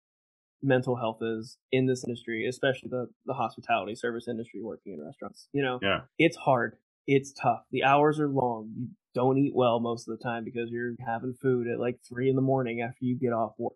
mental 0.63 0.97
health 0.97 1.19
is 1.23 1.59
in 1.73 1.87
this 1.87 2.05
industry, 2.05 2.47
especially 2.49 2.89
the 2.91 3.09
the 3.27 3.35
hospitality 3.35 3.95
service 3.95 4.29
industry, 4.29 4.61
working 4.63 4.95
in 4.95 5.05
restaurants. 5.05 5.49
You 5.53 5.63
know, 5.63 5.79
Yeah. 5.83 6.03
it's 6.19 6.37
hard, 6.37 6.77
it's 7.07 7.33
tough. 7.33 7.65
The 7.71 7.85
hours 7.85 8.21
are 8.21 8.29
long. 8.29 8.73
You 8.77 8.89
don't 9.15 9.39
eat 9.39 9.55
well 9.55 9.81
most 9.81 10.09
of 10.09 10.17
the 10.19 10.23
time 10.23 10.45
because 10.45 10.71
you're 10.71 10.95
having 11.05 11.35
food 11.35 11.67
at 11.69 11.81
like 11.81 11.99
three 12.09 12.29
in 12.31 12.37
the 12.37 12.43
morning 12.43 12.81
after 12.83 13.05
you 13.05 13.17
get 13.19 13.33
off 13.33 13.53
work. 13.59 13.75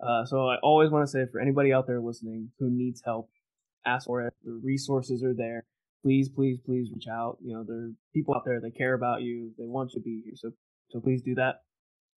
Uh, 0.00 0.24
so 0.26 0.48
I 0.48 0.56
always 0.62 0.90
want 0.90 1.04
to 1.06 1.10
say 1.10 1.26
for 1.30 1.40
anybody 1.40 1.72
out 1.72 1.86
there 1.86 2.00
listening 2.00 2.50
who 2.58 2.70
needs 2.70 3.02
help, 3.04 3.30
ask 3.86 4.06
for 4.06 4.22
it. 4.26 4.34
The 4.44 4.60
resources 4.62 5.22
are 5.24 5.34
there. 5.34 5.64
Please, 6.02 6.28
please, 6.28 6.58
please 6.66 6.90
reach 6.94 7.06
out. 7.10 7.38
You 7.42 7.54
know, 7.54 7.64
there 7.66 7.76
are 7.78 7.90
people 8.12 8.34
out 8.34 8.44
there 8.44 8.60
that 8.60 8.76
care 8.76 8.94
about 8.94 9.22
you. 9.22 9.52
They 9.58 9.66
want 9.66 9.92
you 9.94 10.00
to 10.00 10.04
be 10.04 10.22
here. 10.24 10.34
So, 10.36 10.50
so 10.90 11.00
please 11.00 11.22
do 11.22 11.34
that. 11.36 11.62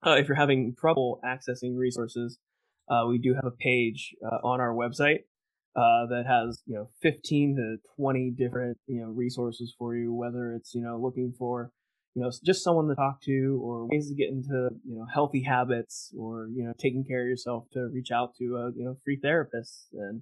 Uh, 0.06 0.18
if 0.20 0.28
you're 0.28 0.36
having 0.38 0.76
trouble 0.80 1.20
accessing 1.26 1.78
resources, 1.78 2.38
uh, 2.90 3.06
we 3.08 3.18
do 3.18 3.34
have 3.34 3.46
a 3.46 3.52
page 3.52 4.16
uh, 4.26 4.48
on 4.48 4.62
our 4.62 4.74
website 4.74 5.20
uh, 5.78 6.08
that 6.08 6.26
has 6.28 6.62
you 6.66 6.76
know 6.76 6.90
15 7.02 7.56
to 7.56 7.78
20 7.96 8.32
different 8.32 8.78
you 8.88 9.02
know 9.02 9.08
resources 9.08 9.76
for 9.78 9.96
you. 9.96 10.14
Whether 10.14 10.54
it's 10.54 10.74
you 10.74 10.82
know 10.82 11.00
looking 11.00 11.34
for 11.38 11.72
you 12.16 12.24
know 12.24 12.32
just 12.44 12.64
someone 12.64 12.88
to 12.88 12.96
talk 12.96 13.22
to, 13.24 13.62
or 13.64 13.88
ways 13.88 14.10
to 14.10 14.16
get 14.16 14.30
into 14.30 14.70
you 14.86 14.96
know 14.98 15.06
healthy 15.14 15.44
habits, 15.44 16.12
or 16.18 16.48
you 16.54 16.64
know 16.64 16.74
taking 16.80 17.06
care 17.06 17.22
of 17.22 17.28
yourself, 17.28 17.66
to 17.74 17.90
reach 17.94 18.10
out 18.12 18.34
to 18.40 18.46
a 18.56 18.72
you 18.76 18.86
know 18.86 18.98
free 19.06 19.20
therapist, 19.22 19.88
and 19.94 20.22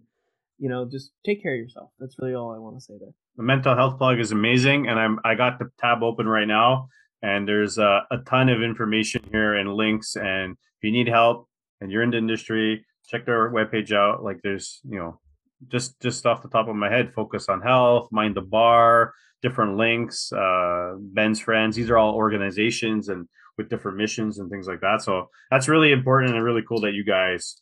you 0.57 0.67
know 0.67 0.87
just 0.91 1.11
take 1.25 1.41
care 1.41 1.53
of 1.53 1.59
yourself. 1.59 1.91
That's 1.99 2.15
really 2.19 2.35
all 2.35 2.53
I 2.53 2.59
want 2.59 2.75
to 2.77 2.81
say 2.81 2.95
there. 2.99 3.13
The 3.37 3.43
mental 3.43 3.75
health 3.75 3.97
plug 3.97 4.19
is 4.19 4.31
amazing, 4.31 4.87
and 4.87 4.99
I'm 4.99 5.19
I 5.23 5.35
got 5.35 5.59
the 5.59 5.69
tab 5.79 6.03
open 6.03 6.27
right 6.27 6.47
now, 6.47 6.89
and 7.21 7.47
there's 7.47 7.79
uh, 7.79 8.01
a 8.11 8.17
ton 8.25 8.49
of 8.49 8.61
information 8.61 9.21
here 9.31 9.53
and 9.53 9.73
links. 9.73 10.17
And 10.17 10.53
if 10.53 10.83
you 10.83 10.91
need 10.91 11.07
help 11.07 11.47
and 11.81 11.91
you're 11.91 12.03
in 12.03 12.11
the 12.11 12.17
industry, 12.17 12.85
check 13.07 13.25
their 13.25 13.51
webpage 13.51 13.91
out. 13.91 14.23
Like 14.23 14.39
there's 14.43 14.79
you 14.83 14.99
know 14.99 15.19
just 15.67 15.99
just 16.01 16.25
off 16.25 16.41
the 16.41 16.49
top 16.49 16.67
of 16.67 16.75
my 16.75 16.89
head, 16.89 17.13
focus 17.13 17.49
on 17.49 17.61
health, 17.61 18.09
mind 18.11 18.35
the 18.35 18.41
bar, 18.41 19.13
different 19.41 19.77
links, 19.77 20.31
uh, 20.31 20.93
Ben's 20.99 21.39
friends. 21.39 21.75
These 21.75 21.89
are 21.89 21.97
all 21.97 22.15
organizations 22.15 23.09
and 23.09 23.27
with 23.57 23.69
different 23.69 23.97
missions 23.97 24.39
and 24.39 24.49
things 24.49 24.67
like 24.67 24.81
that. 24.81 25.01
So 25.01 25.29
that's 25.49 25.67
really 25.67 25.91
important 25.91 26.35
and 26.35 26.43
really 26.43 26.63
cool 26.67 26.81
that 26.81 26.93
you 26.93 27.05
guys 27.05 27.61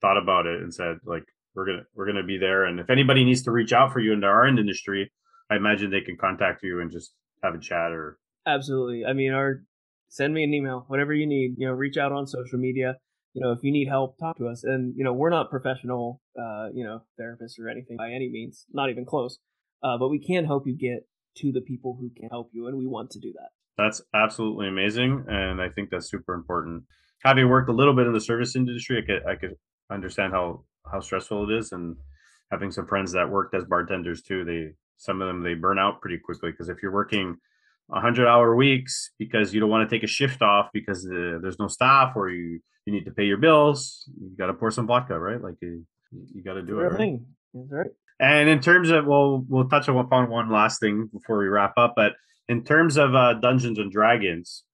thought 0.00 0.18
about 0.18 0.46
it 0.46 0.60
and 0.60 0.72
said 0.74 0.98
like 1.04 1.24
we're 1.54 1.66
gonna 1.66 1.84
we're 1.94 2.06
gonna 2.06 2.22
be 2.22 2.38
there. 2.38 2.64
And 2.64 2.80
if 2.80 2.90
anybody 2.90 3.24
needs 3.24 3.42
to 3.42 3.50
reach 3.50 3.72
out 3.72 3.92
for 3.92 4.00
you 4.00 4.12
in 4.12 4.24
our 4.24 4.46
industry, 4.46 5.10
I 5.50 5.56
imagine 5.56 5.90
they 5.90 6.00
can 6.00 6.16
contact 6.16 6.62
you 6.62 6.80
and 6.80 6.90
just 6.90 7.14
have 7.42 7.54
a 7.54 7.58
chat 7.58 7.92
or 7.92 8.18
Absolutely. 8.46 9.04
I 9.06 9.12
mean, 9.12 9.32
or 9.32 9.64
send 10.08 10.34
me 10.34 10.44
an 10.44 10.52
email, 10.52 10.84
whatever 10.88 11.14
you 11.14 11.26
need. 11.26 11.54
You 11.56 11.68
know, 11.68 11.72
reach 11.72 11.96
out 11.96 12.12
on 12.12 12.26
social 12.26 12.58
media. 12.58 12.96
You 13.34 13.42
know, 13.42 13.52
if 13.52 13.60
you 13.62 13.72
need 13.72 13.88
help, 13.88 14.18
talk 14.18 14.36
to 14.38 14.48
us. 14.48 14.64
And 14.64 14.94
you 14.96 15.04
know, 15.04 15.12
we're 15.12 15.30
not 15.30 15.50
professional, 15.50 16.20
uh, 16.38 16.68
you 16.74 16.84
know, 16.84 17.02
therapists 17.20 17.58
or 17.58 17.68
anything 17.68 17.96
by 17.96 18.10
any 18.10 18.28
means, 18.28 18.66
not 18.72 18.90
even 18.90 19.04
close. 19.04 19.38
Uh, 19.82 19.98
but 19.98 20.08
we 20.08 20.18
can 20.18 20.44
help 20.44 20.66
you 20.66 20.76
get 20.76 21.06
to 21.38 21.50
the 21.50 21.60
people 21.60 21.96
who 21.98 22.10
can 22.14 22.28
help 22.28 22.50
you, 22.52 22.66
and 22.66 22.76
we 22.76 22.86
want 22.86 23.10
to 23.10 23.18
do 23.18 23.32
that. 23.32 23.48
that's 23.78 24.02
absolutely 24.14 24.68
amazing. 24.68 25.24
And 25.28 25.60
I 25.60 25.68
think 25.70 25.90
that's 25.90 26.10
super 26.10 26.34
important. 26.34 26.84
Having 27.24 27.48
worked 27.48 27.70
a 27.70 27.72
little 27.72 27.94
bit 27.94 28.06
in 28.06 28.12
the 28.12 28.20
service 28.20 28.54
industry, 28.54 28.98
I 28.98 29.06
could 29.06 29.26
I 29.26 29.36
could 29.36 29.56
understand 29.90 30.32
how 30.32 30.64
how 30.90 31.00
stressful 31.00 31.50
it 31.50 31.56
is 31.58 31.72
and 31.72 31.96
having 32.50 32.70
some 32.70 32.86
friends 32.86 33.12
that 33.12 33.30
worked 33.30 33.54
as 33.54 33.64
bartenders 33.64 34.22
too, 34.22 34.44
they 34.44 34.72
some 34.98 35.22
of 35.22 35.28
them 35.28 35.42
they 35.42 35.54
burn 35.54 35.78
out 35.78 36.00
pretty 36.00 36.18
quickly 36.18 36.50
because 36.50 36.68
if 36.68 36.78
you're 36.82 36.92
working 36.92 37.36
100 37.92 38.26
hour 38.26 38.56
weeks 38.56 39.10
because 39.18 39.52
you 39.52 39.60
don't 39.60 39.68
want 39.68 39.88
to 39.88 39.94
take 39.94 40.02
a 40.02 40.06
shift 40.06 40.40
off 40.40 40.70
because 40.72 41.06
uh, 41.06 41.38
there's 41.42 41.58
no 41.58 41.68
staff 41.68 42.14
or 42.16 42.30
you 42.30 42.60
you 42.86 42.92
need 42.92 43.04
to 43.04 43.10
pay 43.10 43.24
your 43.24 43.36
bills 43.36 44.08
you 44.20 44.34
got 44.36 44.46
to 44.46 44.54
pour 44.54 44.70
some 44.70 44.86
vodka 44.86 45.18
right 45.18 45.42
like 45.42 45.56
you, 45.60 45.84
you 46.34 46.42
got 46.42 46.54
to 46.54 46.62
do 46.62 46.80
it 46.80 46.84
right? 46.84 47.20
That's 47.52 47.70
right. 47.70 47.90
and 48.18 48.48
in 48.48 48.60
terms 48.60 48.88
of 48.90 49.06
well 49.06 49.44
we'll 49.46 49.68
touch 49.68 49.88
upon 49.88 50.30
one 50.30 50.50
last 50.50 50.80
thing 50.80 51.10
before 51.12 51.38
we 51.38 51.46
wrap 51.46 51.74
up 51.76 51.92
but 51.94 52.12
in 52.48 52.64
terms 52.64 52.96
of 52.96 53.14
uh, 53.14 53.34
dungeons 53.34 53.78
and 53.78 53.92
dragons 53.92 54.64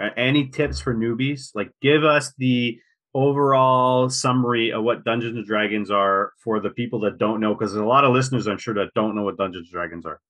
uh, 0.00 0.10
any 0.16 0.48
tips 0.48 0.78
for 0.78 0.94
newbies 0.94 1.50
like 1.54 1.70
give 1.80 2.04
us 2.04 2.32
the 2.36 2.78
overall 3.14 4.10
summary 4.10 4.70
of 4.70 4.84
what 4.84 5.04
dungeons 5.04 5.36
and 5.36 5.46
dragons 5.46 5.90
are 5.90 6.32
for 6.44 6.60
the 6.60 6.70
people 6.70 7.00
that 7.00 7.16
don't 7.16 7.40
know 7.40 7.54
because 7.54 7.72
there's 7.72 7.82
a 7.82 7.86
lot 7.88 8.04
of 8.04 8.12
listeners 8.12 8.46
i'm 8.46 8.58
sure 8.58 8.74
that 8.74 8.90
don't 8.94 9.16
know 9.16 9.22
what 9.22 9.38
dungeons 9.38 9.66
and 9.68 9.72
dragons 9.72 10.04
are 10.04 10.20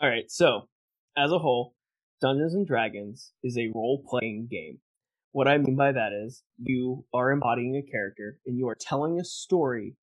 All 0.00 0.08
right. 0.08 0.28
So, 0.28 0.68
as 1.16 1.30
a 1.30 1.38
whole, 1.38 1.73
Dungeons 2.24 2.54
and 2.54 2.66
Dragons 2.66 3.32
is 3.42 3.58
a 3.58 3.70
role 3.74 4.02
playing 4.08 4.48
game. 4.50 4.78
What 5.32 5.46
I 5.46 5.58
mean 5.58 5.76
by 5.76 5.92
that 5.92 6.12
is 6.14 6.42
you 6.56 7.04
are 7.12 7.30
embodying 7.30 7.76
a 7.76 7.82
character 7.82 8.38
and 8.46 8.56
you 8.56 8.66
are 8.66 8.74
telling 8.74 9.20
a 9.20 9.24
story 9.24 9.96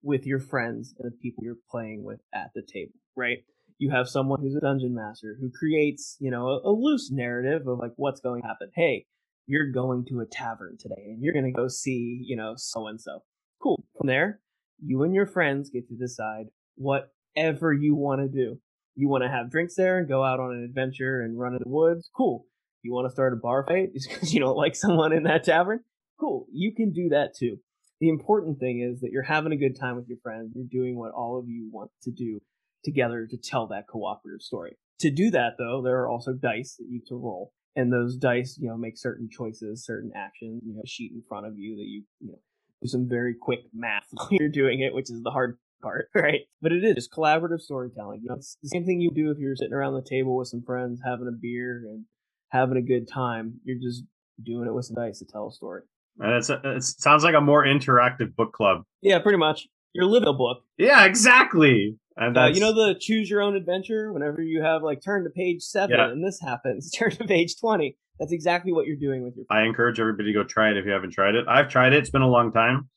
with 0.00 0.24
your 0.24 0.38
friends 0.38 0.94
and 0.96 1.10
the 1.10 1.16
people 1.16 1.42
you're 1.42 1.56
playing 1.68 2.04
with 2.04 2.20
at 2.32 2.52
the 2.54 2.62
table, 2.62 2.92
right? 3.16 3.38
You 3.78 3.90
have 3.90 4.08
someone 4.08 4.40
who's 4.40 4.54
a 4.54 4.60
dungeon 4.60 4.94
master 4.94 5.36
who 5.40 5.50
creates, 5.50 6.16
you 6.20 6.30
know, 6.30 6.46
a, 6.46 6.60
a 6.60 6.70
loose 6.70 7.10
narrative 7.10 7.66
of 7.66 7.80
like 7.80 7.94
what's 7.96 8.20
going 8.20 8.42
to 8.42 8.46
happen. 8.46 8.70
Hey, 8.76 9.06
you're 9.48 9.72
going 9.72 10.04
to 10.10 10.20
a 10.20 10.26
tavern 10.26 10.76
today 10.78 11.06
and 11.06 11.24
you're 11.24 11.32
going 11.34 11.44
to 11.44 11.50
go 11.50 11.66
see, 11.66 12.22
you 12.24 12.36
know, 12.36 12.54
so 12.56 12.86
and 12.86 13.00
so. 13.00 13.24
Cool. 13.60 13.82
From 13.98 14.06
there, 14.06 14.38
you 14.80 15.02
and 15.02 15.12
your 15.12 15.26
friends 15.26 15.70
get 15.70 15.88
to 15.88 15.96
decide 15.96 16.46
whatever 16.76 17.72
you 17.72 17.96
want 17.96 18.20
to 18.20 18.28
do. 18.28 18.60
You 18.96 19.08
want 19.08 19.24
to 19.24 19.30
have 19.30 19.50
drinks 19.50 19.74
there 19.74 19.98
and 19.98 20.08
go 20.08 20.22
out 20.22 20.40
on 20.40 20.52
an 20.52 20.64
adventure 20.64 21.20
and 21.20 21.38
run 21.38 21.54
in 21.54 21.60
the 21.62 21.70
woods? 21.70 22.08
Cool. 22.16 22.46
You 22.82 22.92
want 22.92 23.06
to 23.06 23.12
start 23.12 23.32
a 23.32 23.36
bar 23.36 23.64
fight 23.66 23.90
because 24.10 24.32
you 24.32 24.40
don't 24.40 24.56
like 24.56 24.76
someone 24.76 25.12
in 25.12 25.24
that 25.24 25.44
tavern? 25.44 25.80
Cool, 26.20 26.46
you 26.52 26.72
can 26.74 26.92
do 26.92 27.08
that 27.08 27.34
too. 27.36 27.56
The 28.00 28.08
important 28.08 28.58
thing 28.58 28.80
is 28.80 29.00
that 29.00 29.10
you're 29.10 29.22
having 29.22 29.52
a 29.52 29.56
good 29.56 29.78
time 29.78 29.96
with 29.96 30.08
your 30.08 30.18
friends. 30.22 30.52
You're 30.54 30.66
doing 30.70 30.98
what 30.98 31.12
all 31.12 31.38
of 31.38 31.48
you 31.48 31.70
want 31.72 31.90
to 32.02 32.10
do 32.10 32.40
together 32.84 33.26
to 33.28 33.36
tell 33.36 33.66
that 33.68 33.88
cooperative 33.88 34.42
story. 34.42 34.76
To 35.00 35.10
do 35.10 35.30
that, 35.30 35.54
though, 35.58 35.82
there 35.82 36.00
are 36.02 36.08
also 36.08 36.32
dice 36.32 36.76
that 36.78 36.86
you 36.88 37.00
to 37.08 37.16
roll, 37.16 37.52
and 37.74 37.92
those 37.92 38.16
dice, 38.16 38.58
you 38.60 38.68
know, 38.68 38.76
make 38.76 38.96
certain 38.96 39.28
choices, 39.30 39.84
certain 39.84 40.12
actions. 40.14 40.62
You 40.64 40.74
have 40.76 40.84
a 40.84 40.88
sheet 40.88 41.12
in 41.12 41.22
front 41.28 41.46
of 41.46 41.58
you 41.58 41.76
that 41.76 41.86
you, 41.86 42.04
you 42.20 42.32
know, 42.32 42.38
do 42.82 42.88
some 42.88 43.08
very 43.08 43.34
quick 43.40 43.60
math 43.72 44.06
while 44.12 44.28
you're 44.30 44.48
doing 44.48 44.80
it, 44.80 44.94
which 44.94 45.10
is 45.10 45.22
the 45.22 45.30
hard 45.30 45.58
part, 45.84 46.08
right? 46.14 46.40
But 46.62 46.72
it 46.72 46.82
is 46.82 46.94
just 46.96 47.12
collaborative 47.12 47.60
storytelling. 47.60 48.20
You 48.22 48.30
know, 48.30 48.34
it's 48.36 48.56
the 48.62 48.68
same 48.70 48.84
thing 48.84 49.00
you 49.00 49.10
do 49.10 49.30
if 49.30 49.38
you're 49.38 49.54
sitting 49.54 49.72
around 49.74 49.94
the 49.94 50.02
table 50.08 50.36
with 50.36 50.48
some 50.48 50.62
friends, 50.66 51.00
having 51.04 51.28
a 51.28 51.32
beer 51.40 51.82
and 51.88 52.04
having 52.48 52.76
a 52.76 52.82
good 52.82 53.06
time. 53.06 53.60
You're 53.64 53.78
just 53.80 54.02
doing 54.42 54.66
it 54.66 54.74
with 54.74 54.86
some 54.86 54.96
dice 54.96 55.20
to 55.20 55.26
tell 55.26 55.48
a 55.48 55.52
story. 55.52 55.82
And 56.18 56.32
it's 56.32 56.50
it 56.50 56.82
sounds 56.82 57.22
like 57.24 57.34
a 57.34 57.40
more 57.40 57.64
interactive 57.64 58.34
book 58.34 58.52
club. 58.52 58.82
Yeah, 59.02 59.18
pretty 59.20 59.38
much. 59.38 59.68
You're 59.92 60.06
living 60.06 60.28
a 60.28 60.32
book. 60.32 60.58
Yeah, 60.78 61.04
exactly. 61.04 61.96
And 62.16 62.36
Uh, 62.38 62.46
you 62.46 62.60
know 62.60 62.72
the 62.72 62.94
choose 62.98 63.28
your 63.28 63.42
own 63.42 63.56
adventure. 63.56 64.12
Whenever 64.12 64.40
you 64.42 64.62
have 64.62 64.82
like 64.82 65.02
turn 65.02 65.24
to 65.24 65.30
page 65.30 65.62
seven 65.62 65.96
Yeah. 65.96 66.10
and 66.10 66.24
this 66.24 66.40
happens, 66.40 66.90
turn 66.98 67.10
to 67.12 67.24
page 67.24 67.58
twenty. 67.60 67.96
That's 68.20 68.32
exactly 68.32 68.72
what 68.72 68.86
you're 68.86 68.96
doing 68.96 69.24
with 69.24 69.34
your. 69.36 69.44
I 69.50 69.62
encourage 69.64 69.98
everybody 69.98 70.32
to 70.32 70.38
go 70.38 70.44
try 70.44 70.70
it 70.70 70.76
if 70.76 70.84
you 70.84 70.92
haven't 70.92 71.10
tried 71.10 71.34
it. 71.34 71.46
I've 71.48 71.68
tried 71.68 71.92
it. 71.92 71.98
It's 71.98 72.10
been 72.10 72.22
a 72.22 72.28
long 72.28 72.52
time. 72.52 72.88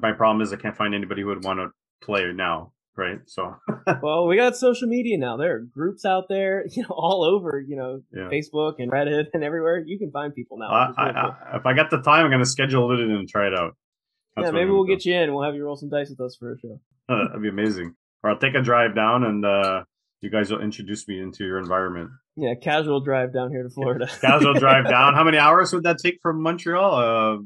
My 0.00 0.12
problem 0.12 0.40
is 0.40 0.52
I 0.52 0.56
can't 0.56 0.76
find 0.76 0.94
anybody 0.94 1.22
who 1.22 1.28
would 1.28 1.44
want 1.44 1.60
to 1.60 1.68
play 2.02 2.22
it 2.22 2.36
now, 2.36 2.72
right? 2.96 3.18
So 3.26 3.54
Well, 4.02 4.26
we 4.26 4.36
got 4.36 4.56
social 4.56 4.88
media 4.88 5.18
now. 5.18 5.36
There 5.36 5.56
are 5.56 5.60
groups 5.60 6.04
out 6.04 6.24
there, 6.28 6.64
you 6.70 6.82
know, 6.82 6.90
all 6.90 7.24
over, 7.24 7.60
you 7.66 7.76
know, 7.76 8.02
yeah. 8.12 8.28
Facebook 8.28 8.74
and 8.78 8.90
Reddit 8.90 9.26
and 9.34 9.42
everywhere. 9.44 9.82
You 9.84 9.98
can 9.98 10.10
find 10.10 10.34
people 10.34 10.58
now. 10.58 10.70
I, 10.70 10.92
I. 10.96 11.08
I, 11.08 11.56
if 11.56 11.66
I 11.66 11.74
got 11.74 11.90
the 11.90 12.00
time, 12.02 12.24
I'm 12.24 12.30
going 12.30 12.42
to 12.42 12.48
schedule 12.48 12.92
it 12.92 13.00
in 13.02 13.10
and 13.10 13.28
try 13.28 13.46
it 13.46 13.54
out. 13.54 13.76
yeah, 14.38 14.50
maybe 14.50 14.70
we'll 14.70 14.84
get 14.84 15.04
you 15.04 15.14
in. 15.14 15.34
We'll 15.34 15.44
have 15.44 15.54
you 15.54 15.64
roll 15.64 15.76
some 15.76 15.90
dice 15.90 16.10
with 16.10 16.20
us 16.20 16.36
for 16.38 16.52
a 16.52 16.58
show. 16.58 16.80
That'd 17.08 17.42
be 17.42 17.48
amazing. 17.48 17.94
Or 18.22 18.30
I'll 18.30 18.38
take 18.38 18.54
a 18.54 18.62
drive 18.62 18.94
down 18.94 19.24
and 19.24 19.44
uh, 19.44 19.82
you 20.20 20.30
guys 20.30 20.50
will 20.50 20.62
introduce 20.62 21.06
me 21.08 21.20
into 21.20 21.44
your 21.44 21.58
environment. 21.58 22.10
Yeah, 22.36 22.54
casual 22.54 23.00
drive 23.00 23.34
down 23.34 23.50
here 23.50 23.62
to 23.62 23.68
Florida. 23.68 24.06
Casual 24.22 24.54
drive 24.54 24.88
down. 24.88 25.14
How 25.14 25.22
many 25.24 25.36
hours 25.36 25.70
would 25.74 25.82
that 25.82 25.98
take 25.98 26.18
from 26.22 26.40
Montreal? 26.40 26.94
Uh, 26.94 27.42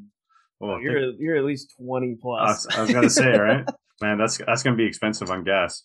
well, 0.61 0.81
you're 0.81 1.11
you're 1.19 1.37
at 1.37 1.45
least 1.45 1.75
twenty 1.77 2.13
I 2.13 2.19
plus. 2.23 2.67
was, 2.67 2.77
I 2.77 2.81
was 2.83 2.93
gonna 2.93 3.11
say, 3.11 3.37
right? 3.37 3.65
Man, 4.01 4.19
that's 4.19 4.39
that's 4.39 4.63
gonna 4.63 4.77
be 4.77 4.85
expensive 4.85 5.31
on 5.31 5.45
gas. 5.45 5.85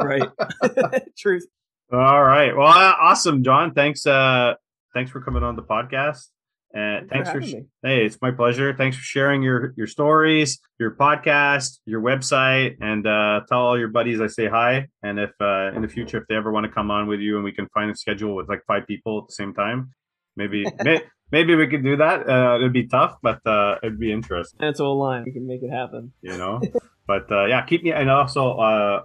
right. 0.00 0.28
Truth. 1.18 1.46
All 1.92 2.24
right. 2.24 2.56
Well, 2.56 2.66
uh, 2.66 2.94
awesome, 3.00 3.42
Jon. 3.42 3.74
Thanks. 3.74 4.06
Uh, 4.06 4.54
thanks 4.94 5.10
for 5.10 5.20
coming 5.20 5.42
on 5.42 5.56
the 5.56 5.62
podcast. 5.62 6.28
And 6.72 7.08
thanks 7.08 7.28
for, 7.28 7.34
having 7.40 7.48
sh- 7.48 7.54
me. 7.54 7.64
hey, 7.84 8.04
it's 8.04 8.18
my 8.20 8.32
pleasure. 8.32 8.74
Thanks 8.74 8.96
for 8.96 9.02
sharing 9.02 9.42
your 9.42 9.72
your 9.76 9.86
stories, 9.86 10.58
your 10.80 10.90
podcast, 10.92 11.78
your 11.86 12.00
website, 12.00 12.76
and 12.80 13.06
uh, 13.06 13.42
tell 13.48 13.60
all 13.60 13.78
your 13.78 13.88
buddies 13.88 14.20
I 14.20 14.26
say 14.26 14.48
hi. 14.48 14.88
And 15.02 15.20
if 15.20 15.30
uh, 15.40 15.70
in 15.72 15.82
the 15.82 15.88
future, 15.88 16.18
if 16.18 16.24
they 16.28 16.34
ever 16.34 16.50
want 16.50 16.66
to 16.66 16.72
come 16.72 16.90
on 16.90 17.06
with 17.06 17.20
you, 17.20 17.36
and 17.36 17.44
we 17.44 17.52
can 17.52 17.68
find 17.74 17.92
a 17.92 17.96
schedule 17.96 18.34
with 18.34 18.48
like 18.48 18.62
five 18.66 18.88
people 18.88 19.18
at 19.18 19.28
the 19.28 19.34
same 19.34 19.54
time, 19.54 19.90
maybe 20.36 20.64
may, 20.82 21.00
maybe 21.36 21.52
we 21.56 21.66
could 21.66 21.82
do 21.82 21.96
that. 22.04 22.18
Uh, 22.28 22.56
it'd 22.56 22.72
be 22.72 22.86
tough, 22.86 23.18
but 23.20 23.40
uh, 23.46 23.76
it'd 23.82 23.98
be 23.98 24.12
interesting. 24.12 24.58
That's 24.60 24.78
all 24.80 24.96
line. 24.98 25.24
We 25.26 25.32
can 25.32 25.46
make 25.46 25.62
it 25.62 25.70
happen. 25.70 26.12
you 26.22 26.36
know. 26.38 26.62
but 27.06 27.30
uh, 27.30 27.46
yeah, 27.46 27.60
keep 27.66 27.82
me 27.82 27.90
and 27.92 28.08
also 28.08 28.42
uh, 28.68 29.02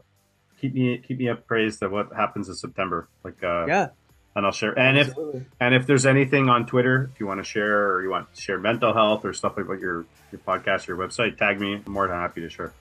keep 0.62 0.74
me 0.74 1.02
keep 1.06 1.18
me 1.18 1.28
appraised 1.28 1.82
of 1.84 1.92
what 1.92 2.08
happens 2.16 2.48
in 2.48 2.56
September. 2.56 3.10
Like 3.26 3.44
uh, 3.44 3.66
Yeah. 3.68 3.88
and 4.36 4.46
I'll 4.46 4.52
share. 4.62 4.78
And 4.78 4.98
if 4.98 5.08
absolutely. 5.10 5.46
and 5.60 5.74
if 5.74 5.84
there's 5.88 6.06
anything 6.06 6.48
on 6.50 6.66
Twitter, 6.66 7.10
if 7.14 7.20
you 7.20 7.26
want 7.26 7.40
to 7.40 7.48
share 7.56 7.92
or 7.94 8.04
you 8.04 8.10
want 8.12 8.34
to 8.34 8.42
share 8.42 8.60
mental 8.60 8.94
health 8.94 9.26
or 9.26 9.34
stuff 9.34 9.58
like 9.58 9.66
about 9.66 9.80
your 9.80 10.06
your 10.32 10.40
podcast 10.48 10.88
or 10.88 10.96
your 10.96 11.02
website, 11.08 11.38
tag 11.38 11.60
me. 11.60 11.82
I'm 11.86 11.92
more 11.92 12.08
than 12.08 12.16
happy 12.18 12.42
to 12.42 12.50
share. 12.50 12.72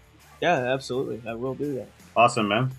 Yeah, 0.43 0.73
absolutely. 0.75 1.23
I 1.29 1.35
will 1.35 1.55
do 1.55 1.75
that. 1.77 1.89
Awesome, 2.15 2.47
man. 2.49 2.71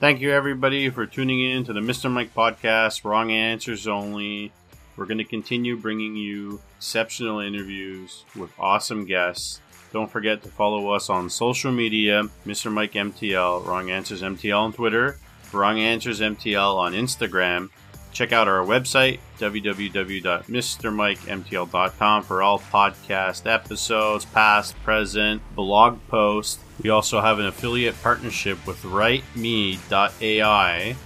Thank 0.00 0.20
you, 0.20 0.30
everybody, 0.32 0.90
for 0.90 1.06
tuning 1.06 1.40
in 1.40 1.64
to 1.64 1.72
the 1.72 1.80
Mr. 1.80 2.10
Mike 2.10 2.32
podcast, 2.34 3.04
Wrong 3.04 3.30
Answers 3.32 3.86
Only. 3.88 4.52
We're 4.98 5.06
going 5.06 5.18
to 5.18 5.24
continue 5.24 5.76
bringing 5.76 6.16
you 6.16 6.60
exceptional 6.76 7.38
interviews 7.38 8.24
with 8.34 8.50
awesome 8.58 9.04
guests. 9.04 9.60
Don't 9.92 10.10
forget 10.10 10.42
to 10.42 10.48
follow 10.48 10.90
us 10.90 11.08
on 11.08 11.30
social 11.30 11.70
media, 11.70 12.24
Mr. 12.44 12.72
Mike 12.72 12.94
MTL, 12.94 13.64
Wrong 13.64 13.90
Answers 13.90 14.22
MTL 14.22 14.58
on 14.58 14.72
Twitter, 14.72 15.20
Wrong 15.52 15.78
Answers 15.78 16.18
MTL 16.20 16.76
on 16.76 16.94
Instagram. 16.94 17.70
Check 18.12 18.32
out 18.32 18.48
our 18.48 18.64
website, 18.64 19.20
www.mrmikemtl.com, 19.38 22.22
for 22.24 22.42
all 22.42 22.58
podcast 22.58 23.48
episodes, 23.48 24.24
past, 24.24 24.74
present, 24.82 25.40
blog 25.54 26.00
posts. 26.08 26.58
We 26.82 26.90
also 26.90 27.20
have 27.20 27.38
an 27.38 27.46
affiliate 27.46 28.02
partnership 28.02 28.66
with 28.66 28.82
WriteMe.ai. 28.82 29.76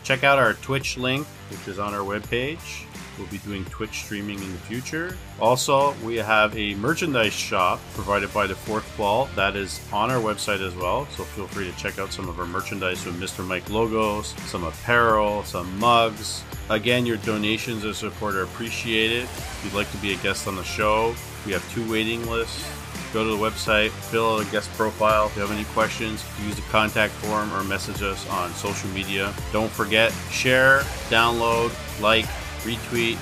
Check 0.02 0.24
out 0.24 0.38
our 0.38 0.54
Twitch 0.54 0.96
link, 0.96 1.26
which 1.50 1.68
is 1.68 1.78
on 1.78 1.92
our 1.92 2.00
webpage. 2.00 2.86
We'll 3.22 3.30
be 3.30 3.38
doing 3.38 3.64
Twitch 3.66 4.02
streaming 4.02 4.42
in 4.42 4.50
the 4.50 4.58
future. 4.58 5.16
Also, 5.38 5.94
we 6.04 6.16
have 6.16 6.56
a 6.58 6.74
merchandise 6.74 7.32
shop 7.32 7.78
provided 7.94 8.34
by 8.34 8.48
the 8.48 8.56
Fourth 8.56 8.98
Wall 8.98 9.28
that 9.36 9.54
is 9.54 9.80
on 9.92 10.10
our 10.10 10.20
website 10.20 10.60
as 10.60 10.74
well. 10.74 11.06
So 11.16 11.22
feel 11.22 11.46
free 11.46 11.70
to 11.70 11.76
check 11.78 12.00
out 12.00 12.12
some 12.12 12.28
of 12.28 12.40
our 12.40 12.46
merchandise 12.46 13.06
with 13.06 13.20
Mr. 13.20 13.46
Mike 13.46 13.70
logos, 13.70 14.34
some 14.50 14.64
apparel, 14.64 15.44
some 15.44 15.78
mugs. 15.78 16.42
Again, 16.68 17.06
your 17.06 17.18
donations 17.18 17.84
and 17.84 17.94
support 17.94 18.34
are 18.34 18.42
appreciated. 18.42 19.22
If 19.22 19.60
you'd 19.66 19.74
like 19.74 19.90
to 19.92 19.98
be 19.98 20.14
a 20.14 20.16
guest 20.16 20.48
on 20.48 20.56
the 20.56 20.64
show, 20.64 21.14
we 21.46 21.52
have 21.52 21.72
two 21.72 21.88
waiting 21.88 22.28
lists. 22.28 22.68
Go 23.12 23.22
to 23.22 23.30
the 23.30 23.36
website, 23.36 23.90
fill 23.90 24.34
out 24.34 24.48
a 24.48 24.50
guest 24.50 24.68
profile. 24.72 25.26
If 25.26 25.36
you 25.36 25.42
have 25.42 25.52
any 25.52 25.64
questions, 25.66 26.24
use 26.44 26.56
the 26.56 26.62
contact 26.62 27.12
form 27.12 27.52
or 27.52 27.62
message 27.62 28.02
us 28.02 28.28
on 28.30 28.50
social 28.54 28.88
media. 28.90 29.32
Don't 29.52 29.70
forget, 29.70 30.12
share, 30.30 30.80
download, 31.08 31.70
like, 32.00 32.26
retweet. 32.64 33.18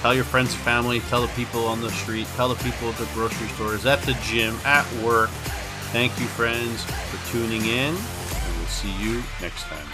Tell 0.00 0.14
your 0.14 0.24
friends, 0.24 0.54
family, 0.54 1.00
tell 1.00 1.20
the 1.20 1.32
people 1.34 1.66
on 1.66 1.80
the 1.80 1.90
street, 1.90 2.26
tell 2.36 2.48
the 2.48 2.62
people 2.64 2.88
at 2.88 2.96
the 2.96 3.08
grocery 3.12 3.48
stores, 3.48 3.84
at 3.84 4.00
the 4.02 4.14
gym, 4.22 4.56
at 4.64 4.90
work. 5.02 5.30
Thank 5.92 6.18
you, 6.18 6.26
friends, 6.26 6.84
for 6.84 7.32
tuning 7.32 7.66
in, 7.66 7.94
and 7.94 8.56
we'll 8.56 8.66
see 8.66 8.92
you 9.02 9.22
next 9.40 9.64
time. 9.64 9.86